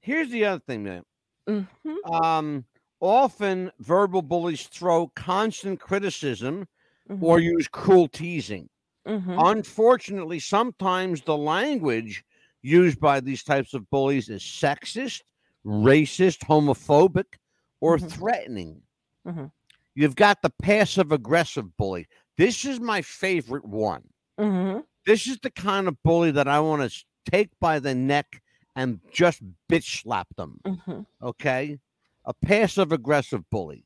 Here's 0.00 0.28
the 0.28 0.44
other 0.44 0.60
thing, 0.60 0.82
man. 0.84 1.04
hmm 1.46 2.02
Um, 2.04 2.66
often 3.00 3.70
verbal 3.80 4.22
bullies 4.22 4.66
throw 4.68 5.08
constant 5.08 5.80
criticism 5.80 6.66
Mm-hmm. 7.08 7.32
or 7.32 7.40
use 7.40 7.68
cruel 7.68 8.08
teasing. 8.08 8.70
hmm 9.06 9.38
Unfortunately, 9.38 10.40
sometimes 10.40 11.22
the 11.22 11.36
language 11.38 12.24
used 12.62 13.00
by 13.00 13.20
these 13.20 13.44
types 13.44 13.74
of 13.74 13.90
bullies 13.90 14.30
is 14.30 14.42
sexist, 14.42 15.22
racist, 15.66 16.40
homophobic, 16.46 17.38
or 17.80 17.98
Mhm. 17.98 18.12
threatening. 18.12 18.82
Mhm. 19.24 19.52
You've 19.94 20.16
got 20.16 20.42
the 20.42 20.50
passive 20.50 21.12
aggressive 21.12 21.76
bully. 21.76 22.06
This 22.36 22.64
is 22.64 22.80
my 22.80 23.02
favorite 23.02 23.64
one. 23.64 24.11
Hmm 24.42 24.78
This 25.06 25.26
is 25.26 25.38
the 25.42 25.50
kind 25.50 25.88
of 25.88 26.02
bully 26.02 26.30
that 26.32 26.48
I 26.48 26.60
want 26.60 26.90
to 26.90 27.04
take 27.30 27.50
by 27.60 27.78
the 27.78 27.94
neck 27.94 28.42
and 28.74 29.00
just 29.12 29.40
bitch 29.70 30.02
slap 30.02 30.28
them. 30.36 30.60
hmm 30.64 31.00
Okay. 31.22 31.78
A 32.24 32.34
passive 32.34 32.92
aggressive 32.92 33.48
bully. 33.50 33.84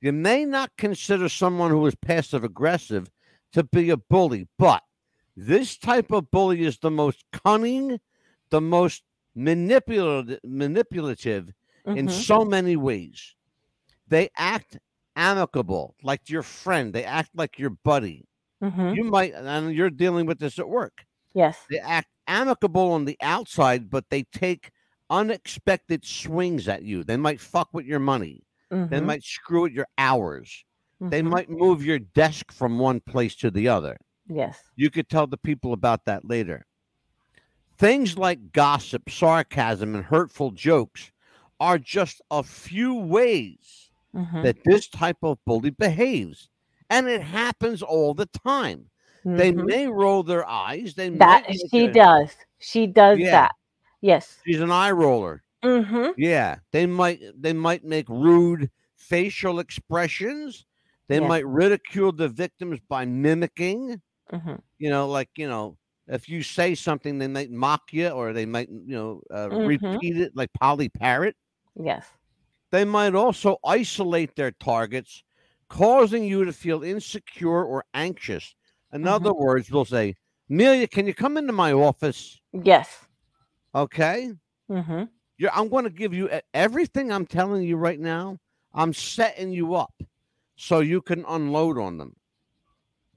You 0.00 0.12
may 0.12 0.44
not 0.44 0.70
consider 0.78 1.28
someone 1.28 1.70
who 1.70 1.84
is 1.86 1.94
passive 1.94 2.44
aggressive 2.44 3.10
to 3.52 3.64
be 3.64 3.90
a 3.90 3.96
bully, 3.96 4.48
but 4.58 4.82
this 5.36 5.76
type 5.76 6.10
of 6.10 6.30
bully 6.30 6.62
is 6.64 6.78
the 6.78 6.90
most 6.90 7.24
cunning, 7.32 8.00
the 8.50 8.60
most 8.60 9.02
manipulative, 9.34 10.40
manipulative 10.44 11.52
in 11.86 12.06
Mhm. 12.06 12.10
so 12.10 12.44
many 12.44 12.76
ways. 12.76 13.34
They 14.08 14.30
act 14.36 14.78
amicable, 15.16 15.94
like 16.02 16.28
your 16.28 16.42
friend. 16.42 16.92
They 16.92 17.04
act 17.04 17.30
like 17.34 17.58
your 17.58 17.70
buddy. 17.70 18.26
Mhm. 18.62 18.96
You 18.96 19.04
might, 19.04 19.34
and 19.34 19.74
you're 19.74 19.90
dealing 19.90 20.26
with 20.26 20.38
this 20.38 20.58
at 20.58 20.68
work. 20.68 21.06
Yes. 21.34 21.70
They 21.70 21.78
act 21.80 22.08
amicable 22.26 22.92
on 22.92 23.04
the 23.06 23.16
outside, 23.22 23.90
but 23.90 24.10
they 24.10 24.24
take 24.24 24.70
unexpected 25.10 26.04
swings 26.04 26.68
at 26.68 26.82
you. 26.84 27.04
They 27.04 27.16
might 27.16 27.40
fuck 27.40 27.70
with 27.74 27.86
your 27.86 28.00
money. 28.00 28.44
They 28.90 29.00
Mhm. 29.00 29.02
might 29.02 29.24
screw 29.24 29.62
with 29.62 29.72
your 29.72 29.86
hours. 29.98 30.64
They 31.10 31.22
Mhm. 31.22 31.30
might 31.30 31.50
move 31.50 31.84
your 31.84 31.98
desk 32.00 32.52
from 32.52 32.78
one 32.78 33.00
place 33.00 33.36
to 33.36 33.50
the 33.50 33.68
other. 33.68 33.98
Yes. 34.28 34.72
You 34.76 34.90
could 34.90 35.08
tell 35.08 35.26
the 35.26 35.38
people 35.38 35.72
about 35.72 36.04
that 36.06 36.24
later. 36.26 36.66
Things 37.78 38.18
like 38.18 38.52
gossip, 38.52 39.08
sarcasm, 39.08 39.94
and 39.94 40.04
hurtful 40.04 40.50
jokes 40.50 41.10
are 41.58 41.78
just 41.78 42.20
a 42.30 42.42
few 42.42 42.94
ways 42.94 43.90
Mhm. 44.12 44.42
that 44.42 44.64
this 44.64 44.88
type 44.88 45.18
of 45.22 45.38
bully 45.46 45.70
behaves. 45.70 46.48
And 46.90 47.08
it 47.08 47.22
happens 47.22 47.82
all 47.82 48.14
the 48.14 48.26
time. 48.44 48.90
They 49.24 49.52
Mhm. 49.52 49.66
may 49.66 49.86
roll 49.88 50.22
their 50.22 50.46
eyes. 50.48 50.94
They 50.94 51.08
that 51.10 51.44
she 51.70 51.86
does. 51.88 52.34
She 52.58 52.86
does 52.86 53.18
Yeah. 53.18 53.30
that. 53.32 53.52
Yes. 54.00 54.38
She's 54.46 54.60
an 54.60 54.70
eye 54.70 54.90
roller. 54.90 55.42
Mm-hmm. 55.62 56.12
Yeah, 56.16 56.56
they 56.72 56.86
might 56.86 57.20
they 57.40 57.52
might 57.52 57.84
make 57.84 58.08
rude 58.08 58.70
facial 58.96 59.58
expressions. 59.60 60.64
They 61.08 61.20
Yeah. 61.20 61.28
might 61.28 61.46
ridicule 61.46 62.12
the 62.12 62.28
victims 62.28 62.80
by 62.88 63.04
mimicking. 63.04 64.00
Mm-hmm. 64.32 64.56
You 64.78 64.90
know, 64.90 65.06
like 65.08 65.28
you 65.36 65.48
know, 65.48 65.76
if 66.08 66.28
you 66.28 66.42
say 66.42 66.74
something, 66.74 67.18
they 67.18 67.28
might 67.28 67.50
mock 67.50 67.92
you, 67.92 68.08
or 68.08 68.32
they 68.32 68.46
might 68.46 68.68
you 68.70 68.96
know 68.96 69.22
uh, 69.30 69.48
Mhm. 69.48 69.66
repeat 69.68 70.16
it 70.16 70.32
like 70.34 70.50
Polly 70.54 70.88
Parrot. 70.88 71.36
Yes. 71.76 72.06
They 72.70 72.84
might 72.84 73.14
also 73.14 73.58
isolate 73.64 74.34
their 74.34 74.52
targets, 74.52 75.24
causing 75.70 76.24
you 76.24 76.44
to 76.44 76.52
feel 76.52 76.82
insecure 76.82 77.64
or 77.64 77.84
anxious. 77.94 78.54
In 78.92 79.06
other 79.06 79.32
words, 79.32 79.70
we'll 79.70 79.86
say, 79.86 80.16
"Amelia, 80.50 80.86
can 80.86 81.06
you 81.06 81.14
come 81.14 81.38
into 81.38 81.52
my 81.52 81.72
office?" 81.72 82.38
Yes. 82.52 83.06
Okay. 83.74 84.32
Mm-hmm. 84.70 85.04
You're, 85.38 85.52
I'm 85.54 85.68
going 85.68 85.84
to 85.84 85.90
give 85.90 86.12
you 86.12 86.28
everything 86.52 87.10
I'm 87.10 87.24
telling 87.24 87.62
you 87.62 87.76
right 87.76 87.98
now. 87.98 88.38
I'm 88.74 88.92
setting 88.92 89.52
you 89.52 89.74
up 89.74 89.94
so 90.56 90.80
you 90.80 91.00
can 91.00 91.24
unload 91.26 91.78
on 91.78 91.96
them. 91.96 92.16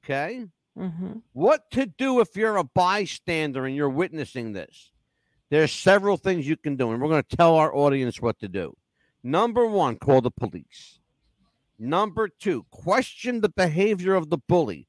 Okay. 0.04 0.46
Mm-hmm. 0.78 1.14
What 1.34 1.70
to 1.72 1.86
do 1.86 2.20
if 2.20 2.36
you're 2.36 2.58
a 2.58 2.64
bystander 2.64 3.66
and 3.66 3.76
you're 3.76 3.90
witnessing 3.90 4.54
this? 4.54 4.92
There's 5.50 5.72
several 5.72 6.18
things 6.18 6.48
you 6.48 6.58
can 6.58 6.76
do, 6.76 6.92
and 6.92 7.02
we're 7.02 7.10
going 7.10 7.24
to 7.24 7.36
tell 7.36 7.56
our 7.56 7.76
audience 7.76 8.22
what 8.22 8.40
to 8.40 8.48
do. 8.48 8.76
Number 9.24 9.68
one, 9.68 9.98
call 9.98 10.22
the 10.22 10.32
police. 10.32 11.00
Number 11.80 12.28
two, 12.28 12.66
question 12.72 13.42
the 13.42 13.50
behavior 13.50 14.16
of 14.16 14.30
the 14.30 14.38
bully. 14.38 14.88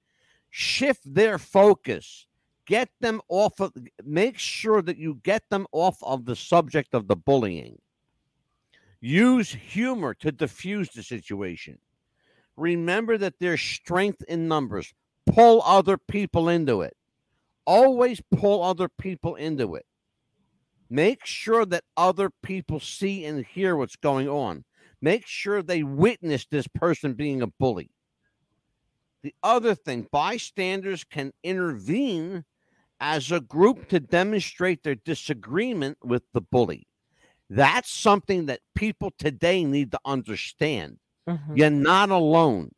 Shift 0.51 1.03
their 1.15 1.39
focus. 1.39 2.27
Get 2.67 2.89
them 3.01 3.21
off 3.29 3.61
of, 3.61 3.73
make 4.05 4.39
sure 4.39 4.81
that 4.83 4.97
you 4.97 5.21
get 5.23 5.43
them 5.51 5.67
off 5.73 6.03
of 6.03 6.25
the 6.25 6.37
subject 6.37 6.95
of 6.95 7.09
the 7.09 7.17
bullying. 7.17 7.79
Use 9.01 9.53
humor 9.53 10.15
to 10.15 10.33
diffuse 10.33 10.89
the 10.91 11.03
situation. 11.03 11.79
Remember 12.57 13.19
that 13.19 13.35
there's 13.39 13.61
strength 13.61 14.23
in 14.29 14.49
numbers. 14.49 14.95
Pull 15.27 15.63
other 15.63 15.99
people 15.99 16.49
into 16.49 16.83
it. 16.83 16.97
Always 17.67 18.23
pull 18.35 18.63
other 18.63 18.89
people 18.89 19.35
into 19.35 19.75
it. 19.75 19.85
Make 20.89 21.27
sure 21.27 21.67
that 21.67 21.85
other 21.97 22.31
people 22.43 22.79
see 22.79 23.25
and 23.25 23.45
hear 23.45 23.75
what's 23.77 23.97
going 23.97 24.29
on. 24.29 24.65
Make 25.05 25.27
sure 25.27 25.63
they 25.63 25.83
witness 25.83 26.47
this 26.47 26.67
person 26.67 27.13
being 27.13 27.43
a 27.43 27.47
bully. 27.47 27.91
The 29.23 29.35
other 29.43 29.75
thing, 29.75 30.09
bystanders 30.11 31.05
can 31.05 31.35
intervene 31.43 32.47
as 33.01 33.31
a 33.31 33.41
group 33.41 33.91
to 33.91 34.01
demonstrate 34.01 34.83
their 34.83 34.95
disagreement 34.95 35.99
with 36.03 36.23
the 36.33 36.41
bully. 36.41 36.87
That's 37.51 37.91
something 37.91 38.47
that 38.47 38.61
people 38.75 39.13
today 39.19 39.63
need 39.63 39.93
to 39.93 40.01
understand. 40.07 40.97
Mm-hmm. 41.29 41.55
You're 41.55 41.69
not 41.69 42.09
alone. 42.09 42.71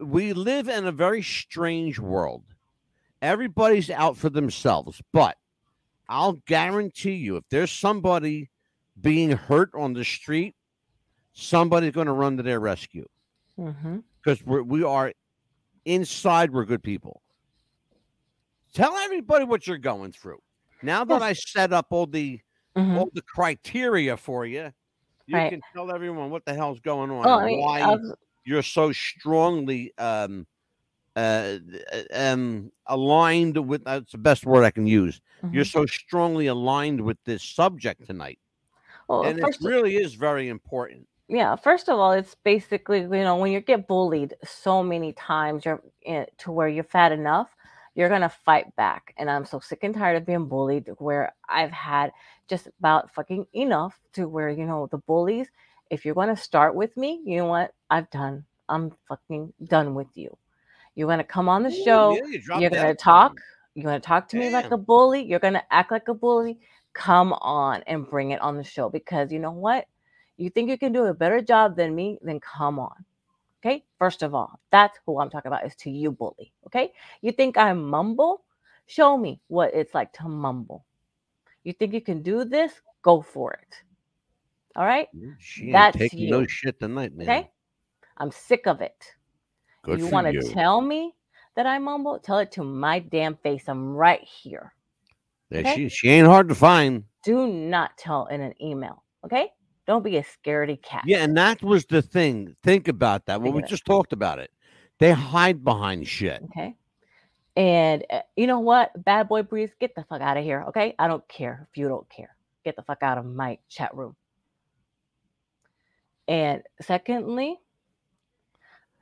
We 0.00 0.32
live 0.32 0.70
in 0.70 0.86
a 0.86 0.92
very 0.92 1.22
strange 1.22 1.98
world. 1.98 2.44
Everybody's 3.20 3.90
out 3.90 4.16
for 4.16 4.30
themselves, 4.30 5.02
but 5.12 5.36
I'll 6.08 6.40
guarantee 6.46 7.16
you 7.16 7.36
if 7.36 7.44
there's 7.50 7.72
somebody 7.72 8.48
being 8.98 9.32
hurt 9.32 9.74
on 9.74 9.92
the 9.92 10.04
street, 10.04 10.55
somebody's 11.36 11.92
going 11.92 12.06
to 12.06 12.12
run 12.12 12.36
to 12.38 12.42
their 12.42 12.60
rescue 12.60 13.06
Mm-hmm. 13.58 13.98
because 14.22 14.44
we're, 14.44 15.12
inside, 15.86 16.52
we're 16.52 16.64
good 16.66 16.82
people. 16.82 17.22
Tell 18.74 18.94
everybody 18.96 19.44
what 19.44 19.66
you're 19.66 19.78
going 19.78 20.12
through. 20.12 20.40
Now 20.82 21.04
that 21.04 21.20
Yes. 21.20 21.22
I 21.22 21.32
set 21.32 21.72
up 21.72 21.86
all 21.90 22.06
the 22.06 22.40
Mm-hmm. 22.76 22.98
all 22.98 23.08
the 23.14 23.22
criteria 23.22 24.18
for 24.18 24.44
you, 24.44 24.70
you 25.26 25.34
Right. 25.36 25.48
can 25.50 25.62
tell 25.72 25.90
everyone 25.90 26.28
what 26.28 26.44
the 26.44 26.52
hell's 26.52 26.78
going 26.80 27.10
on. 27.10 27.24
Well, 27.24 27.38
and 27.38 27.58
why 27.58 27.80
I 27.80 27.94
was- 27.94 28.14
you're 28.44 28.62
so 28.62 28.92
strongly 28.92 29.96
um 29.96 30.46
uh 31.16 31.56
um 32.12 32.70
aligned 32.84 33.56
with 33.56 33.84
that's 33.84 34.12
the 34.12 34.18
best 34.18 34.44
word 34.44 34.62
I 34.64 34.70
can 34.70 34.86
use. 34.86 35.22
You're 35.50 35.64
mhm. 35.64 35.72
so 35.72 35.86
strongly 35.86 36.48
aligned 36.48 37.00
with 37.00 37.16
this 37.24 37.42
subject 37.42 38.06
tonight. 38.06 38.38
Well, 39.08 39.22
and 39.24 39.38
it 39.40 39.56
really 39.62 39.96
is 39.96 40.12
very 40.12 40.48
important. 40.50 41.08
Yeah, 41.28 41.56
first 41.56 41.88
of 41.88 41.98
all, 41.98 42.12
it's 42.12 42.34
basically 42.44 43.00
you 43.00 43.08
know 43.08 43.36
when 43.36 43.52
you 43.52 43.60
get 43.60 43.88
bullied 43.88 44.34
so 44.44 44.82
many 44.82 45.12
times, 45.12 45.64
you're 45.64 45.82
in, 46.02 46.26
to 46.38 46.52
where 46.52 46.68
you're 46.68 46.84
fat 46.84 47.12
enough, 47.12 47.48
you're 47.94 48.08
gonna 48.08 48.28
fight 48.28 48.74
back. 48.76 49.12
And 49.18 49.30
I'm 49.30 49.44
so 49.44 49.58
sick 49.60 49.80
and 49.82 49.94
tired 49.94 50.16
of 50.16 50.26
being 50.26 50.46
bullied, 50.46 50.88
where 50.98 51.34
I've 51.48 51.72
had 51.72 52.12
just 52.48 52.68
about 52.78 53.12
fucking 53.14 53.46
enough 53.54 53.98
to 54.14 54.28
where 54.28 54.50
you 54.50 54.66
know 54.66 54.88
the 54.90 54.98
bullies. 54.98 55.48
If 55.90 56.04
you're 56.04 56.14
gonna 56.14 56.36
start 56.36 56.74
with 56.74 56.96
me, 56.96 57.20
you 57.24 57.38
know 57.38 57.46
what? 57.46 57.74
I've 57.90 58.10
done. 58.10 58.44
I'm 58.68 58.92
fucking 59.08 59.52
done 59.64 59.94
with 59.94 60.08
you. 60.14 60.36
You're 60.94 61.08
gonna 61.08 61.24
come 61.24 61.48
on 61.48 61.62
the 61.64 61.70
Ooh, 61.70 61.84
show. 61.84 62.16
yeah, 62.16 62.26
you 62.26 62.60
You're 62.60 62.70
gonna 62.70 62.94
talk. 62.94 63.40
You're 63.74 63.84
gonna 63.84 64.00
talk 64.00 64.28
to 64.28 64.36
me 64.36 64.50
like 64.50 64.70
a 64.70 64.78
bully. 64.78 65.24
You're 65.24 65.40
gonna 65.40 65.64
act 65.70 65.90
like 65.90 66.08
a 66.08 66.14
bully. 66.14 66.58
Come 66.94 67.32
on 67.34 67.82
and 67.86 68.08
bring 68.08 68.30
it 68.30 68.40
on 68.40 68.56
the 68.56 68.64
show 68.64 68.88
because 68.88 69.32
you 69.32 69.38
know 69.38 69.50
what? 69.50 69.86
You 70.36 70.50
think 70.50 70.68
you 70.68 70.78
can 70.78 70.92
do 70.92 71.04
a 71.04 71.14
better 71.14 71.40
job 71.40 71.76
than 71.76 71.94
me? 71.94 72.18
Then 72.22 72.40
come 72.40 72.78
on. 72.78 73.04
Okay. 73.64 73.84
First 73.98 74.22
of 74.22 74.34
all, 74.34 74.60
that's 74.70 74.98
who 75.06 75.18
I'm 75.18 75.30
talking 75.30 75.48
about 75.48 75.66
is 75.66 75.74
to 75.76 75.90
you, 75.90 76.12
bully. 76.12 76.52
Okay. 76.66 76.92
You 77.22 77.32
think 77.32 77.56
I 77.56 77.72
mumble? 77.72 78.44
Show 78.86 79.16
me 79.16 79.40
what 79.48 79.74
it's 79.74 79.94
like 79.94 80.12
to 80.14 80.28
mumble. 80.28 80.84
You 81.64 81.72
think 81.72 81.92
you 81.92 82.00
can 82.00 82.22
do 82.22 82.44
this? 82.44 82.72
Go 83.02 83.20
for 83.22 83.52
it. 83.54 83.82
All 84.76 84.84
right. 84.84 85.08
She 85.38 85.64
ain't 85.64 85.72
That's 85.72 85.96
taking 85.96 86.30
no 86.30 86.46
shit 86.46 86.78
tonight, 86.78 87.16
man. 87.16 87.28
Okay. 87.28 87.50
I'm 88.18 88.30
sick 88.30 88.66
of 88.66 88.80
it. 88.80 89.14
Good 89.82 89.98
you 89.98 90.06
want 90.08 90.26
to 90.32 90.52
tell 90.52 90.80
me 90.80 91.14
that 91.54 91.66
I 91.66 91.78
mumble? 91.78 92.18
Tell 92.18 92.38
it 92.38 92.52
to 92.52 92.62
my 92.62 92.98
damn 92.98 93.36
face. 93.36 93.64
I'm 93.68 93.94
right 93.94 94.22
here. 94.22 94.74
Yeah, 95.50 95.60
okay? 95.60 95.74
she 95.74 95.88
she 95.88 96.08
ain't 96.08 96.26
hard 96.26 96.48
to 96.48 96.54
find. 96.54 97.04
Do 97.24 97.46
not 97.46 97.96
tell 97.96 98.26
in 98.26 98.40
an 98.40 98.54
email. 98.60 99.02
Okay. 99.24 99.50
Don't 99.86 100.02
be 100.02 100.16
a 100.16 100.24
scaredy 100.24 100.82
cat. 100.82 101.04
Yeah, 101.06 101.22
and 101.22 101.36
that 101.36 101.62
was 101.62 101.86
the 101.86 102.02
thing. 102.02 102.56
Think 102.62 102.88
about 102.88 103.26
that. 103.26 103.40
Well, 103.40 103.52
we 103.52 103.62
just 103.62 103.84
talked 103.84 104.12
about 104.12 104.40
it. 104.40 104.50
They 104.98 105.12
hide 105.12 105.62
behind 105.62 106.08
shit. 106.08 106.42
Okay. 106.44 106.74
And 107.56 108.04
uh, 108.10 108.20
you 108.36 108.46
know 108.46 108.60
what? 108.60 108.90
Bad 109.04 109.28
boy 109.28 109.42
breeze, 109.42 109.70
get 109.78 109.94
the 109.94 110.04
fuck 110.04 110.20
out 110.20 110.36
of 110.36 110.44
here. 110.44 110.64
Okay. 110.68 110.94
I 110.98 111.06
don't 111.06 111.26
care 111.28 111.68
if 111.70 111.78
you 111.78 111.88
don't 111.88 112.08
care. 112.10 112.34
Get 112.64 112.76
the 112.76 112.82
fuck 112.82 113.02
out 113.02 113.16
of 113.16 113.24
my 113.24 113.58
chat 113.68 113.94
room. 113.94 114.16
And 116.26 116.62
secondly, 116.82 117.58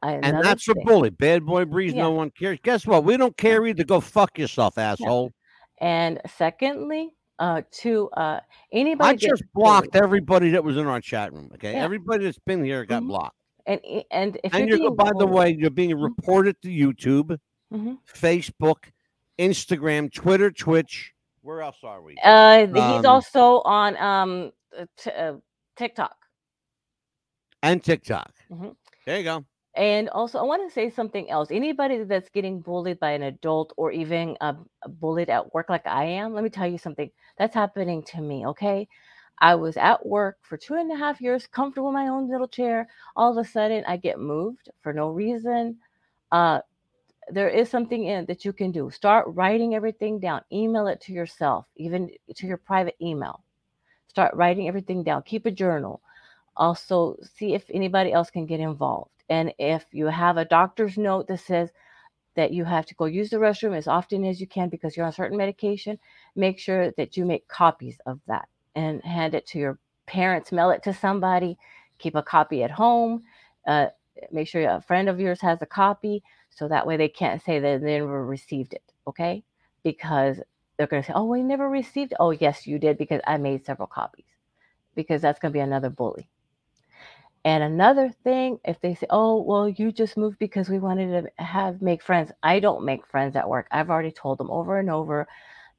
And 0.03 0.45
that's 0.45 0.69
a 0.69 0.75
bully. 0.75 1.09
Bad 1.09 1.47
boy 1.47 1.65
breeze, 1.65 1.95
no 1.95 2.11
one 2.11 2.31
cares. 2.31 2.59
Guess 2.63 2.87
what? 2.87 3.05
We 3.05 3.17
don't 3.17 3.37
care 3.37 3.67
either. 3.67 3.85
Go 3.85 4.01
fuck 4.01 4.39
yourself, 4.39 4.77
asshole. 4.77 5.33
And 5.81 6.21
secondly, 6.37 7.15
uh, 7.39 7.63
to 7.71 8.09
uh, 8.11 8.41
anybody 8.73 9.09
I 9.11 9.15
just 9.17 9.43
blocked 9.55 9.97
everybody 9.97 10.51
that 10.51 10.63
was 10.63 10.77
in 10.77 10.87
our 10.87 11.01
chat 11.01 11.33
room. 11.33 11.51
Okay. 11.55 11.73
Yeah. 11.73 11.85
Everybody 11.85 12.25
that's 12.25 12.39
been 12.39 12.65
here 12.65 12.85
got 12.85 13.03
Mhm. 13.03 13.09
blocked. 13.09 13.37
and 13.67 13.81
and 14.11 14.39
if 14.45 14.55
And 14.55 14.69
you're 14.69 14.91
by 14.91 15.11
the 15.19 15.27
way, 15.27 15.57
you're 15.59 15.71
being 15.71 15.91
Mhm. 15.97 16.03
reported 16.03 16.61
to 16.63 16.69
YouTube, 16.69 17.39
Mhm. 17.73 17.99
Facebook, 18.07 18.91
Instagram, 19.39 20.13
Twitter, 20.13 20.51
Twitch. 20.51 21.15
Where 21.41 21.63
else 21.63 21.79
are 21.83 22.03
we? 22.03 22.17
uh, 22.23 22.67
he's 22.67 22.77
Um, 22.77 23.07
also 23.07 23.63
on 23.63 23.97
um 23.97 24.53
t- 24.97 25.11
uh, 25.11 25.35
TikTok. 25.77 26.17
and 27.63 27.83
TikTok. 27.83 28.33
Mhm. 28.51 28.77
There 29.07 29.19
you 29.19 29.25
go. 29.25 29.45
And 29.77 30.09
also, 30.11 30.39
I 30.39 30.43
want 30.43 30.67
to 30.69 30.73
say 30.73 30.89
something 30.89 31.29
else. 31.31 31.51
Anybody 31.51 32.05
that's 32.05 32.29
getting 32.29 32.61
bullied 32.61 33.01
by 33.01 33.11
an 33.11 33.25
adult 33.25 33.73
or 33.77 33.91
even 33.91 34.37
uh, 34.41 34.55
bullied 35.01 35.31
at 35.31 35.53
work, 35.53 35.69
like 35.69 35.87
I 35.87 36.05
am, 36.05 36.33
let 36.33 36.45
me 36.45 36.51
tell 36.51 36.67
you 36.69 36.79
something. 36.79 37.11
That's 37.39 37.55
happening 37.55 38.03
to 38.05 38.21
me. 38.21 38.47
Okay. 38.47 38.89
I 39.41 39.57
was 39.57 39.77
at 39.77 40.07
work 40.07 40.39
for 40.43 40.57
two 40.57 40.75
and 40.75 40.93
a 40.93 40.97
half 40.97 41.21
years, 41.21 41.47
comfortable 41.49 41.89
in 41.89 41.95
my 41.95 42.09
own 42.09 42.31
little 42.31 42.47
chair. 42.47 42.89
All 43.17 43.33
of 43.33 43.45
a 43.45 43.49
sudden, 43.49 43.85
I 43.87 43.97
get 43.97 44.21
moved 44.21 44.71
for 44.81 44.93
no 44.93 45.11
reason. 45.11 45.79
Uh, 46.31 46.61
there 47.31 47.49
is 47.49 47.71
something 47.71 48.05
in 48.05 48.27
that 48.27 48.45
you 48.45 48.53
can 48.53 48.71
do. 48.73 48.91
Start 48.91 49.27
writing 49.29 49.75
everything 49.75 50.21
down. 50.21 50.43
Email 50.53 50.87
it 50.89 51.01
to 51.03 51.13
yourself, 51.13 51.67
even 51.77 52.11
to 52.37 52.47
your 52.47 52.59
private 52.59 52.97
email. 53.03 53.43
Start 54.09 54.35
writing 54.35 54.69
everything 54.69 55.03
down. 55.03 55.23
Keep 55.25 55.47
a 55.47 55.51
journal. 55.51 56.01
Also, 56.57 57.17
see 57.37 57.55
if 57.55 57.65
anybody 57.71 58.13
else 58.13 58.31
can 58.31 58.47
get 58.47 58.61
involved. 58.61 59.11
And 59.29 59.53
if 59.59 59.87
you 59.93 60.07
have 60.07 60.37
a 60.37 60.45
doctor's 60.45 60.97
note 60.97 61.29
that 61.29 61.41
says 61.41 61.71
that 62.37 62.53
you 62.53 62.65
have 62.65 62.87
to 62.87 62.95
go 62.95 63.05
use 63.05 63.31
the 63.31 63.37
restroom 63.37 63.77
as 63.77 63.89
often 63.89 64.25
as 64.25 64.41
you 64.41 64.47
can 64.47 64.69
because 64.69 64.97
you're 64.97 65.07
on 65.07 65.13
certain 65.13 65.39
medication, 65.39 65.99
make 66.35 66.59
sure 66.59 66.91
that 66.93 67.17
you 67.17 67.25
make 67.25 67.49
copies 67.49 67.99
of 68.07 68.21
that 68.27 68.49
and 68.75 69.03
hand 69.05 69.35
it 69.35 69.47
to 69.47 69.59
your 69.59 69.79
parents, 70.07 70.53
mail 70.53 70.71
it 70.71 70.83
to 70.83 70.93
somebody, 70.93 71.57
keep 71.99 72.15
a 72.15 72.23
copy 72.23 72.63
at 72.63 72.71
home. 72.71 73.23
Uh, 73.67 73.87
make 74.31 74.49
sure 74.49 74.69
a 74.69 74.81
friend 74.81 75.09
of 75.09 75.21
yours 75.21 75.41
has 75.41 75.61
a 75.63 75.67
copy 75.67 76.23
so 76.51 76.69
that 76.69 76.87
way 76.87 76.97
they 76.97 77.09
can't 77.09 77.43
say 77.43 77.59
that 77.59 77.81
they 77.81 77.99
never 77.99 78.25
received 78.25 78.75
it. 78.75 78.83
Okay. 79.07 79.45
Because 79.83 80.41
they're 80.77 80.87
going 80.87 81.03
to 81.03 81.07
say, 81.07 81.13
oh, 81.15 81.25
we 81.25 81.43
never 81.43 81.69
received 81.69 82.13
it. 82.13 82.19
Oh, 82.21 82.31
yes, 82.31 82.67
you 82.67 82.79
did 82.79 82.99
because 82.99 83.21
I 83.27 83.37
made 83.37 83.65
several 83.65 83.87
copies 83.87 84.27
because 84.95 85.23
that's 85.23 85.39
going 85.39 85.53
to 85.53 85.57
be 85.57 85.61
another 85.61 85.91
bully. 85.91 86.29
And 87.45 87.63
another 87.63 88.11
thing, 88.11 88.59
if 88.65 88.81
they 88.81 88.95
say, 88.95 89.07
"Oh, 89.11 89.41
well, 89.43 89.69
you 89.69 89.93
just 89.93 90.17
moved 90.17 90.39
because 90.39 90.69
we 90.69 90.79
wanted 90.79 91.09
to 91.39 91.45
have 91.45 91.81
make 91.83 92.03
friends," 92.03 92.33
I 92.43 92.61
don't 92.61 92.85
make 92.85 93.07
friends 93.07 93.35
at 93.37 93.49
work. 93.49 93.67
I've 93.71 93.91
already 93.91 94.13
told 94.13 94.39
them 94.39 94.51
over 94.51 94.79
and 94.79 94.91
over 94.91 95.27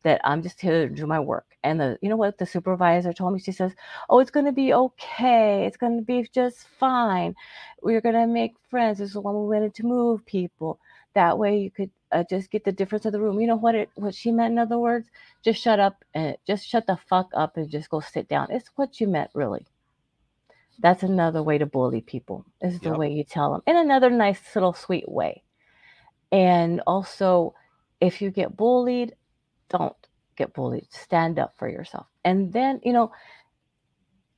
that 0.03 0.21
I'm 0.23 0.43
just 0.43 0.61
here 0.61 0.87
to 0.89 0.95
do 0.95 1.07
my 1.07 1.19
work. 1.19 1.57
And 1.63 1.79
the, 1.81 1.99
you 2.01 2.09
know 2.09 2.17
what, 2.17 2.37
the 2.39 2.45
supervisor 2.47 3.13
told 3.13 3.33
me. 3.33 3.39
She 3.39 3.51
says, 3.53 3.75
"Oh, 4.09 4.19
it's 4.19 4.31
going 4.31 4.45
to 4.47 4.51
be 4.53 4.73
okay. 4.73 5.65
It's 5.67 5.77
going 5.77 5.97
to 5.97 6.03
be 6.03 6.27
just 6.33 6.67
fine. 6.79 7.35
We're 7.83 8.01
going 8.01 8.15
to 8.15 8.27
make 8.27 8.55
friends. 8.69 8.99
This 8.99 9.11
is 9.11 9.17
when 9.17 9.35
we 9.35 9.47
wanted 9.55 9.73
to 9.75 9.85
move 9.85 10.25
people. 10.25 10.79
That 11.15 11.37
way, 11.39 11.57
you 11.59 11.71
could 11.71 11.91
uh, 12.11 12.23
just 12.29 12.51
get 12.51 12.63
the 12.65 12.71
difference 12.73 13.05
of 13.05 13.13
the 13.13 13.21
room. 13.21 13.39
You 13.41 13.47
know 13.47 13.55
what 13.57 13.75
it 13.75 13.89
what 13.95 14.15
she 14.15 14.31
meant. 14.31 14.53
In 14.53 14.59
other 14.59 14.79
words, 14.79 15.09
just 15.43 15.61
shut 15.61 15.79
up 15.79 16.03
and 16.13 16.37
just 16.47 16.67
shut 16.67 16.87
the 16.87 16.97
fuck 16.97 17.29
up 17.35 17.57
and 17.57 17.69
just 17.69 17.89
go 17.89 17.99
sit 18.01 18.27
down. 18.29 18.47
It's 18.51 18.69
what 18.77 18.95
she 18.95 19.05
meant, 19.07 19.31
really." 19.35 19.65
That's 20.79 21.03
another 21.03 21.41
way 21.43 21.57
to 21.57 21.65
bully 21.65 22.01
people, 22.01 22.45
is 22.61 22.79
the 22.81 22.89
Yep. 22.89 22.97
way 22.97 23.11
you 23.11 23.23
tell 23.23 23.51
them 23.53 23.61
in 23.67 23.77
another 23.77 24.09
nice 24.09 24.39
little 24.55 24.73
sweet 24.73 25.07
way. 25.07 25.43
And 26.31 26.81
also, 26.85 27.53
if 28.01 28.21
you 28.21 28.29
get 28.31 28.57
bullied, 28.57 29.15
don't 29.69 29.95
get 30.37 30.53
bullied. 30.53 30.87
Stand 30.91 31.39
up 31.39 31.53
for 31.57 31.69
yourself. 31.69 32.07
And 32.25 32.51
then, 32.51 32.81
you 32.83 32.93
know, 32.93 33.11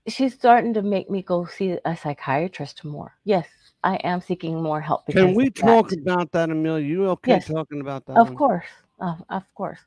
she's 0.08 0.34
starting 0.34 0.74
to 0.76 0.82
make 0.82 1.10
me 1.10 1.22
go 1.24 1.46
see 1.46 1.78
a 1.84 1.98
psychiatrist 1.98 2.86
more. 2.86 3.14
Yes, 3.26 3.48
I 3.84 3.96
am 3.98 4.22
seeking 4.22 4.62
more 4.62 4.80
help. 4.82 5.08
Can 5.10 5.34
we 5.34 5.46
of 5.46 5.54
that. 5.56 5.64
talk 5.66 5.92
about 5.92 6.32
that, 6.34 6.50
Amelia? 6.50 6.86
You 6.86 7.06
okay 7.10 7.40
Yes. 7.40 7.48
talking 7.48 7.82
about 7.82 8.06
that? 8.06 8.20
Of 8.20 8.28
one? 8.28 8.36
course. 8.36 8.68
Of 9.30 9.44
course. 9.56 9.80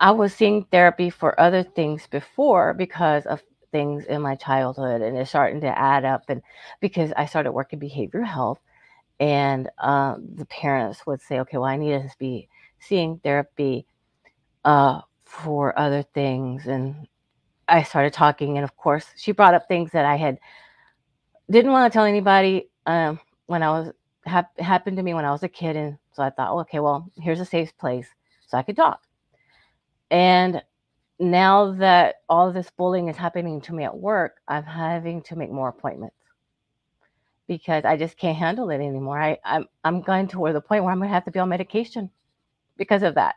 I 0.00 0.12
was 0.12 0.32
seeing 0.32 0.64
therapy 0.70 1.10
for 1.10 1.38
other 1.40 1.62
things 1.64 2.06
before 2.06 2.72
because 2.72 3.26
of 3.26 3.42
things 3.70 4.04
in 4.06 4.22
my 4.22 4.34
childhood 4.34 5.02
and 5.02 5.16
it's 5.16 5.30
starting 5.30 5.60
to 5.60 5.78
add 5.78 6.04
up 6.04 6.22
and 6.28 6.42
because 6.80 7.12
I 7.16 7.26
started 7.26 7.52
working 7.52 7.80
behavioral 7.80 8.26
health 8.26 8.60
and 9.20 9.68
um, 9.78 10.28
the 10.34 10.46
parents 10.46 11.06
would 11.06 11.20
say, 11.20 11.40
okay, 11.40 11.56
well, 11.56 11.66
I 11.66 11.76
need 11.76 11.90
to 11.90 12.10
be 12.18 12.48
seeing 12.78 13.18
therapy 13.18 13.86
uh, 14.64 15.00
for 15.24 15.76
other 15.78 16.02
things. 16.02 16.66
And 16.66 17.08
I 17.66 17.82
started 17.82 18.12
talking. 18.12 18.56
And 18.56 18.64
of 18.64 18.76
course, 18.76 19.06
she 19.16 19.32
brought 19.32 19.54
up 19.54 19.66
things 19.66 19.90
that 19.92 20.04
I 20.04 20.16
had 20.16 20.38
didn't 21.50 21.72
want 21.72 21.90
to 21.90 21.96
tell 21.96 22.04
anybody 22.04 22.68
um, 22.86 23.18
when 23.46 23.62
I 23.62 23.70
was 23.70 23.92
hap- 24.26 24.58
happened 24.60 24.98
to 24.98 25.02
me 25.02 25.14
when 25.14 25.24
I 25.24 25.30
was 25.30 25.42
a 25.42 25.48
kid. 25.48 25.76
And 25.76 25.98
so 26.12 26.22
I 26.22 26.30
thought, 26.30 26.54
okay, 26.60 26.78
well, 26.78 27.10
here's 27.16 27.40
a 27.40 27.44
safe 27.44 27.76
place 27.78 28.06
so 28.46 28.58
I 28.58 28.62
could 28.62 28.76
talk. 28.76 29.02
And 30.10 30.62
now 31.20 31.72
that 31.74 32.16
all 32.28 32.52
this 32.52 32.70
bullying 32.70 33.08
is 33.08 33.16
happening 33.16 33.60
to 33.62 33.74
me 33.74 33.84
at 33.84 33.96
work, 33.96 34.40
I'm 34.48 34.64
having 34.64 35.22
to 35.22 35.36
make 35.36 35.50
more 35.50 35.68
appointments 35.68 36.16
because 37.48 37.84
I 37.84 37.96
just 37.96 38.16
can't 38.16 38.36
handle 38.36 38.70
it 38.70 38.76
anymore. 38.76 39.20
I, 39.20 39.38
I'm 39.44 39.66
I'm 39.84 40.00
going 40.02 40.28
to 40.28 40.38
where 40.38 40.52
the 40.52 40.60
point 40.60 40.84
where 40.84 40.92
I'm 40.92 40.98
going 40.98 41.08
to 41.08 41.14
have 41.14 41.24
to 41.24 41.30
be 41.30 41.38
on 41.40 41.48
medication 41.48 42.10
because 42.76 43.02
of 43.02 43.14
that. 43.16 43.36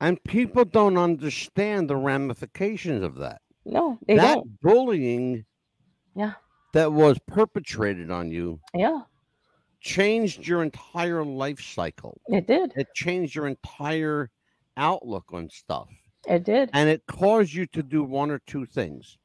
And 0.00 0.22
people 0.24 0.64
don't 0.64 0.98
understand 0.98 1.88
the 1.88 1.96
ramifications 1.96 3.02
of 3.04 3.16
that. 3.16 3.40
No, 3.64 3.98
they 4.06 4.16
that 4.16 4.22
don't. 4.34 4.44
That 4.44 4.60
bullying 4.62 5.44
Yeah. 6.14 6.34
that 6.72 6.92
was 6.92 7.18
perpetrated 7.26 8.10
on 8.10 8.30
you 8.30 8.60
Yeah, 8.74 9.02
changed 9.80 10.46
your 10.46 10.62
entire 10.62 11.24
life 11.24 11.60
cycle. 11.60 12.20
it 12.28 12.46
did. 12.46 12.72
It 12.76 12.88
changed 12.94 13.34
your 13.34 13.46
entire 13.46 14.30
outlook 14.76 15.26
on 15.32 15.50
stuff. 15.50 15.88
It 16.26 16.44
did. 16.44 16.70
And 16.72 16.88
it 16.88 17.02
caused 17.06 17.52
you 17.52 17.66
to 17.66 17.82
do 17.82 18.04
one 18.04 18.30
or 18.30 18.40
two 18.46 18.64
things. 18.66 19.18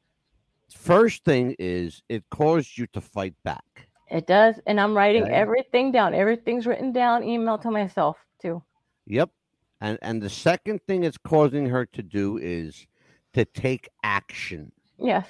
First 0.73 1.23
thing 1.23 1.55
is 1.59 2.01
it 2.09 2.23
caused 2.29 2.77
you 2.77 2.87
to 2.87 3.01
fight 3.01 3.35
back. 3.43 3.87
It 4.09 4.27
does. 4.27 4.59
And 4.65 4.79
I'm 4.79 4.95
writing 4.95 5.23
Okay. 5.23 5.33
everything 5.33 5.91
down. 5.91 6.13
Everything's 6.13 6.65
written 6.65 6.91
down, 6.91 7.23
email 7.23 7.57
to 7.59 7.71
myself 7.71 8.17
too. 8.41 8.63
Yep. 9.05 9.29
And 9.81 9.99
and 10.01 10.21
the 10.21 10.29
second 10.29 10.81
thing 10.87 11.03
it's 11.03 11.17
causing 11.17 11.67
her 11.67 11.85
to 11.87 12.01
do 12.01 12.37
is 12.37 12.87
to 13.33 13.45
take 13.45 13.89
action. 14.03 14.71
Yes. 14.97 15.27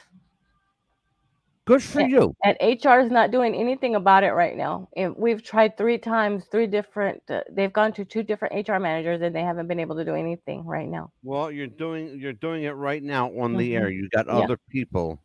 Good 1.68 1.84
for 1.84 2.00
Yeah. 2.00 2.08
you. 2.08 2.36
And 2.46 2.56
HR 2.62 3.00
is 3.02 3.12
not 3.12 3.30
doing 3.30 3.54
anything 3.54 3.96
about 3.96 4.24
it 4.24 4.32
right 4.32 4.56
now. 4.56 4.88
And 4.96 5.14
we've 5.18 5.44
tried 5.44 5.76
three 5.76 5.98
times, 5.98 6.46
three 6.46 6.66
different. 6.66 7.22
Uh, 7.30 7.42
they've 7.52 7.74
gone 7.74 7.92
to 7.94 8.06
two 8.06 8.24
different 8.24 8.56
HR 8.68 8.80
managers, 8.80 9.22
and 9.22 9.36
they 9.36 9.42
haven't 9.44 9.68
been 9.68 9.80
able 9.80 9.98
to 9.98 10.06
do 10.06 10.16
anything 10.16 10.66
right 10.66 10.88
now. 10.88 11.12
Well, 11.24 11.52
you're 11.52 11.68
doing 11.68 12.18
you're 12.20 12.32
doing 12.32 12.64
it 12.64 12.72
right 12.72 13.04
now 13.04 13.28
on 13.38 13.58
the 13.58 13.74
Mhm. 13.74 13.80
air. 13.82 13.90
You 13.90 14.08
got 14.16 14.28
Yeah. 14.28 14.34
other 14.38 14.58
people. 14.70 15.20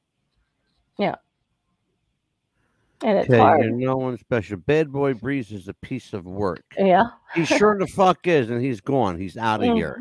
Yeah. 0.99 1.14
And 3.05 3.18
it's 3.18 3.28
Okay, 3.30 3.38
hard. 3.38 3.61
you're 3.64 3.70
no 3.76 3.97
one 3.97 4.18
special. 4.18 4.57
Bad 4.57 4.90
boy 4.90 5.14
Breeze 5.14 5.53
is 5.53 5.68
a 5.68 5.74
piece 5.74 6.12
of 6.12 6.24
work. 6.26 6.64
Yeah. 6.76 7.05
He 7.36 7.45
sure 7.45 7.78
the 7.78 7.86
fuck 7.86 8.26
is, 8.26 8.51
and 8.51 8.61
he's 8.61 8.80
gone. 8.80 9.16
He's 9.16 9.36
out 9.36 9.62
of 9.62 9.74
here. 9.76 9.97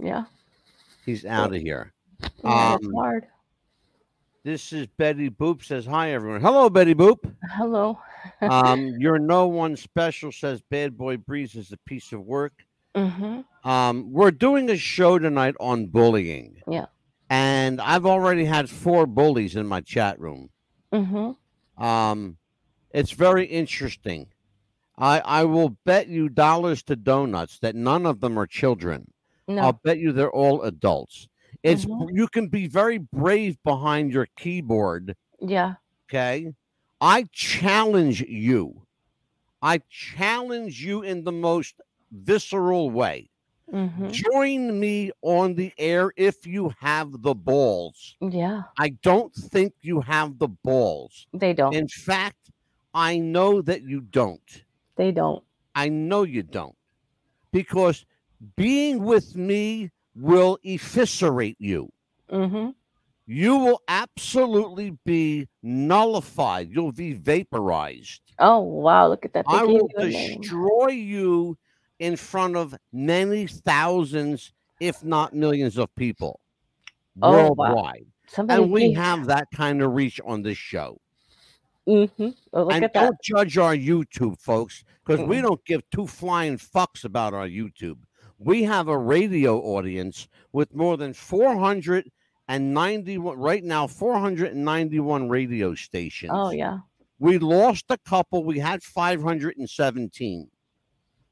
Mhm. 0.00 0.04
Yeah. 0.04 0.24
He's 1.04 1.24
out 1.24 1.54
of 1.54 1.60
here. 1.62 1.92
yeah 2.42 2.74
it's 2.76 2.86
Um, 2.86 2.92
hard. 2.94 3.26
This 4.46 4.72
is 4.72 4.86
Betty 4.86 5.28
Boop 5.28 5.64
says 5.64 5.86
hi 5.86 6.12
everyone. 6.12 6.40
Hello, 6.40 6.70
Betty 6.70 6.94
Boop. 6.94 7.18
Hello. 7.50 7.98
Um, 8.40 8.94
you're 8.98 9.20
no 9.20 9.46
one 9.46 9.76
special 9.76 10.32
says 10.32 10.60
Bad 10.68 10.96
Boy 10.98 11.16
Breeze 11.16 11.54
is 11.54 11.70
a 11.70 11.76
piece 11.78 12.12
of 12.12 12.20
work. 12.20 12.52
Mm-hmm. 12.94 13.68
Um, 13.68 14.12
we're 14.12 14.32
doing 14.32 14.68
a 14.68 14.76
show 14.76 15.18
tonight 15.18 15.54
on 15.60 15.86
bullying. 15.86 16.60
Yeah. 16.68 16.86
And 17.30 17.80
I've 17.80 18.04
already 18.04 18.44
had 18.44 18.68
four 18.68 19.06
bullies 19.06 19.54
in 19.54 19.66
my 19.66 19.80
chat 19.80 20.18
room. 20.18 20.50
Mm-hmm. 20.92 21.84
Um, 21.84 22.36
it's 22.90 23.12
very 23.12 23.46
interesting. 23.46 24.28
I 24.98 25.20
I 25.20 25.44
will 25.44 25.70
bet 25.84 26.08
you 26.08 26.28
dollars 26.28 26.82
to 26.84 26.96
donuts 26.96 27.58
that 27.60 27.74
none 27.74 28.06
of 28.06 28.20
them 28.20 28.38
are 28.38 28.46
children. 28.46 29.10
No. 29.48 29.62
I'll 29.62 29.80
bet 29.84 29.98
you 29.98 30.12
they're 30.12 30.30
all 30.30 30.62
adults. 30.62 31.28
It's 31.62 31.84
Mhm. 31.84 32.08
you 32.14 32.28
can 32.28 32.48
be 32.48 32.66
very 32.68 32.98
brave 32.98 33.62
behind 33.64 34.12
your 34.12 34.26
keyboard. 34.36 35.16
yeah. 35.40 35.76
Okay, 36.08 36.52
I 37.00 37.24
challenge 37.32 38.20
you. 38.22 38.86
I 39.62 39.78
challenge 39.90 40.84
you 40.84 41.02
in 41.02 41.24
the 41.24 41.32
most 41.32 41.80
visceral 42.10 42.90
way. 42.90 43.30
hmm 43.70 44.08
Join 44.08 44.78
me 44.78 45.10
on 45.22 45.54
the 45.56 45.72
air 45.78 46.12
if 46.16 46.46
you 46.46 46.72
have 46.80 47.22
the 47.22 47.34
balls. 47.34 48.16
Yeah. 48.20 48.62
I 48.78 48.90
don't 48.90 49.34
think 49.34 49.74
you 49.82 50.00
have 50.02 50.38
the 50.38 50.48
balls. 50.48 51.26
They 51.32 51.52
don't. 51.52 51.74
In 51.74 51.88
fact, 51.88 52.50
I 52.94 53.18
know 53.18 53.60
that 53.62 53.82
you 53.82 54.00
don't. 54.02 54.64
they 54.96 55.12
don't. 55.12 55.44
I 55.74 55.88
know 55.90 56.22
you 56.22 56.42
don't. 56.42 56.76
Because 57.52 58.06
being 58.56 59.02
with 59.04 59.34
me 59.36 59.90
will 60.16 60.58
eviscerate 60.64 61.56
you. 61.60 61.90
hmm 62.30 62.70
You 63.26 63.56
will 63.56 63.82
absolutely 63.88 64.96
be 65.04 65.48
nullified. 65.62 66.70
You'll 66.70 66.92
be 66.92 67.12
vaporized. 67.12 68.22
Oh 68.38 68.60
wow! 68.60 69.08
Look 69.08 69.24
at 69.24 69.32
that. 69.34 69.44
They 69.50 69.56
I 69.58 69.62
will 69.64 69.88
a 69.96 70.08
name. 70.08 70.40
destroy 70.40 70.88
you 70.88 71.56
in 71.98 72.16
front 72.16 72.56
of 72.56 72.74
many 72.92 73.46
thousands, 73.46 74.52
if 74.80 75.02
not 75.02 75.34
millions 75.34 75.78
of 75.78 75.94
people 75.96 76.40
Oh, 77.22 77.30
wow. 77.30 77.72
worldwide. 77.72 78.06
Somebody 78.28 78.62
And 78.62 78.72
we 78.72 78.88
gave- 78.88 78.96
have 78.98 79.26
that 79.26 79.46
kind 79.54 79.80
of 79.82 79.94
reach 79.94 80.20
on 80.26 80.42
this 80.42 80.58
show. 80.58 81.00
Mm-hmm. 81.88 82.28
Oh, 82.52 82.64
look 82.64 82.72
and 82.74 82.90
don't 82.92 83.16
judge 83.22 83.56
our 83.58 83.74
YouTube, 83.74 84.38
folks, 84.40 84.84
because 85.04 85.26
we 85.26 85.36
Mm-mm. 85.36 85.42
don't 85.42 85.64
give 85.64 85.82
two 85.90 86.06
flying 86.06 86.58
fucks 86.58 87.04
about 87.04 87.32
our 87.32 87.46
YouTube. 87.48 87.98
We 88.38 88.64
have 88.64 88.88
a 88.88 88.98
radio 88.98 89.58
audience 89.60 90.28
with 90.52 90.74
more 90.74 90.96
than 90.96 91.12
491 91.14 93.38
right 93.38 93.64
now, 93.64 93.86
491 93.86 95.28
radio 95.28 95.74
stations. 95.74 96.32
Oh 96.34 96.50
yeah. 96.50 96.78
We 97.18 97.38
lost 97.38 97.86
a 97.90 97.96
couple. 97.98 98.44
We 98.44 98.58
had 98.58 98.82
517. 98.82 100.50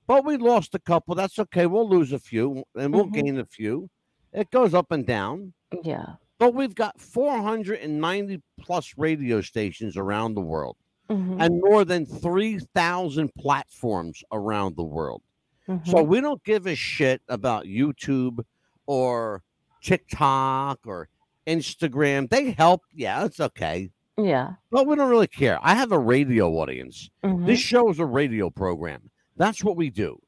But 0.06 0.24
we 0.24 0.36
lost 0.38 0.74
a 0.74 0.78
couple. 0.78 1.14
That's 1.14 1.38
okay. 1.38 1.66
We'll 1.66 1.88
lose 1.88 2.12
a 2.12 2.18
few 2.18 2.64
and 2.74 2.92
we'll 2.94 3.06
Mhm. 3.06 3.12
gain 3.12 3.38
a 3.38 3.44
few. 3.44 3.88
It 4.32 4.50
goes 4.50 4.72
up 4.74 4.90
and 4.90 5.06
down. 5.06 5.52
Yeah. 5.82 6.16
But 6.38 6.54
we've 6.54 6.74
got 6.74 7.00
490 7.00 8.42
plus 8.60 8.94
radio 8.96 9.40
stations 9.40 9.96
around 9.96 10.34
the 10.34 10.40
world 10.40 10.76
Mhm. 11.10 11.40
and 11.40 11.60
more 11.62 11.84
than 11.84 12.06
3,000 12.06 13.32
platforms 13.34 14.22
around 14.32 14.76
the 14.76 14.82
world. 14.84 15.22
So 15.66 15.72
Mhm. 15.96 16.06
we 16.08 16.20
don't 16.20 16.42
give 16.44 16.66
a 16.66 16.74
shit 16.74 17.22
about 17.28 17.64
YouTube 17.64 18.44
or 18.86 19.42
TikTok 19.82 20.80
or 20.86 21.08
Instagram. 21.46 22.28
They 22.28 22.50
help. 22.52 22.82
Yeah, 22.92 23.24
it's 23.24 23.40
okay. 23.40 23.90
yeah. 24.16 24.52
But 24.70 24.86
we 24.86 24.94
don't 24.94 25.10
really 25.10 25.26
care. 25.26 25.58
I 25.62 25.74
have 25.74 25.90
a 25.90 25.98
radio 25.98 26.48
audience. 26.52 27.10
Mhm. 27.24 27.46
This 27.46 27.58
show 27.60 27.88
is 27.90 27.98
a 27.98 28.06
radio 28.06 28.48
program. 28.50 29.10
That's 29.36 29.64
what 29.64 29.76
we 29.76 29.90
do. 29.90 30.20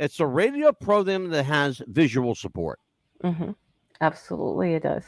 It's 0.00 0.18
a 0.18 0.26
radio 0.26 0.72
program 0.72 1.28
that 1.30 1.44
has 1.44 1.80
visual 1.86 2.34
support. 2.34 2.80
hmm 3.22 3.52
Absolutely, 4.00 4.74
it 4.74 4.82
does. 4.82 5.04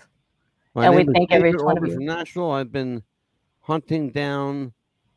My 0.75 0.87
And 0.87 0.95
we 0.95 1.13
thank 1.13 1.33
every 1.33 1.53
one 1.55 1.77
of 1.77 1.85
you. 1.87 1.95
from 1.95 2.05
Nashville. 2.05 2.53
I've 2.53 2.71
been 2.71 3.03
hunting 3.63 4.11
down 4.11 4.73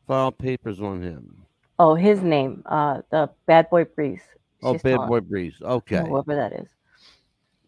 file 0.08 0.32
papers 0.32 0.80
on 0.80 1.00
him. 1.02 1.46
Oh, 1.80 1.94
his 1.94 2.20
name, 2.20 2.62
uh, 2.66 3.00
the 3.10 3.30
Bad 3.46 3.70
Boy 3.70 3.84
Breeze. 3.84 4.20
Oh, 4.62 4.74
She's 4.74 4.82
Bad 4.82 5.08
Boy 5.08 5.20
Breeze. 5.20 5.54
Okay. 5.62 6.06
Whoever 6.06 6.34
that 6.34 6.52
is. 6.52 6.68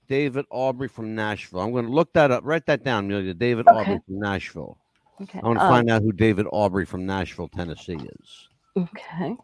David 0.07 0.45
Aubrey 0.51 0.89
from 0.89 1.15
Nashville. 1.15 1.61
I'm 1.61 1.73
going 1.73 1.87
to 1.87 1.91
look 1.91 2.13
that 2.13 2.31
up. 2.31 2.45
Write 2.45 2.67
that 2.67 2.85
down, 2.85 3.07
Amelia. 3.07 3.33
David 3.33 3.67
Okay. 3.67 3.79
Aubrey 3.79 4.01
from 4.07 4.21
Nashville. 4.21 4.77
Okay. 5.23 5.41
I 5.43 5.47
want 5.47 5.59
to 5.61 5.65
uh, 5.65 5.69
find 5.71 5.91
out 5.91 6.03
who 6.03 6.13
David 6.13 6.47
Aubrey 6.53 6.85
from 6.85 7.07
Nashville, 7.07 7.49
Tennessee 7.49 7.97
is. 8.21 8.49
Okay. 8.77 9.35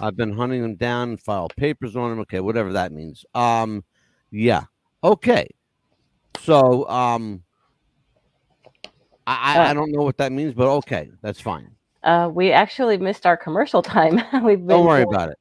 I've 0.00 0.16
been 0.16 0.32
hunting 0.32 0.64
him 0.64 0.76
down 0.76 1.10
and 1.10 1.20
filed 1.20 1.54
papers 1.56 1.94
on 1.94 2.12
him. 2.12 2.20
Okay, 2.20 2.40
whatever 2.40 2.72
that 2.72 2.92
means. 2.92 3.26
Um, 3.34 3.84
yeah. 4.30 4.62
Okay. 5.02 5.48
So, 6.40 6.88
um, 6.88 7.42
I, 9.26 9.58
I, 9.58 9.58
I 9.58 9.70
Uh, 9.70 9.74
don't 9.74 9.92
know 9.92 10.02
what 10.02 10.16
that 10.16 10.32
means, 10.32 10.54
but 10.54 10.68
okay, 10.78 11.10
that's 11.20 11.42
fine. 11.42 11.73
Uh, 12.04 12.30
we 12.32 12.52
actually 12.52 12.98
missed 12.98 13.26
our 13.26 13.36
commercial 13.36 13.82
time. 13.96 14.16
We've 14.44 14.58
been 14.58 14.68
Don't 14.68 14.86
worry 14.86 15.02
about 15.02 15.30
it. 15.30 15.38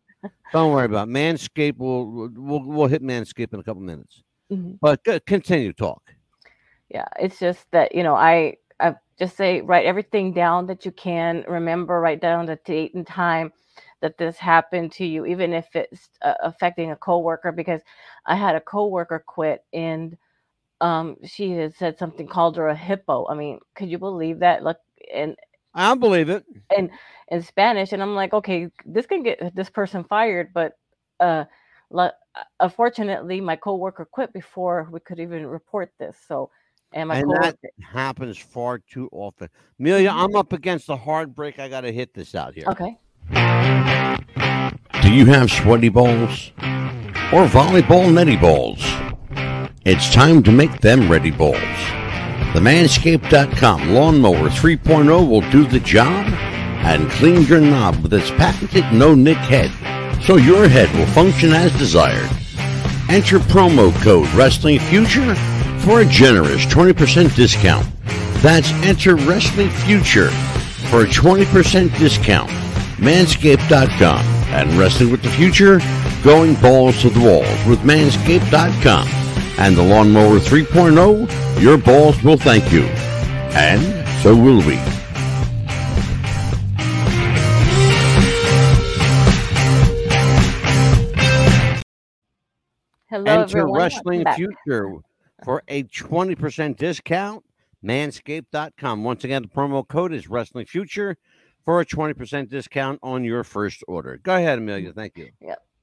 Don't 0.53 0.72
worry 0.72 0.86
about 0.86 1.09
it. 1.09 1.11
Manscape. 1.11 1.76
We'll 1.78 2.30
we'll 2.36 2.64
we'll 2.64 2.88
hit 2.88 3.03
Manscape 3.03 3.53
in 3.53 3.59
a 3.59 3.64
couple 3.64 3.82
minutes. 3.82 4.24
Mhm. 4.51 4.78
But 4.82 5.03
go- 5.03 5.20
continue 5.22 5.74
talk. 5.74 6.01
Yeah, 6.89 7.07
it's 7.20 7.39
just 7.39 7.70
that 7.72 7.93
you 7.93 8.03
know, 8.03 8.16
I 8.16 8.57
I 8.80 8.95
just 9.20 9.36
say 9.36 9.61
write 9.61 9.86
everything 9.86 10.32
down 10.32 10.68
that 10.68 10.86
you 10.86 10.91
can 10.91 11.43
remember. 11.47 11.99
Write 11.99 12.22
down 12.22 12.45
the 12.45 12.57
date 12.64 12.93
and 12.93 13.05
time 13.05 13.51
that 14.01 14.18
this 14.18 14.38
happened 14.38 14.91
to 14.93 15.05
you, 15.05 15.26
even 15.26 15.53
if 15.53 15.76
it's 15.76 16.09
uh, 16.22 16.36
affecting 16.43 16.91
a 16.91 16.95
coworker. 16.95 17.51
Because 17.51 17.82
I 18.26 18.36
had 18.36 18.55
a 18.55 18.61
coworker 18.61 19.24
quit, 19.26 19.66
and 19.74 20.18
um, 20.82 21.18
she 21.26 21.51
had 21.51 21.76
said 21.76 21.97
something 21.97 22.28
called 22.28 22.55
her 22.57 22.68
a 22.70 22.76
hippo. 22.76 23.28
I 23.28 23.34
mean, 23.34 23.59
could 23.76 23.89
you 23.89 23.97
believe 23.97 24.39
that? 24.39 24.64
Look, 24.64 24.78
and 25.14 25.36
I 25.74 25.95
believe 25.95 26.30
it. 26.30 26.45
And 26.76 26.89
in 27.30 27.41
Spanish, 27.41 27.93
and 27.93 28.01
I'm 28.01 28.15
like, 28.15 28.34
okay, 28.34 28.69
this 28.86 29.05
can 29.05 29.24
get 29.24 29.55
this 29.55 29.69
person 29.69 30.03
fired, 30.03 30.51
but 30.53 30.74
uh, 31.19 31.45
unfortunately, 32.59 33.41
my 33.41 33.55
coworker 33.55 34.05
quit 34.05 34.34
before 34.34 34.88
we 34.91 34.99
could 34.99 35.19
even 35.19 35.45
report 35.45 35.91
this. 35.99 36.17
So, 36.28 36.49
and 36.93 37.09
my 37.09 37.17
And 37.17 37.26
coworker, 37.26 37.57
that 37.61 37.86
happens 37.86 38.38
far 38.38 38.80
too 38.80 39.09
often. 39.11 39.49
Amelia, 39.80 40.09
Mhm. 40.11 40.24
I'm 40.24 40.36
up 40.36 40.53
against 40.53 40.89
a 40.89 40.95
hard 40.95 41.34
break. 41.36 41.59
I 41.59 41.69
got 41.69 41.82
to 41.82 41.91
hit 41.91 42.13
this 42.13 42.36
out 42.36 42.53
here. 42.53 42.65
okay, 42.67 42.97
Do 45.01 45.11
you 45.13 45.26
have 45.26 45.51
sweaty 45.51 45.89
balls? 45.89 46.51
Or 47.32 47.45
volleyball 47.47 48.13
netty 48.13 48.36
balls? 48.38 48.80
It's 49.86 50.13
time 50.13 50.43
to 50.43 50.51
make 50.51 50.82
them 50.82 51.09
ready 51.11 51.32
balls. 51.32 51.57
The 52.54 52.60
Manscaped.com 52.60 53.95
Lawnmower 53.95 54.47
3.0 54.49 55.28
will 55.28 55.41
do 55.49 55.66
the 55.66 55.80
job 55.80 56.28
and 56.86 57.10
clean 57.10 57.41
your 57.47 57.60
knob 57.60 58.04
with 58.04 58.14
its 58.14 58.30
patented 58.30 58.86
no 58.93 59.16
nick 59.16 59.38
head 59.38 59.72
so 60.22 60.38
your 60.38 60.68
head 60.68 60.95
will 60.95 61.08
function 61.08 61.51
as 61.51 61.76
desired. 61.80 62.30
Enter 63.10 63.39
promo 63.39 63.91
code 64.04 64.28
Wrestling 64.36 64.78
Future 64.80 65.34
for 65.80 66.01
a 66.01 66.06
generous 66.06 66.64
20% 66.68 67.36
discount. 67.36 67.88
That's 68.43 68.72
enter 68.84 69.16
Wrestling 69.16 69.72
Future 69.72 70.30
for 70.91 71.01
a 71.01 71.08
20% 71.08 71.97
discount. 71.97 72.51
Manscaped.com 72.97 74.26
and 74.54 74.72
Wrestling 74.74 75.10
with 75.10 75.24
the 75.24 75.32
Future, 75.32 75.82
going 76.24 76.54
balls 76.62 77.01
to 77.01 77.10
the 77.10 77.20
walls 77.20 77.66
with 77.68 77.80
Manscaped.com 77.80 79.22
and 79.58 79.76
the 79.76 79.84
Lawnmower 79.84 80.39
3.0, 80.39 81.62
your 81.62 81.78
balls 81.78 82.22
will 82.24 82.38
thank 82.38 82.72
you. 82.72 82.84
And 83.56 83.82
so 84.22 84.36
will 84.36 84.62
we. 84.66 84.80
hello 93.10 93.32
Enter 93.32 93.60
everyone. 93.60 93.72
welcome 93.72 94.24
Wrestling. 94.24 94.26
Future 94.36 94.91
for 95.43 95.64
a 95.68 95.84
20% 95.84 96.78
discount. 96.78 97.43
manscaped.com. 97.84 99.04
Once 99.04 99.24
again, 99.24 99.43
the 99.43 99.47
promo 99.49 99.88
code 99.88 100.14
is 100.14 100.28
Wrestling 100.28 100.66
Future 100.66 101.18
for 101.66 101.80
a 101.82 101.86
20% 101.86 102.49
discount 102.49 102.99
on 103.04 103.24
your 103.24 103.43
first 103.43 103.84
order. 103.88 104.18
Go 104.24 104.36
ahead, 104.36 104.58
Amelia. 104.58 104.93
Thank 104.93 105.18
you. 105.18 105.30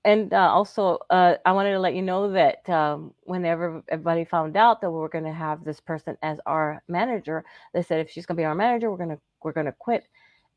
And 0.05 0.33
uh, 0.33 0.51
also, 0.51 0.99
uh, 1.11 1.35
I 1.45 1.53
wanted 1.53 1.73
to 1.73 1.79
let 1.79 1.95
you 1.95 2.01
know 2.03 2.33
that 2.33 2.67
um, 2.71 3.13
whenever 3.25 3.83
everybody 3.89 4.25
found 4.25 4.57
out 4.57 4.81
that 4.81 4.91
we 4.91 4.99
were 4.99 5.11
going 5.11 5.25
to 5.25 5.33
have 5.33 5.63
this 5.63 5.81
person 5.81 6.17
as 6.23 6.41
our 6.47 6.83
manager, 6.89 7.45
they 7.75 7.83
said 7.83 8.01
if 8.01 8.11
she's 8.11 8.25
going 8.25 8.37
to 8.37 8.41
be 8.41 8.47
our 8.47 8.55
manager, 8.55 8.91
we're 8.91 8.97
going 8.97 9.11
to 9.11 9.21
we're 9.43 9.53
going 9.53 9.67
to 9.67 9.73
quit. 9.79 10.05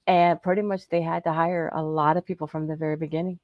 And 0.07 0.41
pretty 0.41 0.61
much 0.61 0.87
they 0.89 1.01
had 1.01 1.23
to 1.25 1.33
hire 1.33 1.71
a 1.75 1.83
lot 1.83 2.17
of 2.17 2.25
people 2.25 2.47
from 2.47 2.67
the 2.67 2.75
very 2.77 2.95
beginning. 2.95 3.39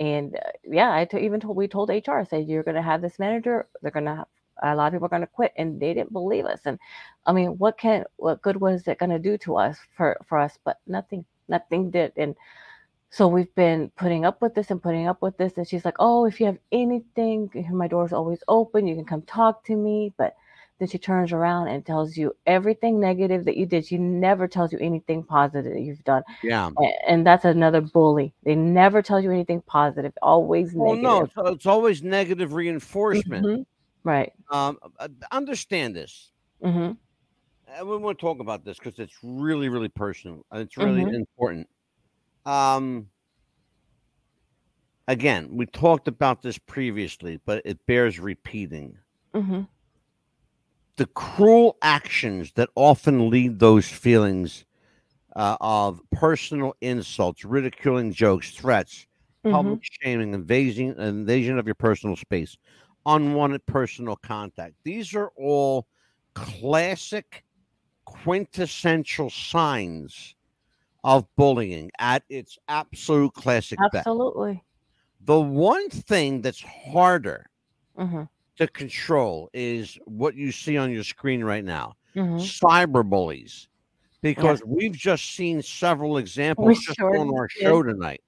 And 0.00 0.36
uh, 0.36 0.50
yeah, 0.64 0.92
I 0.92 1.04
t- 1.04 1.20
even 1.20 1.40
told 1.40 1.56
we 1.56 1.68
told 1.68 1.90
HR 1.90 2.24
said 2.28 2.48
you're 2.48 2.64
going 2.64 2.76
to 2.76 2.82
have 2.82 3.00
this 3.02 3.18
manager. 3.18 3.68
They're 3.82 3.92
going 3.92 4.06
to 4.06 4.26
a 4.62 4.74
lot 4.74 4.88
of 4.88 4.92
people 4.94 5.06
are 5.06 5.08
going 5.10 5.22
to 5.22 5.26
quit, 5.28 5.52
and 5.56 5.80
they 5.80 5.94
didn't 5.94 6.12
believe 6.12 6.44
us. 6.46 6.60
And 6.64 6.78
I 7.26 7.32
mean, 7.32 7.50
what 7.58 7.78
can 7.78 8.04
what 8.16 8.42
good 8.42 8.56
was 8.56 8.88
it 8.88 8.98
going 8.98 9.10
to 9.10 9.18
do 9.18 9.38
to 9.38 9.58
us 9.58 9.78
for 9.96 10.18
for 10.28 10.38
us? 10.38 10.58
But 10.64 10.78
nothing, 10.86 11.24
nothing 11.48 11.90
did. 11.90 12.12
And 12.16 12.34
so 13.16 13.28
we've 13.28 13.54
been 13.54 13.90
putting 13.96 14.24
up 14.24 14.42
with 14.42 14.54
this 14.54 14.70
and 14.70 14.82
putting 14.82 15.06
up 15.06 15.22
with 15.22 15.36
this. 15.36 15.52
And 15.56 15.66
she's 15.68 15.84
like, 15.84 15.96
"Oh, 16.00 16.26
if 16.26 16.40
you 16.40 16.46
have 16.46 16.58
anything, 16.72 17.48
my 17.72 17.88
door's 17.88 18.12
always 18.12 18.42
open. 18.48 18.86
You 18.88 18.94
can 18.96 19.04
come 19.12 19.22
talk 19.22 19.64
to 19.66 19.76
me." 19.76 20.12
But 20.16 20.34
then 20.78 20.88
she 20.88 20.98
turns 20.98 21.30
around 21.32 21.68
and 21.68 21.86
tells 21.86 22.16
you 22.16 22.34
everything 22.46 22.98
negative 22.98 23.44
that 23.44 23.56
you 23.56 23.66
did. 23.66 23.86
She 23.86 23.96
never 23.98 24.48
tells 24.48 24.72
you 24.72 24.78
anything 24.80 25.22
positive 25.22 25.72
that 25.72 25.80
you've 25.82 26.02
done. 26.04 26.24
Yeah. 26.42 26.70
A- 26.76 27.10
And 27.10 27.24
that's 27.24 27.44
another 27.44 27.80
bully. 27.80 28.34
They 28.42 28.56
never 28.56 29.00
tell 29.00 29.20
you 29.20 29.30
anything 29.30 29.62
positive. 29.62 30.12
Always 30.20 30.72
Well, 30.74 30.96
negative. 30.96 31.36
no, 31.36 31.44
it's, 31.46 31.54
it's 31.56 31.66
always 31.66 32.02
negative 32.02 32.54
reinforcement. 32.54 33.46
Mhm. 33.46 33.66
Right. 34.02 34.32
Um, 34.50 34.78
uh, 34.98 35.08
understand 35.30 35.94
this. 35.94 36.32
mm-hmm. 36.62 36.92
And 37.76 37.88
we 37.88 37.96
want 37.96 38.18
to 38.18 38.20
talk 38.20 38.40
about 38.40 38.64
this 38.64 38.78
because 38.78 38.98
it's 38.98 39.16
really, 39.22 39.68
really 39.68 39.88
personal. 39.88 40.44
and 40.50 40.60
It's 40.62 40.76
really 40.76 41.04
Mhm. 41.04 41.14
important. 41.14 41.68
Um, 42.46 43.10
again, 45.08 45.48
we 45.56 45.66
talked 45.66 46.08
about 46.08 46.42
this 46.42 46.58
previously, 46.58 47.40
but 47.44 47.62
it 47.64 47.84
bears 47.86 48.18
repeating. 48.20 48.98
hmm 49.34 49.62
The 50.96 51.06
cruel 51.06 51.76
actions 51.82 52.52
that 52.54 52.68
often 52.74 53.28
lead 53.30 53.58
those 53.58 53.86
feelings 53.88 54.64
uh, 55.36 55.56
of 55.60 56.00
personal 56.12 56.74
insults, 56.80 57.44
ridiculing 57.44 58.12
jokes, 58.12 58.50
threats, 58.52 59.06
hmm 59.44 59.52
public 59.52 59.80
shaming, 59.82 60.34
invasion, 60.34 60.98
invasion 61.00 61.58
of 61.58 61.66
your 61.66 61.74
personal 61.76 62.16
space, 62.16 62.56
unwanted 63.06 63.66
personal 63.66 64.16
contact. 64.16 64.74
These 64.84 65.14
are 65.14 65.30
all 65.36 65.86
classic, 66.34 67.44
quintessential 68.06 69.30
signs 69.30 70.34
of 71.04 71.28
bullying 71.36 71.92
at 72.00 72.24
its 72.30 72.58
absolute 72.68 73.34
classic 73.34 73.82
best. 73.92 74.08
Absolutely. 74.08 74.64
The 75.18 75.40
one 75.40 75.90
thing 75.90 76.40
that's 76.42 76.62
harder 76.62 77.50
hmm 77.96 78.24
to 78.56 78.68
control 78.68 79.50
is 79.52 79.98
what 80.04 80.34
you 80.34 80.52
see 80.52 80.76
on 80.76 80.90
your 80.92 81.04
screen 81.04 81.42
right 81.42 81.64
now 81.64 81.94
hmm 82.14 82.46
cyber 82.62 83.08
bullies 83.08 83.68
because 84.22 84.62
we've 84.66 84.92
just 84.96 85.34
seen 85.34 85.62
several 85.62 86.18
examples 86.18 86.76
We 86.76 86.86
just 86.86 86.98
sure 86.98 87.18
on 87.18 87.30
our 87.36 87.48
did. 87.54 87.60
show 87.64 87.82
tonight 87.82 88.22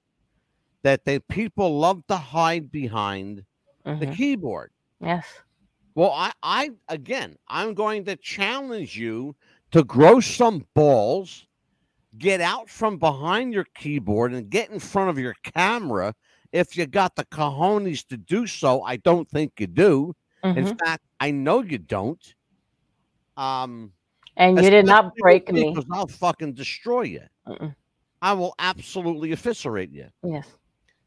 that 0.83 1.05
they 1.05 1.19
people 1.19 1.79
love 1.79 2.05
to 2.07 2.17
hide 2.17 2.71
behind 2.71 3.45
the 3.99 4.07
hmm 4.07 4.17
keyboard. 4.17 4.71
Yes. 5.01 5.43
Well, 5.95 6.11
I, 6.13 6.31
I 6.43 6.71
again, 6.87 7.37
I'm 7.47 7.73
going 7.73 8.05
to 8.05 8.15
challenge 8.15 8.97
you 8.97 9.35
to 9.71 9.83
grow 9.83 10.19
some 10.19 10.67
balls, 10.73 11.46
get 12.17 12.41
out 12.41 12.69
from 12.69 12.97
behind 12.97 13.53
your 13.53 13.65
keyboard 13.75 14.33
and 14.33 14.49
get 14.49 14.69
in 14.69 14.79
front 14.79 15.09
of 15.09 15.19
your 15.19 15.35
camera. 15.43 16.13
If 16.51 16.77
you 16.77 16.85
got 16.87 17.15
the 17.15 17.25
cojones 17.25 18.05
to 18.07 18.17
do 18.17 18.47
so, 18.47 18.81
I 18.83 18.97
don't 18.97 19.29
think 19.29 19.53
you 19.59 19.67
do. 19.67 20.13
hmm 20.43 20.57
In 20.57 20.65
fact, 20.65 21.03
I 21.19 21.31
know 21.31 21.61
you 21.61 21.77
don't. 21.77 22.35
Um, 23.35 23.93
And 24.37 24.63
you 24.63 24.69
did 24.69 24.85
not 24.85 25.15
break 25.17 25.51
me. 25.51 25.63
because 25.69 25.85
I'll 25.91 26.07
fucking 26.07 26.53
destroy 26.53 27.03
you. 27.03 27.23
Mm-mm. 27.47 27.75
I 28.21 28.33
will 28.33 28.55
absolutely 28.59 29.31
eviscerate 29.31 29.91
you. 29.91 30.07
Yes. 30.23 30.47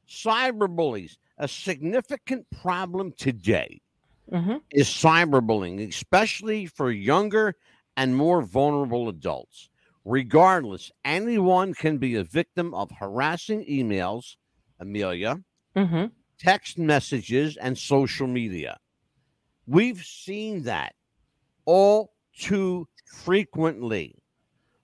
Cyberbullies, 0.09 1.17
a 1.39 1.49
significant 1.49 2.47
problem 2.63 3.13
today 3.17 3.81
hmm 4.31 4.59
is 4.73 4.89
cyberbullying, 4.89 5.89
especially 5.89 6.67
for 6.67 6.91
younger 6.93 7.57
and 7.97 8.15
more 8.17 8.43
vulnerable 8.43 9.09
adults. 9.09 9.70
Regardless, 10.05 10.91
anyone 11.05 11.75
can 11.75 11.99
be 11.99 12.15
a 12.15 12.25
victim 12.25 12.73
of 12.75 12.91
harassing 12.91 13.65
emails, 13.67 14.37
Amelia, 14.79 15.43
hmm 15.77 16.07
text 16.39 16.79
messages, 16.79 17.59
and 17.59 17.77
social 17.77 18.27
media. 18.27 18.79
We've 19.67 20.03
seen 20.03 20.63
that 20.63 20.95
all 21.67 22.15
too 22.35 22.89
frequently. 23.05 24.15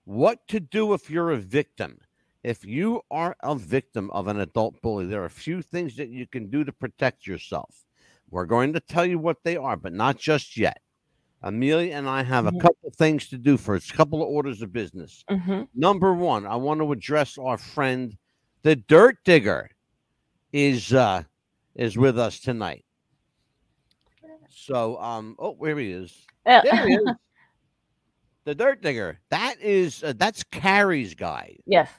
What 0.05 0.47
to 0.49 0.61
do 0.61 0.93
if 0.93 1.11
you're 1.11 1.31
a 1.31 1.39
victim? 1.39 1.99
If 2.45 2.65
you 2.65 3.01
are 3.11 3.37
a 3.43 3.57
victim 3.57 4.11
of 4.11 4.29
an 4.29 4.39
adult 4.39 4.81
bully, 4.83 5.07
there 5.07 5.23
are 5.23 5.27
a 5.27 5.31
few 5.31 5.63
things 5.63 5.97
that 5.97 6.11
you 6.11 6.27
can 6.27 6.51
do 6.51 6.63
to 6.63 6.73
protect 6.73 7.27
yourself. 7.27 7.87
We're 8.31 8.45
going 8.45 8.73
to 8.75 8.81
tell 8.81 9.07
you 9.07 9.19
what 9.19 9.43
they 9.43 9.57
are, 9.57 9.77
but 9.77 9.93
not 9.93 10.19
just 10.19 10.57
yet. 10.57 10.81
Amelia 11.43 11.95
and 11.95 12.09
I 12.09 12.23
have 12.23 12.47
a 12.47 12.53
Mhm. 12.53 12.61
couple 12.61 12.91
things 12.91 13.29
to 13.29 13.39
do 13.39 13.57
first, 13.57 13.91
a 13.91 13.95
couple 13.95 14.23
of 14.23 14.29
orders 14.29 14.63
of 14.63 14.73
business. 14.73 15.25
hmm 15.29 15.63
Number 15.75 16.15
one, 16.15 16.47
I 16.47 16.57
want 16.57 16.81
to 16.81 16.91
address 16.93 17.37
our 17.39 17.59
friend, 17.59 18.17
the 18.63 18.77
Dirt 18.77 19.19
Digger, 19.25 19.69
is 20.53 20.93
uh 20.93 21.23
is 21.75 21.97
with 21.99 22.19
us 22.19 22.41
tonight. 22.41 22.85
So, 24.49 24.99
um, 25.01 25.37
oh, 25.39 25.53
where 25.53 25.77
he 25.79 25.91
is. 25.93 26.27
There 26.47 26.63
he 26.65 26.95
is. 26.95 27.03
the 28.45 28.55
Dirt 28.55 28.81
Digger. 28.81 29.21
That 29.31 29.61
is 29.61 30.03
uh, 30.03 30.15
that's 30.17 30.43
Carrie's 30.45 31.15
guy. 31.15 31.57
yes. 31.67 31.91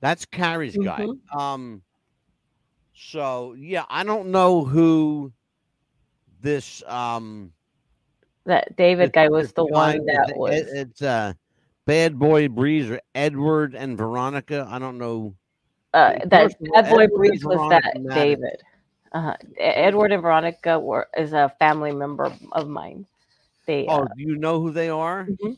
That's 0.00 0.26
Carrie's 0.26 0.76
guy. 0.76 1.06
Mhm. 1.06 1.40
Um, 1.40 1.82
so 2.94 3.54
yeah, 3.54 3.86
I 3.88 4.04
don't 4.04 4.28
know 4.30 4.64
who 4.64 5.32
this 6.42 6.82
um 6.86 7.53
That 8.46 8.76
David 8.76 9.08
this- 9.08 9.12
guy 9.12 9.28
was 9.28 9.52
the 9.52 9.64
one 9.64 10.04
that 10.06 10.30
It- 10.30 10.36
was. 10.36 10.54
it's 10.54 11.02
uh 11.02 11.32
Bad 11.86 12.18
Boy 12.18 12.48
Breeze 12.48 12.90
or 12.90 13.00
Edward 13.14 13.74
and 13.74 13.96
Veronica. 13.96 14.66
I 14.70 14.78
don't 14.78 14.98
know. 14.98 15.34
uh, 15.94 16.18
that 16.26 16.54
bad 16.72 16.88
boy 16.90 17.04
Edward 17.04 17.10
Breeze 17.14 17.44
was 17.44 17.56
Veronica 17.56 17.80
that 17.94 18.02
Madden. 18.02 18.14
David. 18.14 18.62
Uh, 19.12 19.34
Edward 19.58 20.12
and 20.12 20.22
Veronica 20.22 20.78
were 20.78 21.08
is 21.16 21.32
a 21.32 21.48
family 21.58 21.92
member 21.92 22.32
of 22.52 22.68
mine. 22.68 23.06
They, 23.66 23.86
Oh, 23.86 24.02
uh, 24.02 24.06
do 24.16 24.22
you 24.22 24.36
know 24.36 24.60
who 24.60 24.70
they 24.72 24.88
are? 24.90 25.26
mhm. 25.26 25.56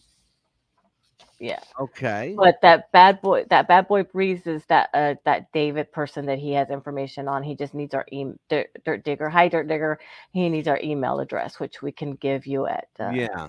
Yeah. 1.38 1.60
Okay. 1.78 2.42
But 2.42 2.56
that 2.62 2.90
bad 2.92 3.20
boy, 3.22 3.44
that 3.50 3.68
bad 3.68 3.88
boy 3.88 4.04
Breeze 4.04 4.46
is 4.46 4.64
that 4.66 4.90
uh, 4.94 5.14
that 5.24 5.52
David 5.52 5.92
person 5.92 6.26
that 6.26 6.38
he 6.38 6.52
has 6.52 6.70
information 6.70 7.28
on. 7.28 7.42
He 7.42 7.54
just 7.54 7.74
needs 7.74 7.94
our 7.94 8.06
email. 8.12 8.36
Dirt, 8.48 8.68
Dirt 8.84 9.04
Digger, 9.04 9.28
hi 9.28 9.48
Dirt 9.48 9.68
Digger. 9.68 9.98
He 10.32 10.48
needs 10.48 10.68
our 10.68 10.80
email 10.82 11.20
address, 11.20 11.60
which 11.60 11.82
we 11.82 11.92
can 11.92 12.12
give 12.14 12.46
you 12.46 12.66
at. 12.66 12.88
Uh, 12.98 13.14
yeah. 13.14 13.48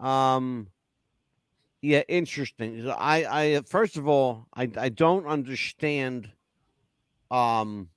Um. 0.00 0.68
Yeah, 1.82 2.02
interesting. 2.08 2.88
I, 2.90 3.24
I 3.24 3.52
uh, 3.54 3.62
first 3.62 3.96
of 3.96 4.08
all, 4.08 4.46
I, 4.54 4.70
I 4.76 4.88
don't 4.88 5.26
understand. 5.26 6.30
Um, 7.30 7.88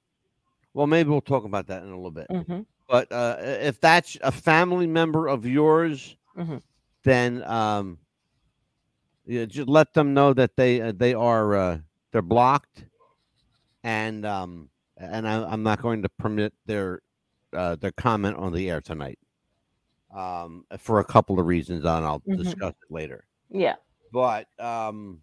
well, 0.74 0.88
maybe 0.88 1.10
we'll 1.10 1.22
talk 1.22 1.46
about 1.46 1.68
that 1.68 1.84
in 1.84 1.90
a 1.90 1.96
little 1.96 2.12
bit. 2.12 2.30
mhm, 2.30 2.66
But 2.88 3.12
uh, 3.12 3.38
if 3.40 3.80
that's 3.80 4.18
a 4.22 4.32
family 4.32 4.88
member 4.88 5.28
of 5.28 5.46
yours, 5.46 6.16
Mhm. 6.36 6.62
then 7.04 7.44
um, 7.44 7.98
yeah, 9.26 9.46
just 9.46 9.68
let 9.70 9.94
them 9.94 10.14
know 10.14 10.34
that 10.34 10.56
they 10.56 10.82
uh, 10.82 10.94
they 10.96 11.14
are 11.14 11.56
uh, 11.56 11.78
they're 12.12 12.22
blocked, 12.22 12.86
and 13.84 14.26
um, 14.26 14.70
and 14.98 15.28
I, 15.28 15.44
I'm 15.44 15.64
not 15.64 15.82
going 15.82 16.02
to 16.04 16.10
permit 16.10 16.54
their 16.66 17.02
uh, 17.54 17.76
their 17.76 17.92
comment 17.94 18.38
on 18.38 18.54
the 18.54 18.70
air 18.70 18.82
tonight. 18.82 19.20
Um, 20.16 20.66
for 20.78 21.00
a 21.00 21.06
couple 21.06 21.40
of 21.40 21.46
reasons, 21.46 21.86
and 21.86 22.06
I'll 22.06 22.20
Mhm. 22.28 22.44
discuss 22.44 22.72
it 22.74 22.94
later. 22.94 23.24
Yeah. 23.50 23.76
But 24.12 24.48
um, 24.60 25.22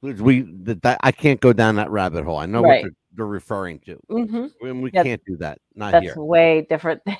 we 0.00 0.40
that, 0.40 0.80
that 0.82 0.98
I 1.02 1.12
can't 1.12 1.38
go 1.40 1.52
down 1.52 1.74
that 1.76 1.90
rabbit 1.90 2.24
hole. 2.24 2.38
I 2.38 2.46
know 2.46 2.62
Right. 2.62 2.82
what 2.82 2.82
they're, 2.82 2.96
they're 3.16 3.26
referring 3.26 3.80
to, 3.80 4.00
hmm 4.08 4.46
and 4.62 4.82
we 4.82 4.90
Yeah, 4.92 5.02
can't 5.02 5.22
do 5.26 5.36
that. 5.38 5.58
Not 5.74 5.92
That's 5.92 6.02
here. 6.02 6.14
way 6.16 6.66
different. 6.70 7.02
Thing. 7.04 7.16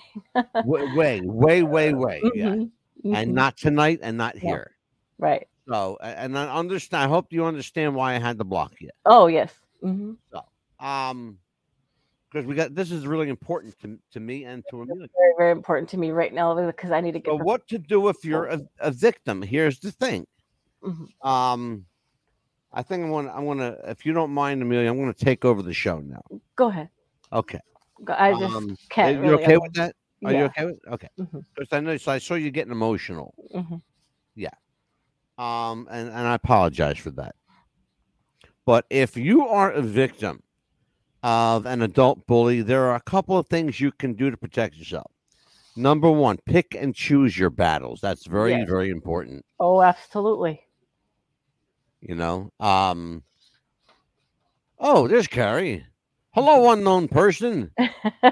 way, 0.64 0.86
way, 0.94 1.20
way, 1.22 1.62
way, 1.62 1.92
way. 1.92 2.22
Yeah. 2.34 2.52
And 2.52 2.70
mhm, 3.04 3.32
not 3.34 3.58
tonight 3.58 3.98
and 4.02 4.16
not 4.16 4.34
No. 4.36 4.40
here. 4.40 4.70
right. 5.18 5.46
So, 5.68 5.96
and 6.02 6.38
I 6.38 6.54
understand. 6.54 7.04
I 7.04 7.08
hope 7.08 7.32
you 7.32 7.44
understand 7.44 7.94
why 7.94 8.14
I 8.14 8.18
had 8.18 8.38
to 8.38 8.44
block 8.44 8.72
you. 8.80 8.90
Oh 9.06 9.26
yes. 9.26 9.52
hmm 9.80 10.12
So, 10.30 10.42
Um, 10.84 11.38
because 12.30 12.46
we 12.46 12.54
got 12.54 12.74
this 12.74 12.90
is 12.90 13.06
really 13.06 13.28
important 13.28 13.78
to, 13.80 13.98
to 14.12 14.20
me 14.20 14.44
and 14.44 14.64
to 14.70 14.82
Amelia. 14.82 15.08
Very, 15.16 15.34
very 15.38 15.52
important 15.52 15.88
to 15.90 15.96
me 15.96 16.10
right 16.10 16.32
now 16.34 16.54
because 16.66 16.90
I 16.90 17.00
need 17.00 17.12
to 17.12 17.20
get. 17.20 17.30
So 17.30 17.36
what 17.36 17.66
to 17.68 17.78
do 17.78 18.08
if 18.08 18.24
you're 18.24 18.46
a, 18.46 18.60
a 18.80 18.90
victim? 18.90 19.40
Here's 19.40 19.78
the 19.78 19.92
thing. 19.92 20.26
Mhm. 20.82 21.06
Um, 21.26 21.86
I 22.72 22.82
think 22.82 23.04
I'm 23.04 23.10
gonna 23.10 23.32
I'm 23.32 23.46
gonna 23.46 23.76
if 23.84 24.04
you 24.04 24.12
don't 24.12 24.32
mind, 24.32 24.60
Amelia, 24.60 24.90
I'm 24.90 24.98
gonna 24.98 25.14
take 25.14 25.44
over 25.44 25.62
the 25.62 25.72
show 25.72 26.00
now. 26.00 26.20
Go 26.56 26.68
ahead. 26.68 26.90
Okay. 27.32 27.60
I 28.08 28.34
just 28.34 28.54
Um, 28.54 28.76
can't. 28.90 29.14
you 29.14 29.22
really 29.22 29.42
okay 29.44 29.56
with 29.56 29.72
that? 29.74 29.94
Are 30.24 30.32
yeah. 30.32 30.38
you 30.40 30.44
okay 30.46 30.64
with? 30.66 30.80
Okay. 30.88 31.08
Because 31.16 31.68
I 31.72 31.80
know 31.80 31.96
so 31.96 32.12
I 32.12 32.18
saw 32.18 32.34
you 32.34 32.50
getting 32.50 32.72
emotional. 32.72 33.32
Mhm. 33.54 33.80
Um, 35.39 35.89
and, 35.91 36.09
and 36.09 36.28
I 36.28 36.35
apologize 36.35 36.99
for 36.99 37.11
that. 37.12 37.35
But 38.66 38.87
if 38.91 39.16
you 39.16 39.47
are 39.47 39.70
a 39.70 39.82
victim 39.82 40.43
of 41.22 41.66
an 41.66 41.82
adult 41.82 42.26
bully, 42.26 42.62
there 42.62 42.85
are 42.87 42.95
a 42.95 43.01
couple 43.01 43.37
of 43.37 43.47
things 43.49 43.80
you 43.80 43.93
can 43.93 44.14
do 44.14 44.30
to 44.30 44.37
protect 44.37 44.76
yourself. 44.76 45.11
Number 45.76 46.11
one, 46.11 46.39
pick 46.47 46.74
and 46.74 46.95
choose 46.95 47.37
your 47.37 47.51
battles. 47.51 48.01
That's 48.01 48.26
very, 48.26 48.53
Yes. 48.59 48.68
very 48.68 48.91
important. 48.91 49.45
Oh, 49.59 49.82
absolutely. 49.82 50.62
You 52.01 52.14
know. 52.14 52.53
Um 52.61 53.22
Oh, 54.78 55.09
there's 55.09 55.26
Carrie. 55.28 55.87
Hello, 56.32 56.70
unknown 56.72 57.09
person. 57.09 57.70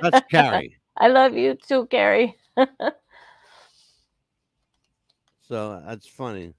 That's 0.01 0.21
Carrie. 0.31 0.79
I 0.97 1.09
love 1.09 1.35
you 1.35 1.55
too, 1.55 1.87
Carrie. 1.87 2.37
So 5.49 5.83
that's 5.87 6.07
funny. 6.07 6.55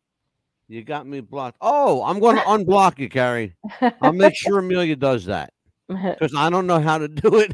You 0.67 0.83
got 0.83 1.05
me 1.05 1.19
blocked. 1.19 1.57
Oh, 1.61 2.03
I'm 2.03 2.19
going 2.19 2.37
to 2.37 2.41
unblock 2.43 2.97
you, 2.99 3.09
Carrie. 3.09 3.55
I'll 4.01 4.13
make 4.13 4.35
sure 4.35 4.59
Amelia 4.59 4.95
does 4.95 5.25
that 5.25 5.51
because 5.87 6.33
I 6.35 6.49
don't 6.49 6.67
know 6.67 6.79
how 6.79 6.97
to 6.97 7.07
do 7.07 7.45
it. 7.45 7.51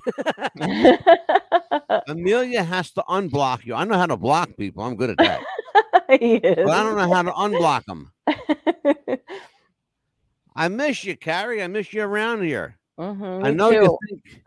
Amelia 2.07 2.63
has 2.63 2.91
to 2.91 3.03
unblock 3.09 3.65
you. 3.65 3.73
I 3.73 3.83
know 3.85 3.97
how 3.97 4.05
to 4.05 4.17
block 4.17 4.55
people. 4.57 4.83
I'm 4.83 4.95
good 4.95 5.09
at 5.09 5.17
that. 5.17 5.43
he 6.19 6.35
is. 6.35 6.55
But 6.65 6.69
I 6.69 6.83
don't 6.83 6.95
know 6.97 7.13
how 7.13 7.21
to 7.23 7.31
unblock 7.31 7.85
them. 7.85 8.11
I 10.55 10.67
miss 10.67 11.03
you, 11.03 11.15
Carrie. 11.17 11.63
I 11.63 11.67
miss 11.67 11.93
you 11.93 12.03
around 12.03 12.43
here. 12.43 12.77
Mhm, 12.99 13.45
I 13.45 13.51
know 13.51 13.71
too. 13.71 13.75
you 13.77 13.97
think. 14.09 14.43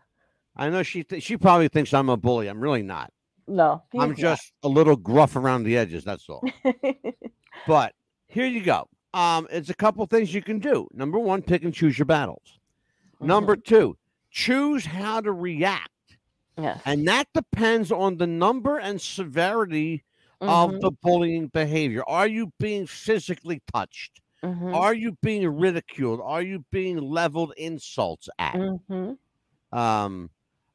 I 0.56 0.68
know 0.68 0.82
she. 0.82 1.04
Th- 1.04 1.22
she 1.22 1.38
probably 1.38 1.68
thinks 1.68 1.94
I'm 1.94 2.10
a 2.10 2.16
bully. 2.18 2.48
I'm 2.48 2.60
really 2.60 2.82
not. 2.82 3.10
No, 3.48 3.82
I'm 3.98 4.10
he's 4.10 4.18
just 4.20 4.52
a 4.62 4.68
little 4.68 4.94
gruff 4.96 5.36
around 5.36 5.62
the 5.64 5.76
edges. 5.78 6.04
That's 6.04 6.28
all. 6.28 6.42
But 7.66 7.94
here 8.32 8.46
you 8.46 8.62
go. 8.62 8.88
Um, 9.14 9.46
it's 9.50 9.68
a 9.70 9.74
couple 9.74 10.04
things 10.06 10.32
you 10.32 10.42
can 10.42 10.58
do. 10.58 10.88
Number 10.92 11.18
one, 11.18 11.42
pick 11.42 11.64
and 11.64 11.74
choose 11.74 11.98
your 11.98 12.06
battles. 12.06 12.58
Number 13.20 13.56
two, 13.56 13.96
choose 14.30 14.84
how 14.86 15.20
to 15.20 15.32
react. 15.32 15.90
yes. 16.58 16.80
And 16.84 17.06
that 17.08 17.28
depends 17.34 17.92
on 17.92 18.16
the 18.16 18.26
number 18.26 18.78
and 18.78 19.00
severity 19.00 20.04
of 20.46 20.72
Mhm, 20.72 20.80
the 20.80 20.90
bullying 21.02 21.48
behavior. 21.48 22.02
Are 22.08 22.26
you 22.26 22.52
being 22.58 22.86
physically 22.86 23.62
touched? 23.72 24.20
mhm, 24.42 24.74
Are 24.74 24.94
you 24.94 25.16
being 25.22 25.46
ridiculed? 25.48 26.20
Are 26.22 26.42
you 26.42 26.64
being 26.70 26.98
leveled 26.98 27.54
insults 27.56 28.28
at? 28.38 28.62
mhm. 28.88 29.18
Um, 29.72 30.30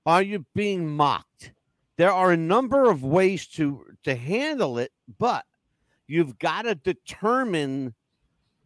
are 0.06 0.22
you 0.22 0.46
being 0.56 0.88
mocked? 0.96 1.54
There 1.98 2.12
are 2.12 2.32
a 2.32 2.38
number 2.38 2.90
of 2.90 3.04
ways 3.04 3.48
to 3.50 3.86
to 4.04 4.16
handle 4.16 4.78
it, 4.78 4.92
but 5.20 5.46
you've 6.08 6.38
got 6.40 6.64
to 6.64 6.76
determine 6.76 7.94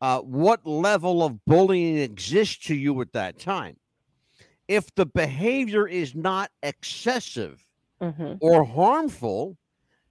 uh, 0.02 0.22
what 0.22 0.66
level 0.66 1.24
of 1.24 1.44
bullying 1.46 1.98
exists 1.98 2.66
to 2.68 2.76
you 2.76 3.00
at 3.02 3.14
that 3.14 3.40
time. 3.40 3.78
If 4.68 4.94
the 4.96 5.06
behavior 5.06 5.88
is 5.88 6.16
not 6.16 6.52
excessive 6.64 7.66
Mhm. 8.02 8.42
or 8.42 8.64
harmful, 8.66 9.58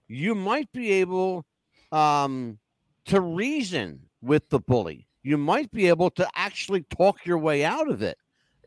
you 0.07 0.35
might 0.35 0.71
be 0.73 0.91
able 0.93 1.45
um, 1.91 2.59
to 3.05 3.21
reason 3.21 4.09
with 4.21 4.49
the 4.49 4.59
bully. 4.59 5.07
You 5.23 5.37
might 5.37 5.71
be 5.71 5.87
able 5.89 6.09
to 6.11 6.27
actually 6.35 6.83
talk 6.83 7.25
your 7.25 7.37
way 7.39 7.63
out 7.65 7.89
of 7.89 8.01
it. 8.01 8.17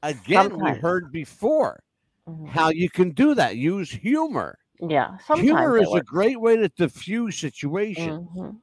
Again, 0.02 0.60
we 0.60 0.72
Sometimes. 0.72 0.80
heard 0.80 1.12
before 1.12 1.82
Mhm. 2.26 2.54
how 2.54 2.70
you 2.70 2.90
can 2.90 3.10
do 3.10 3.34
that. 3.34 3.56
Use 3.56 3.90
humor. 3.90 4.58
Yeah. 4.80 5.18
Sometimes 5.18 5.46
humor 5.46 5.78
is 5.78 5.92
a 5.94 6.02
great 6.02 6.40
way 6.40 6.56
to 6.56 6.68
diffuse 6.68 7.38
situation. 7.38 8.28
Mhm. 8.34 8.60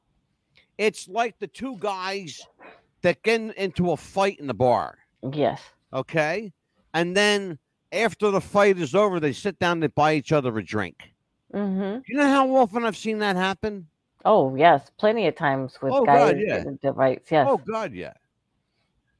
It's 0.78 1.08
like 1.08 1.38
the 1.38 1.46
two 1.46 1.76
guys 1.78 2.46
that 3.02 3.22
get 3.22 3.40
into 3.56 3.90
a 3.92 3.96
fight 3.96 4.38
in 4.38 4.46
the 4.46 4.54
bar, 4.54 4.98
Yes. 5.32 5.60
okay? 5.92 6.52
And 6.94 7.16
then 7.16 7.58
after 7.92 8.30
the 8.30 8.40
fight 8.40 8.78
is 8.78 8.94
over, 8.94 9.20
they 9.20 9.32
sit 9.32 9.58
down, 9.58 9.80
they 9.80 9.88
buy 9.88 10.14
each 10.14 10.32
other 10.32 10.56
a 10.58 10.64
drink. 10.64 11.14
hmm 11.52 11.98
You 12.06 12.16
know 12.16 12.28
how 12.28 12.56
often 12.56 12.84
I've 12.84 12.96
seen 12.96 13.18
that 13.18 13.36
happen? 13.36 13.88
Oh 14.24 14.54
yes, 14.54 14.90
plenty 14.98 15.26
of 15.26 15.34
times 15.34 15.80
with 15.82 15.92
Oh, 15.92 16.06
guys 16.06 16.18
God, 16.20 16.36
yeah. 16.38 16.56
getting 16.58 16.68
into 16.72 16.94
fights. 16.94 17.30
Yes. 17.30 17.48
Oh 17.50 17.56
God, 17.58 17.92
yeah. 17.92 18.12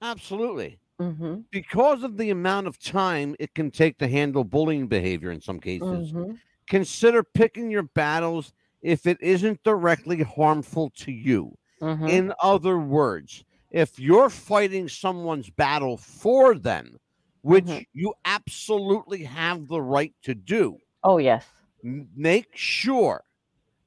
Absolutely. 0.00 0.78
hmm 0.98 1.40
Because 1.50 2.02
of 2.02 2.16
the 2.16 2.30
amount 2.30 2.66
of 2.66 2.78
time 2.78 3.36
it 3.38 3.54
can 3.54 3.70
take 3.70 3.98
to 3.98 4.08
handle 4.08 4.44
bullying 4.44 4.86
behavior 4.88 5.30
in 5.30 5.40
some 5.40 5.60
cases, 5.60 6.10
hmm 6.10 6.32
consider 6.72 7.22
picking 7.22 7.70
your 7.70 7.82
battles 7.84 8.54
if 8.82 9.06
it 9.06 9.18
isn't 9.20 9.62
directly 9.62 10.22
harmful 10.22 10.90
to 10.96 11.12
you. 11.12 11.54
hmm 11.80 12.08
In 12.08 12.32
other 12.42 12.78
words, 12.78 13.44
if 13.70 13.98
you're 13.98 14.30
fighting 14.30 14.88
someone's 14.88 15.50
battle 15.50 15.98
for 15.98 16.54
them, 16.54 16.98
which 17.42 17.68
Mhm. 17.68 17.84
you 17.92 18.14
absolutely 18.24 19.24
have 19.24 19.68
the 19.68 19.82
right 19.82 20.14
to 20.22 20.34
do, 20.34 20.78
Oh 21.04 21.18
yes. 21.18 21.46
make 21.82 22.56
sure 22.56 23.24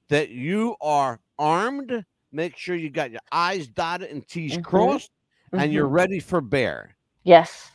that 0.09 0.29
you 0.29 0.75
are 0.81 1.19
armed. 1.39 2.05
Make 2.31 2.57
sure 2.57 2.75
you 2.75 2.89
got 2.89 3.11
your 3.11 3.21
I's 3.31 3.67
dotted 3.67 4.11
and 4.11 4.27
T's 4.27 4.57
Mhm. 4.57 4.57
crossed, 4.57 5.11
and 5.55 5.73
you're 5.73 5.87
Mhm. 5.87 5.89
ready 5.89 6.19
for 6.19 6.41
bear. 6.41 6.97
Yes. 7.23 7.71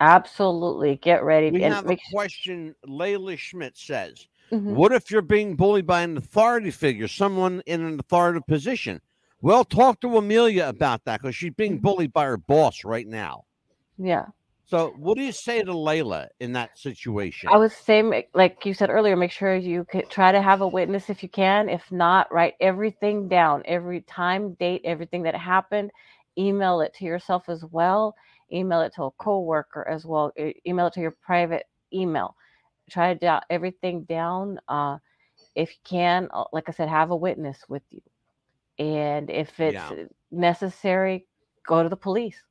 Absolutely. 0.00 0.96
Get 0.96 1.24
ready. 1.24 1.50
We 1.50 1.62
and 1.62 1.74
have 1.74 1.84
a 1.86 1.88
make 1.88 2.00
question. 2.12 2.74
Layla 2.86 3.36
Schmidt 3.36 3.76
says, 3.76 4.26
Mhm. 4.52 4.76
"What 4.76 4.92
if 4.92 5.10
you're 5.10 5.22
being 5.22 5.56
bullied 5.56 5.86
by 5.86 6.02
an 6.02 6.16
authority 6.16 6.70
figure, 6.70 7.08
someone 7.08 7.62
in 7.66 7.80
an 7.82 7.98
authoritative 7.98 8.46
position?" 8.46 9.00
Well, 9.40 9.64
talk 9.64 10.00
to 10.00 10.16
Amelia 10.16 10.68
about 10.68 11.04
that 11.04 11.20
because 11.20 11.36
she's 11.36 11.54
being 11.54 11.78
Mhm. 11.78 11.82
bullied 11.82 12.12
by 12.12 12.24
her 12.24 12.36
boss 12.36 12.84
right 12.84 13.06
now. 13.06 13.44
Yeah. 13.98 14.26
So, 14.66 14.92
what 14.98 15.16
do 15.16 15.22
you 15.22 15.32
say 15.32 15.62
to 15.62 15.72
Layla 15.72 16.28
in 16.40 16.52
that 16.52 16.78
situation? 16.78 17.50
I 17.50 17.56
would 17.56 17.72
say, 17.72 18.28
like 18.34 18.66
you 18.66 18.74
said 18.74 18.90
earlier, 18.90 19.16
make 19.16 19.30
sure 19.30 19.54
you 19.56 19.84
could 19.84 20.10
try 20.10 20.32
to 20.32 20.42
have 20.42 20.60
a 20.60 20.68
witness 20.68 21.08
if 21.08 21.22
you 21.22 21.28
can. 21.28 21.68
If 21.68 21.90
not, 21.90 22.30
write 22.32 22.54
everything 22.60 23.28
down, 23.28 23.62
every 23.64 24.02
time, 24.02 24.54
date, 24.54 24.82
everything 24.84 25.22
that 25.22 25.34
happened. 25.34 25.90
Email 26.36 26.80
it 26.82 26.92
to 26.94 27.04
yourself 27.04 27.48
as 27.48 27.64
well. 27.64 28.14
Email 28.52 28.82
it 28.82 28.94
to 28.94 29.04
a 29.04 29.10
coworker 29.12 29.86
as 29.88 30.04
well. 30.06 30.32
Email 30.66 30.86
it 30.88 30.94
to 30.94 31.00
your 31.00 31.12
private 31.12 31.66
email. 31.92 32.36
Try 32.90 33.14
to 33.14 33.20
jot 33.20 33.44
everything 33.50 34.04
down. 34.04 34.60
Uh, 34.68 34.98
if 35.54 35.70
you 35.70 35.78
can, 35.84 36.28
uh, 36.32 36.44
like 36.52 36.68
I 36.68 36.72
said, 36.72 36.88
have 36.88 37.10
a 37.10 37.16
witness 37.16 37.58
with 37.68 37.82
you. 37.90 38.02
And 38.78 39.30
if 39.30 39.60
it's 39.60 39.90
Yeah. 39.90 39.94
necessary, 40.30 41.26
go 41.66 41.82
to 41.82 41.88
the 41.88 41.96
police. 41.96 42.42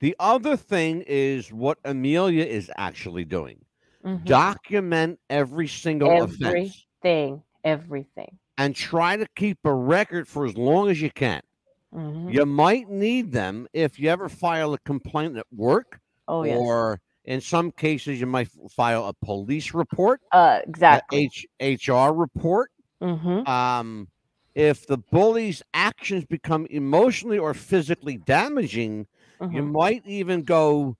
the 0.00 0.16
other 0.18 0.56
thing 0.56 1.02
is 1.06 1.52
what 1.52 1.78
Amelia 1.84 2.44
is 2.44 2.70
actually 2.76 3.24
doing. 3.24 3.64
Mhm. 4.04 4.24
Document 4.26 5.20
every 5.30 5.68
single 5.68 6.22
offense 6.22 6.86
Everything, 7.02 7.42
everything. 7.64 8.38
and 8.58 8.74
try 8.74 9.16
to 9.16 9.26
keep 9.36 9.58
a 9.64 9.74
record 9.74 10.28
for 10.28 10.44
as 10.44 10.56
long 10.56 10.88
as 10.90 11.00
you 11.00 11.10
can. 11.10 11.42
Mhm. 11.94 12.36
You 12.36 12.46
might 12.46 12.88
need 12.90 13.32
them 13.32 13.66
if 13.72 13.98
you 13.98 14.08
ever 14.10 14.28
file 14.28 14.72
a 14.74 14.78
complaint 14.78 15.36
at 15.36 15.46
work, 15.52 16.00
Oh 16.28 16.44
yes. 16.44 16.84
or 16.84 17.00
in 17.24 17.40
some 17.40 17.70
cases, 17.72 18.20
you 18.20 18.26
might 18.26 18.48
file 18.70 19.06
a 19.06 19.14
police 19.14 19.74
report, 19.74 20.20
Uh, 20.32 20.60
exactly. 20.66 21.26
H- 21.26 21.46
HR 21.60 22.14
report. 22.14 22.70
hmm 23.00 23.44
Um, 23.46 24.08
if 24.54 24.86
the 24.86 24.98
bully's 24.98 25.62
actions 25.74 26.24
become 26.24 26.66
emotionally 26.70 27.38
or 27.38 27.54
physically 27.54 28.18
damaging, 28.18 29.06
you 29.48 29.62
hmm 29.62 29.64
might 29.64 30.06
even 30.06 30.42
go 30.42 30.96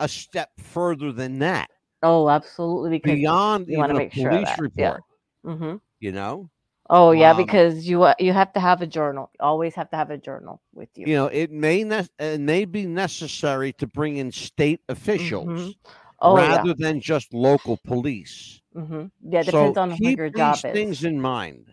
a 0.00 0.08
step 0.08 0.50
further 0.60 1.12
than 1.12 1.38
that, 1.40 1.70
Oh, 2.02 2.28
absolutely. 2.30 2.98
Because 2.98 3.20
beyond 3.20 3.68
you 3.68 3.84
even 3.84 3.96
a 3.96 4.02
make 4.02 4.12
sure 4.12 4.40
police 4.40 4.40
that, 4.40 4.64
yeah. 4.76 4.96
report. 4.96 5.04
hmm 5.44 5.76
You 6.00 6.12
know, 6.12 6.51
Oh 6.90 7.12
yeah, 7.12 7.32
Um, 7.32 7.36
because 7.36 7.88
you 7.88 8.02
uh, 8.02 8.14
you 8.18 8.32
have 8.32 8.52
to 8.54 8.60
have 8.60 8.82
a 8.82 8.86
journal. 8.86 9.30
You 9.34 9.44
always 9.44 9.74
have 9.74 9.90
to 9.90 9.96
have 9.96 10.10
a 10.10 10.18
journal 10.18 10.60
with 10.74 10.88
you. 10.96 11.06
you 11.06 11.14
know, 11.14 11.26
it 11.26 11.50
may 11.50 11.84
ne- 11.84 12.08
it 12.18 12.40
may 12.40 12.64
be 12.64 12.86
necessary 12.86 13.72
to 13.74 13.86
bring 13.86 14.16
in 14.16 14.30
state 14.32 14.80
officials 14.88 15.76
Oh 16.20 16.36
rather 16.36 16.74
than 16.74 17.00
just 17.00 17.32
local 17.32 17.78
police. 17.86 18.60
yeah. 18.74 18.82
hmm 18.82 19.04
Yeah. 19.22 19.40
It 19.40 19.44
so 19.44 19.72
depends 19.72 19.78
on 19.78 19.90
keep 19.96 20.18
your 20.18 20.28
these 20.28 20.38
job 20.38 20.58
things 20.72 21.04
in 21.04 21.20
mind. 21.20 21.66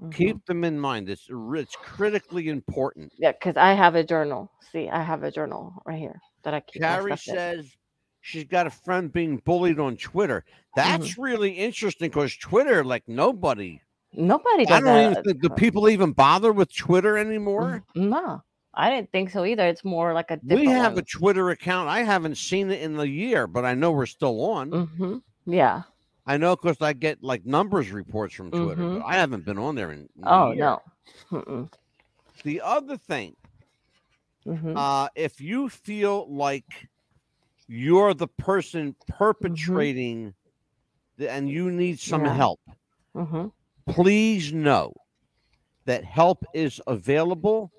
Mhm. 0.00 0.12
Keep 0.14 0.46
them 0.46 0.64
in 0.64 0.78
mind. 0.80 1.08
It's 1.08 1.26
it's 1.54 1.76
critically 1.76 2.48
important. 2.48 3.12
Yeah, 3.18 3.32
because 3.32 3.56
I 3.56 3.72
have 3.74 3.94
a 3.94 4.02
journal. 4.04 4.50
See, 4.72 4.88
I 4.88 5.02
have 5.02 5.22
a 5.22 5.30
journal 5.30 5.74
right 5.84 5.98
here 5.98 6.20
that 6.44 6.54
I 6.54 6.60
keep. 6.60 6.82
Carrie 6.82 7.16
stuff 7.16 7.26
in. 7.26 7.34
says 7.34 7.76
she's 8.22 8.44
got 8.44 8.66
a 8.66 8.70
friend 8.70 9.12
being 9.12 9.36
bullied 9.38 9.78
on 9.78 9.96
Twitter. 9.96 10.44
That's 10.74 11.18
really 11.18 11.50
interesting 11.52 12.08
because 12.08 12.36
Twitter, 12.36 12.82
like 12.84 13.06
nobody, 13.06 13.80
Nobody 14.12 14.62
I 14.62 14.66
does 14.66 14.80
don't 14.80 14.84
that. 14.86 15.10
even 15.12 15.24
think 15.24 15.42
do 15.42 15.48
people 15.50 15.88
even 15.88 16.12
bother 16.12 16.52
with 16.52 16.74
Twitter 16.74 17.16
anymore. 17.16 17.84
No, 17.94 18.42
I 18.74 18.90
didn't 18.90 19.12
think 19.12 19.30
so 19.30 19.44
either. 19.44 19.66
It's 19.66 19.84
more 19.84 20.12
like 20.14 20.30
a 20.30 20.40
We 20.42 20.66
have 20.66 20.98
a. 20.98 21.02
Twitter 21.02 21.50
account. 21.50 21.88
I 21.88 22.02
haven't 22.02 22.36
seen 22.36 22.70
it 22.70 22.80
in 22.82 22.96
the 22.96 23.08
year, 23.08 23.46
but 23.46 23.64
I 23.64 23.74
know 23.74 23.92
we're 23.92 24.06
still 24.06 24.42
on. 24.44 24.72
hmm 24.72 25.18
Yeah. 25.46 25.82
I 26.26 26.36
know 26.36 26.54
because 26.56 26.80
I 26.80 26.92
get 26.92 27.22
like 27.22 27.46
numbers 27.46 27.90
reports 27.90 28.34
from 28.34 28.50
Twitter. 28.50 28.82
Mhm. 28.82 28.98
But 29.00 29.06
I 29.06 29.14
haven't 29.14 29.44
been 29.44 29.58
on 29.58 29.74
there 29.74 29.92
in. 29.92 30.00
in 30.16 30.24
Oh 30.26 30.52
no. 30.52 30.80
Mm-mm. 31.30 31.72
The 32.44 32.60
other 32.60 32.96
thing, 32.96 33.36
Mhm. 34.46 34.74
uh, 34.76 35.08
if 35.14 35.40
you 35.40 35.68
feel 35.68 36.32
like 36.32 36.88
you're 37.68 38.14
the 38.14 38.28
person 38.28 38.96
perpetrating 39.08 40.34
the, 41.16 41.30
and 41.30 41.48
you 41.48 41.70
need 41.70 41.98
some 42.00 42.24
help, 42.24 42.60
Mhm. 43.14 43.52
Please 43.94 44.52
know 44.52 44.92
that 45.86 46.04
help 46.04 46.44
is 46.54 46.80
available. 46.86 47.70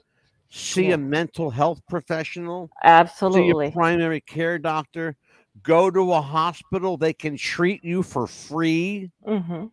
See 0.50 0.90
Yeah. 0.90 0.96
a 0.96 0.98
mental 0.98 1.50
health 1.50 1.82
professional. 1.88 2.68
See 2.68 2.82
Absolutely. 2.84 3.68
a 3.68 3.72
primary 3.72 4.22
care 4.22 4.60
doctor. 4.60 5.16
Go 5.64 5.90
to 5.92 6.14
a 6.14 6.22
hospital. 6.22 6.98
They 6.98 7.14
can 7.14 7.38
treat 7.38 7.84
you 7.84 8.04
for 8.04 8.28
free. 8.28 9.12
Mm-hmm. 9.26 9.68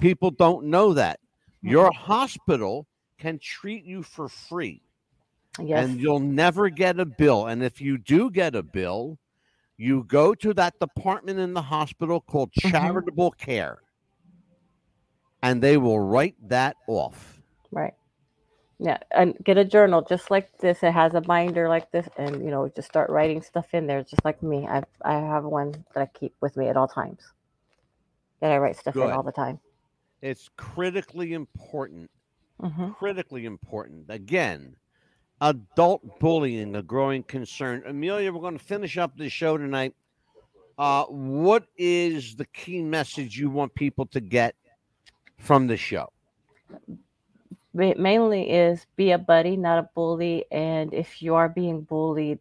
People 0.00 0.30
don't 0.30 0.66
know 0.66 0.92
that. 0.94 1.20
Your 1.62 1.90
Mm-hmm. 1.90 2.02
hospital 2.04 2.86
can 3.18 3.38
treat 3.38 3.84
you 3.84 4.02
for 4.02 4.28
free 4.28 4.82
Yes. 5.58 5.88
and 5.88 6.00
you'll 6.00 6.20
never 6.20 6.68
get 6.70 6.98
a 7.00 7.04
bill. 7.04 7.46
And 7.48 7.62
if 7.62 7.80
you 7.80 7.98
do 7.98 8.30
get 8.30 8.54
a 8.54 8.62
bill, 8.62 9.18
you 9.76 10.04
go 10.04 10.34
to 10.34 10.52
that 10.54 10.78
department 10.80 11.38
in 11.38 11.52
the 11.54 11.62
hospital 11.62 12.20
called 12.20 12.50
Mhm. 12.52 12.70
charitable 12.70 13.30
care 13.32 13.78
and 15.42 15.62
they 15.62 15.76
will 15.76 16.00
write 16.00 16.36
that 16.48 16.76
off. 16.86 17.40
Right. 17.70 17.94
Yeah, 18.78 18.98
and 19.10 19.36
get 19.44 19.58
a 19.58 19.64
journal 19.64 20.02
just 20.02 20.30
like 20.30 20.56
this. 20.58 20.82
It 20.82 20.92
has 20.92 21.14
a 21.14 21.20
binder 21.20 21.68
like 21.68 21.90
this, 21.92 22.08
and 22.16 22.42
you 22.44 22.50
know, 22.50 22.68
just 22.74 22.88
start 22.88 23.10
writing 23.10 23.42
stuff 23.42 23.74
in 23.74 23.86
there, 23.86 24.02
just 24.02 24.24
like 24.24 24.42
me. 24.42 24.66
I 24.66 24.82
I 25.02 25.14
have 25.14 25.44
one 25.44 25.72
that 25.94 26.00
I 26.00 26.06
keep 26.06 26.34
with 26.40 26.56
me 26.56 26.68
at 26.68 26.76
all 26.76 26.88
times. 26.88 27.20
That 28.40 28.52
I 28.52 28.58
write 28.58 28.76
stuff 28.76 28.94
Good. 28.94 29.04
in 29.04 29.12
all 29.12 29.22
the 29.22 29.32
time. 29.32 29.60
It's 30.22 30.48
critically 30.56 31.34
important 31.34 32.10
hmm 32.60 32.90
critically 32.90 33.46
important. 33.46 34.06
Again, 34.10 34.76
adult 35.40 36.02
bullying, 36.18 36.76
a 36.76 36.82
growing 36.82 37.22
concern. 37.22 37.82
Amelia, 37.86 38.32
we're 38.32 38.40
going 38.40 38.58
to 38.58 38.64
finish 38.64 38.98
up 38.98 39.16
the 39.16 39.28
show 39.30 39.56
tonight. 39.56 39.94
Uh, 40.78 41.04
what 41.06 41.64
is 41.76 42.36
the 42.36 42.46
key 42.46 42.82
message 42.82 43.38
you 43.38 43.50
want 43.50 43.74
people 43.74 44.06
to 44.06 44.20
get 44.20 44.54
from 45.40 45.66
the 45.66 45.76
show? 45.76 46.12
It 47.74 47.98
mainly 47.98 48.50
is 48.50 48.86
be 48.96 49.12
a 49.12 49.18
buddy, 49.18 49.56
not 49.56 49.78
a 49.78 49.88
bully, 49.94 50.44
and 50.50 50.92
if 50.92 51.22
you 51.22 51.34
are 51.34 51.48
being 51.48 51.82
bullied, 51.82 52.40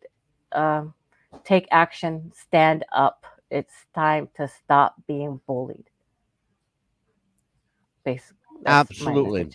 um, 0.51 0.93
take 1.43 1.67
action, 1.71 2.31
stand 2.35 2.85
up. 2.91 3.25
It's 3.49 3.73
time 3.93 4.29
to 4.37 4.47
stop 4.47 4.95
being 5.07 5.39
bullied. 5.47 5.89
Basically, 8.03 8.37
Absolutely. 8.65 9.49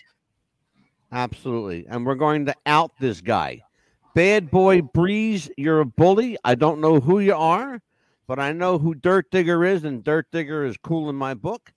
Absolutely. 1.11 1.85
And 1.89 2.05
we're 2.05 2.15
going 2.15 2.45
to 2.47 2.55
out 2.65 2.91
this 2.99 3.21
guy. 3.21 3.61
Bad 4.15 4.49
boy 4.49 4.81
Breeze, 4.81 5.49
you're 5.57 5.81
a 5.81 5.85
bully. 5.85 6.37
I 6.43 6.55
don't 6.55 6.79
know 6.79 6.99
who 6.99 7.19
you 7.19 7.35
are, 7.35 7.81
but 8.27 8.39
I 8.39 8.53
know 8.53 8.77
who 8.77 8.95
Dirt 8.95 9.29
Digger 9.29 9.65
is, 9.65 9.83
and 9.83 10.03
Dirt 10.03 10.27
Digger 10.31 10.65
is 10.65 10.77
cool 10.77 11.09
in 11.09 11.15
my 11.15 11.33
book. 11.33 11.71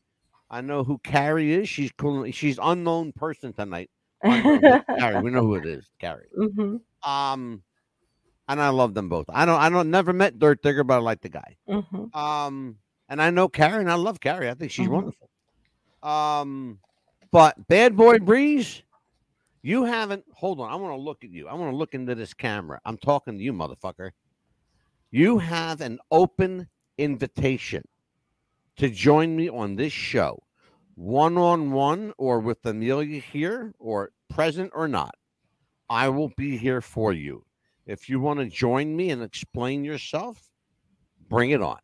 I 0.51 0.61
know 0.63 0.85
who 0.85 0.99
Carrie 0.99 1.53
is. 1.53 1.69
She's 1.69 1.93
cool. 1.93 2.31
She's 2.31 2.59
unknown 2.63 3.13
person 3.13 3.53
tonight. 3.53 3.91
Unknown, 4.23 4.83
Carrie, 4.99 5.23
we 5.23 5.31
know 5.31 5.43
who 5.43 5.55
it 5.57 5.67
is. 5.67 5.89
Carrie. 6.01 6.29
hmm 6.37 6.77
Um, 7.09 7.63
and 8.49 8.61
I 8.61 8.71
love 8.71 8.95
them 8.95 9.09
both. 9.09 9.27
I 9.29 9.45
don't. 9.45 9.61
I 9.61 9.69
don't. 9.69 9.91
Never 9.91 10.13
met 10.13 10.39
Dirt 10.39 10.63
Digger, 10.63 10.85
but 10.85 10.95
I 10.95 10.99
like 10.99 11.21
the 11.21 11.29
guy. 11.29 11.57
hmm 11.69 12.05
Um, 12.19 12.77
and 13.09 13.21
I 13.23 13.31
know 13.31 13.49
Carrie, 13.49 13.81
and 13.81 13.91
I 13.91 13.95
love 13.95 14.21
Carrie. 14.21 14.49
I 14.51 14.55
think 14.55 14.71
she's 14.73 14.89
Mhm. 14.89 14.93
wonderful. 14.93 15.29
Um, 16.03 16.81
but 17.31 17.69
Bad 17.69 17.97
Boy 17.97 18.19
Breeze, 18.19 18.83
you 19.63 19.85
haven't. 19.85 20.25
Hold 20.35 20.61
on, 20.61 20.71
I 20.71 20.77
want 20.77 20.93
to 20.97 21.01
look 21.03 21.25
at 21.25 21.31
you. 21.31 21.49
I 21.49 21.55
want 21.55 21.73
to 21.73 21.77
look 21.77 21.95
into 21.95 22.15
this 22.15 22.35
camera. 22.35 22.81
I'm 22.85 22.97
talking 22.99 23.37
to 23.39 23.45
you, 23.45 23.53
motherfucker. 23.53 24.11
You 25.11 25.39
have 25.39 25.81
an 25.81 25.99
open 26.11 26.69
invitation 26.99 27.83
to 28.79 28.91
join 28.91 29.37
me 29.37 29.49
on 29.49 29.77
this 29.77 29.93
show, 29.93 30.45
one 30.95 31.37
on 31.39 31.73
one, 31.73 32.13
or 32.19 32.41
with 32.41 32.65
Amelia 32.67 33.21
here, 33.21 33.75
or 33.79 34.13
present 34.31 34.73
or 34.75 34.89
not. 34.89 35.15
I 35.91 36.09
will 36.11 36.31
be 36.31 36.57
here 36.59 36.81
for 36.81 37.13
you. 37.13 37.47
If 37.87 38.09
you 38.09 38.21
want 38.21 38.41
to 38.41 38.47
join 38.47 38.97
me 38.97 39.11
and 39.11 39.23
explain 39.23 39.85
yourself, 39.85 40.51
bring 41.29 41.51
it 41.51 41.63
on. 41.63 41.81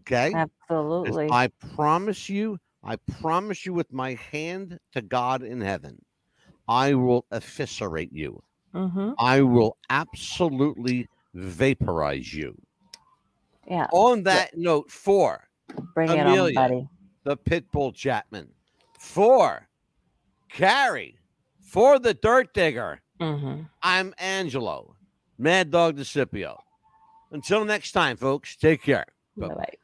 Okay? 0.00 0.40
Absolutely. 0.40 1.28
I 1.28 1.48
promise 1.48 2.28
you, 2.28 2.58
I 2.82 2.96
promise 2.96 3.66
you 3.66 3.72
with 3.74 3.92
my 3.92 4.14
hand 4.14 4.78
to 4.92 5.02
God 5.02 5.42
in 5.42 5.60
heaven, 5.60 6.04
I 6.68 6.94
will 6.94 7.26
eviscerate 7.32 8.12
you. 8.12 8.42
hmm 8.72 9.12
I 9.18 9.42
will 9.42 9.78
absolutely 9.90 11.08
vaporize 11.34 12.34
you. 12.34 12.56
Yeah. 13.66 13.90
On 13.92 14.24
that 14.24 14.56
note, 14.56 14.90
for, 14.90 15.48
Bring 15.94 16.10
it 16.10 16.18
Amelia. 16.20 16.58
on, 16.58 16.68
buddy. 16.68 16.88
the 17.24 17.36
Pitbull 17.36 17.94
Chapman. 17.94 18.48
For, 18.98 19.68
Carrie. 20.48 21.18
For 21.60 21.98
the 21.98 22.14
Dirt 22.14 22.52
Digger, 22.52 23.00
hmm 23.20 23.62
I'm 23.82 24.14
Angelo, 24.18 24.94
Mad 25.38 25.70
Dog 25.70 25.96
DeCipio. 25.96 26.58
Until 27.30 27.64
next 27.64 27.92
time, 27.92 28.16
folks, 28.16 28.56
take 28.56 28.82
care. 28.82 29.06
Bye 29.36 29.48
bye. 29.48 29.74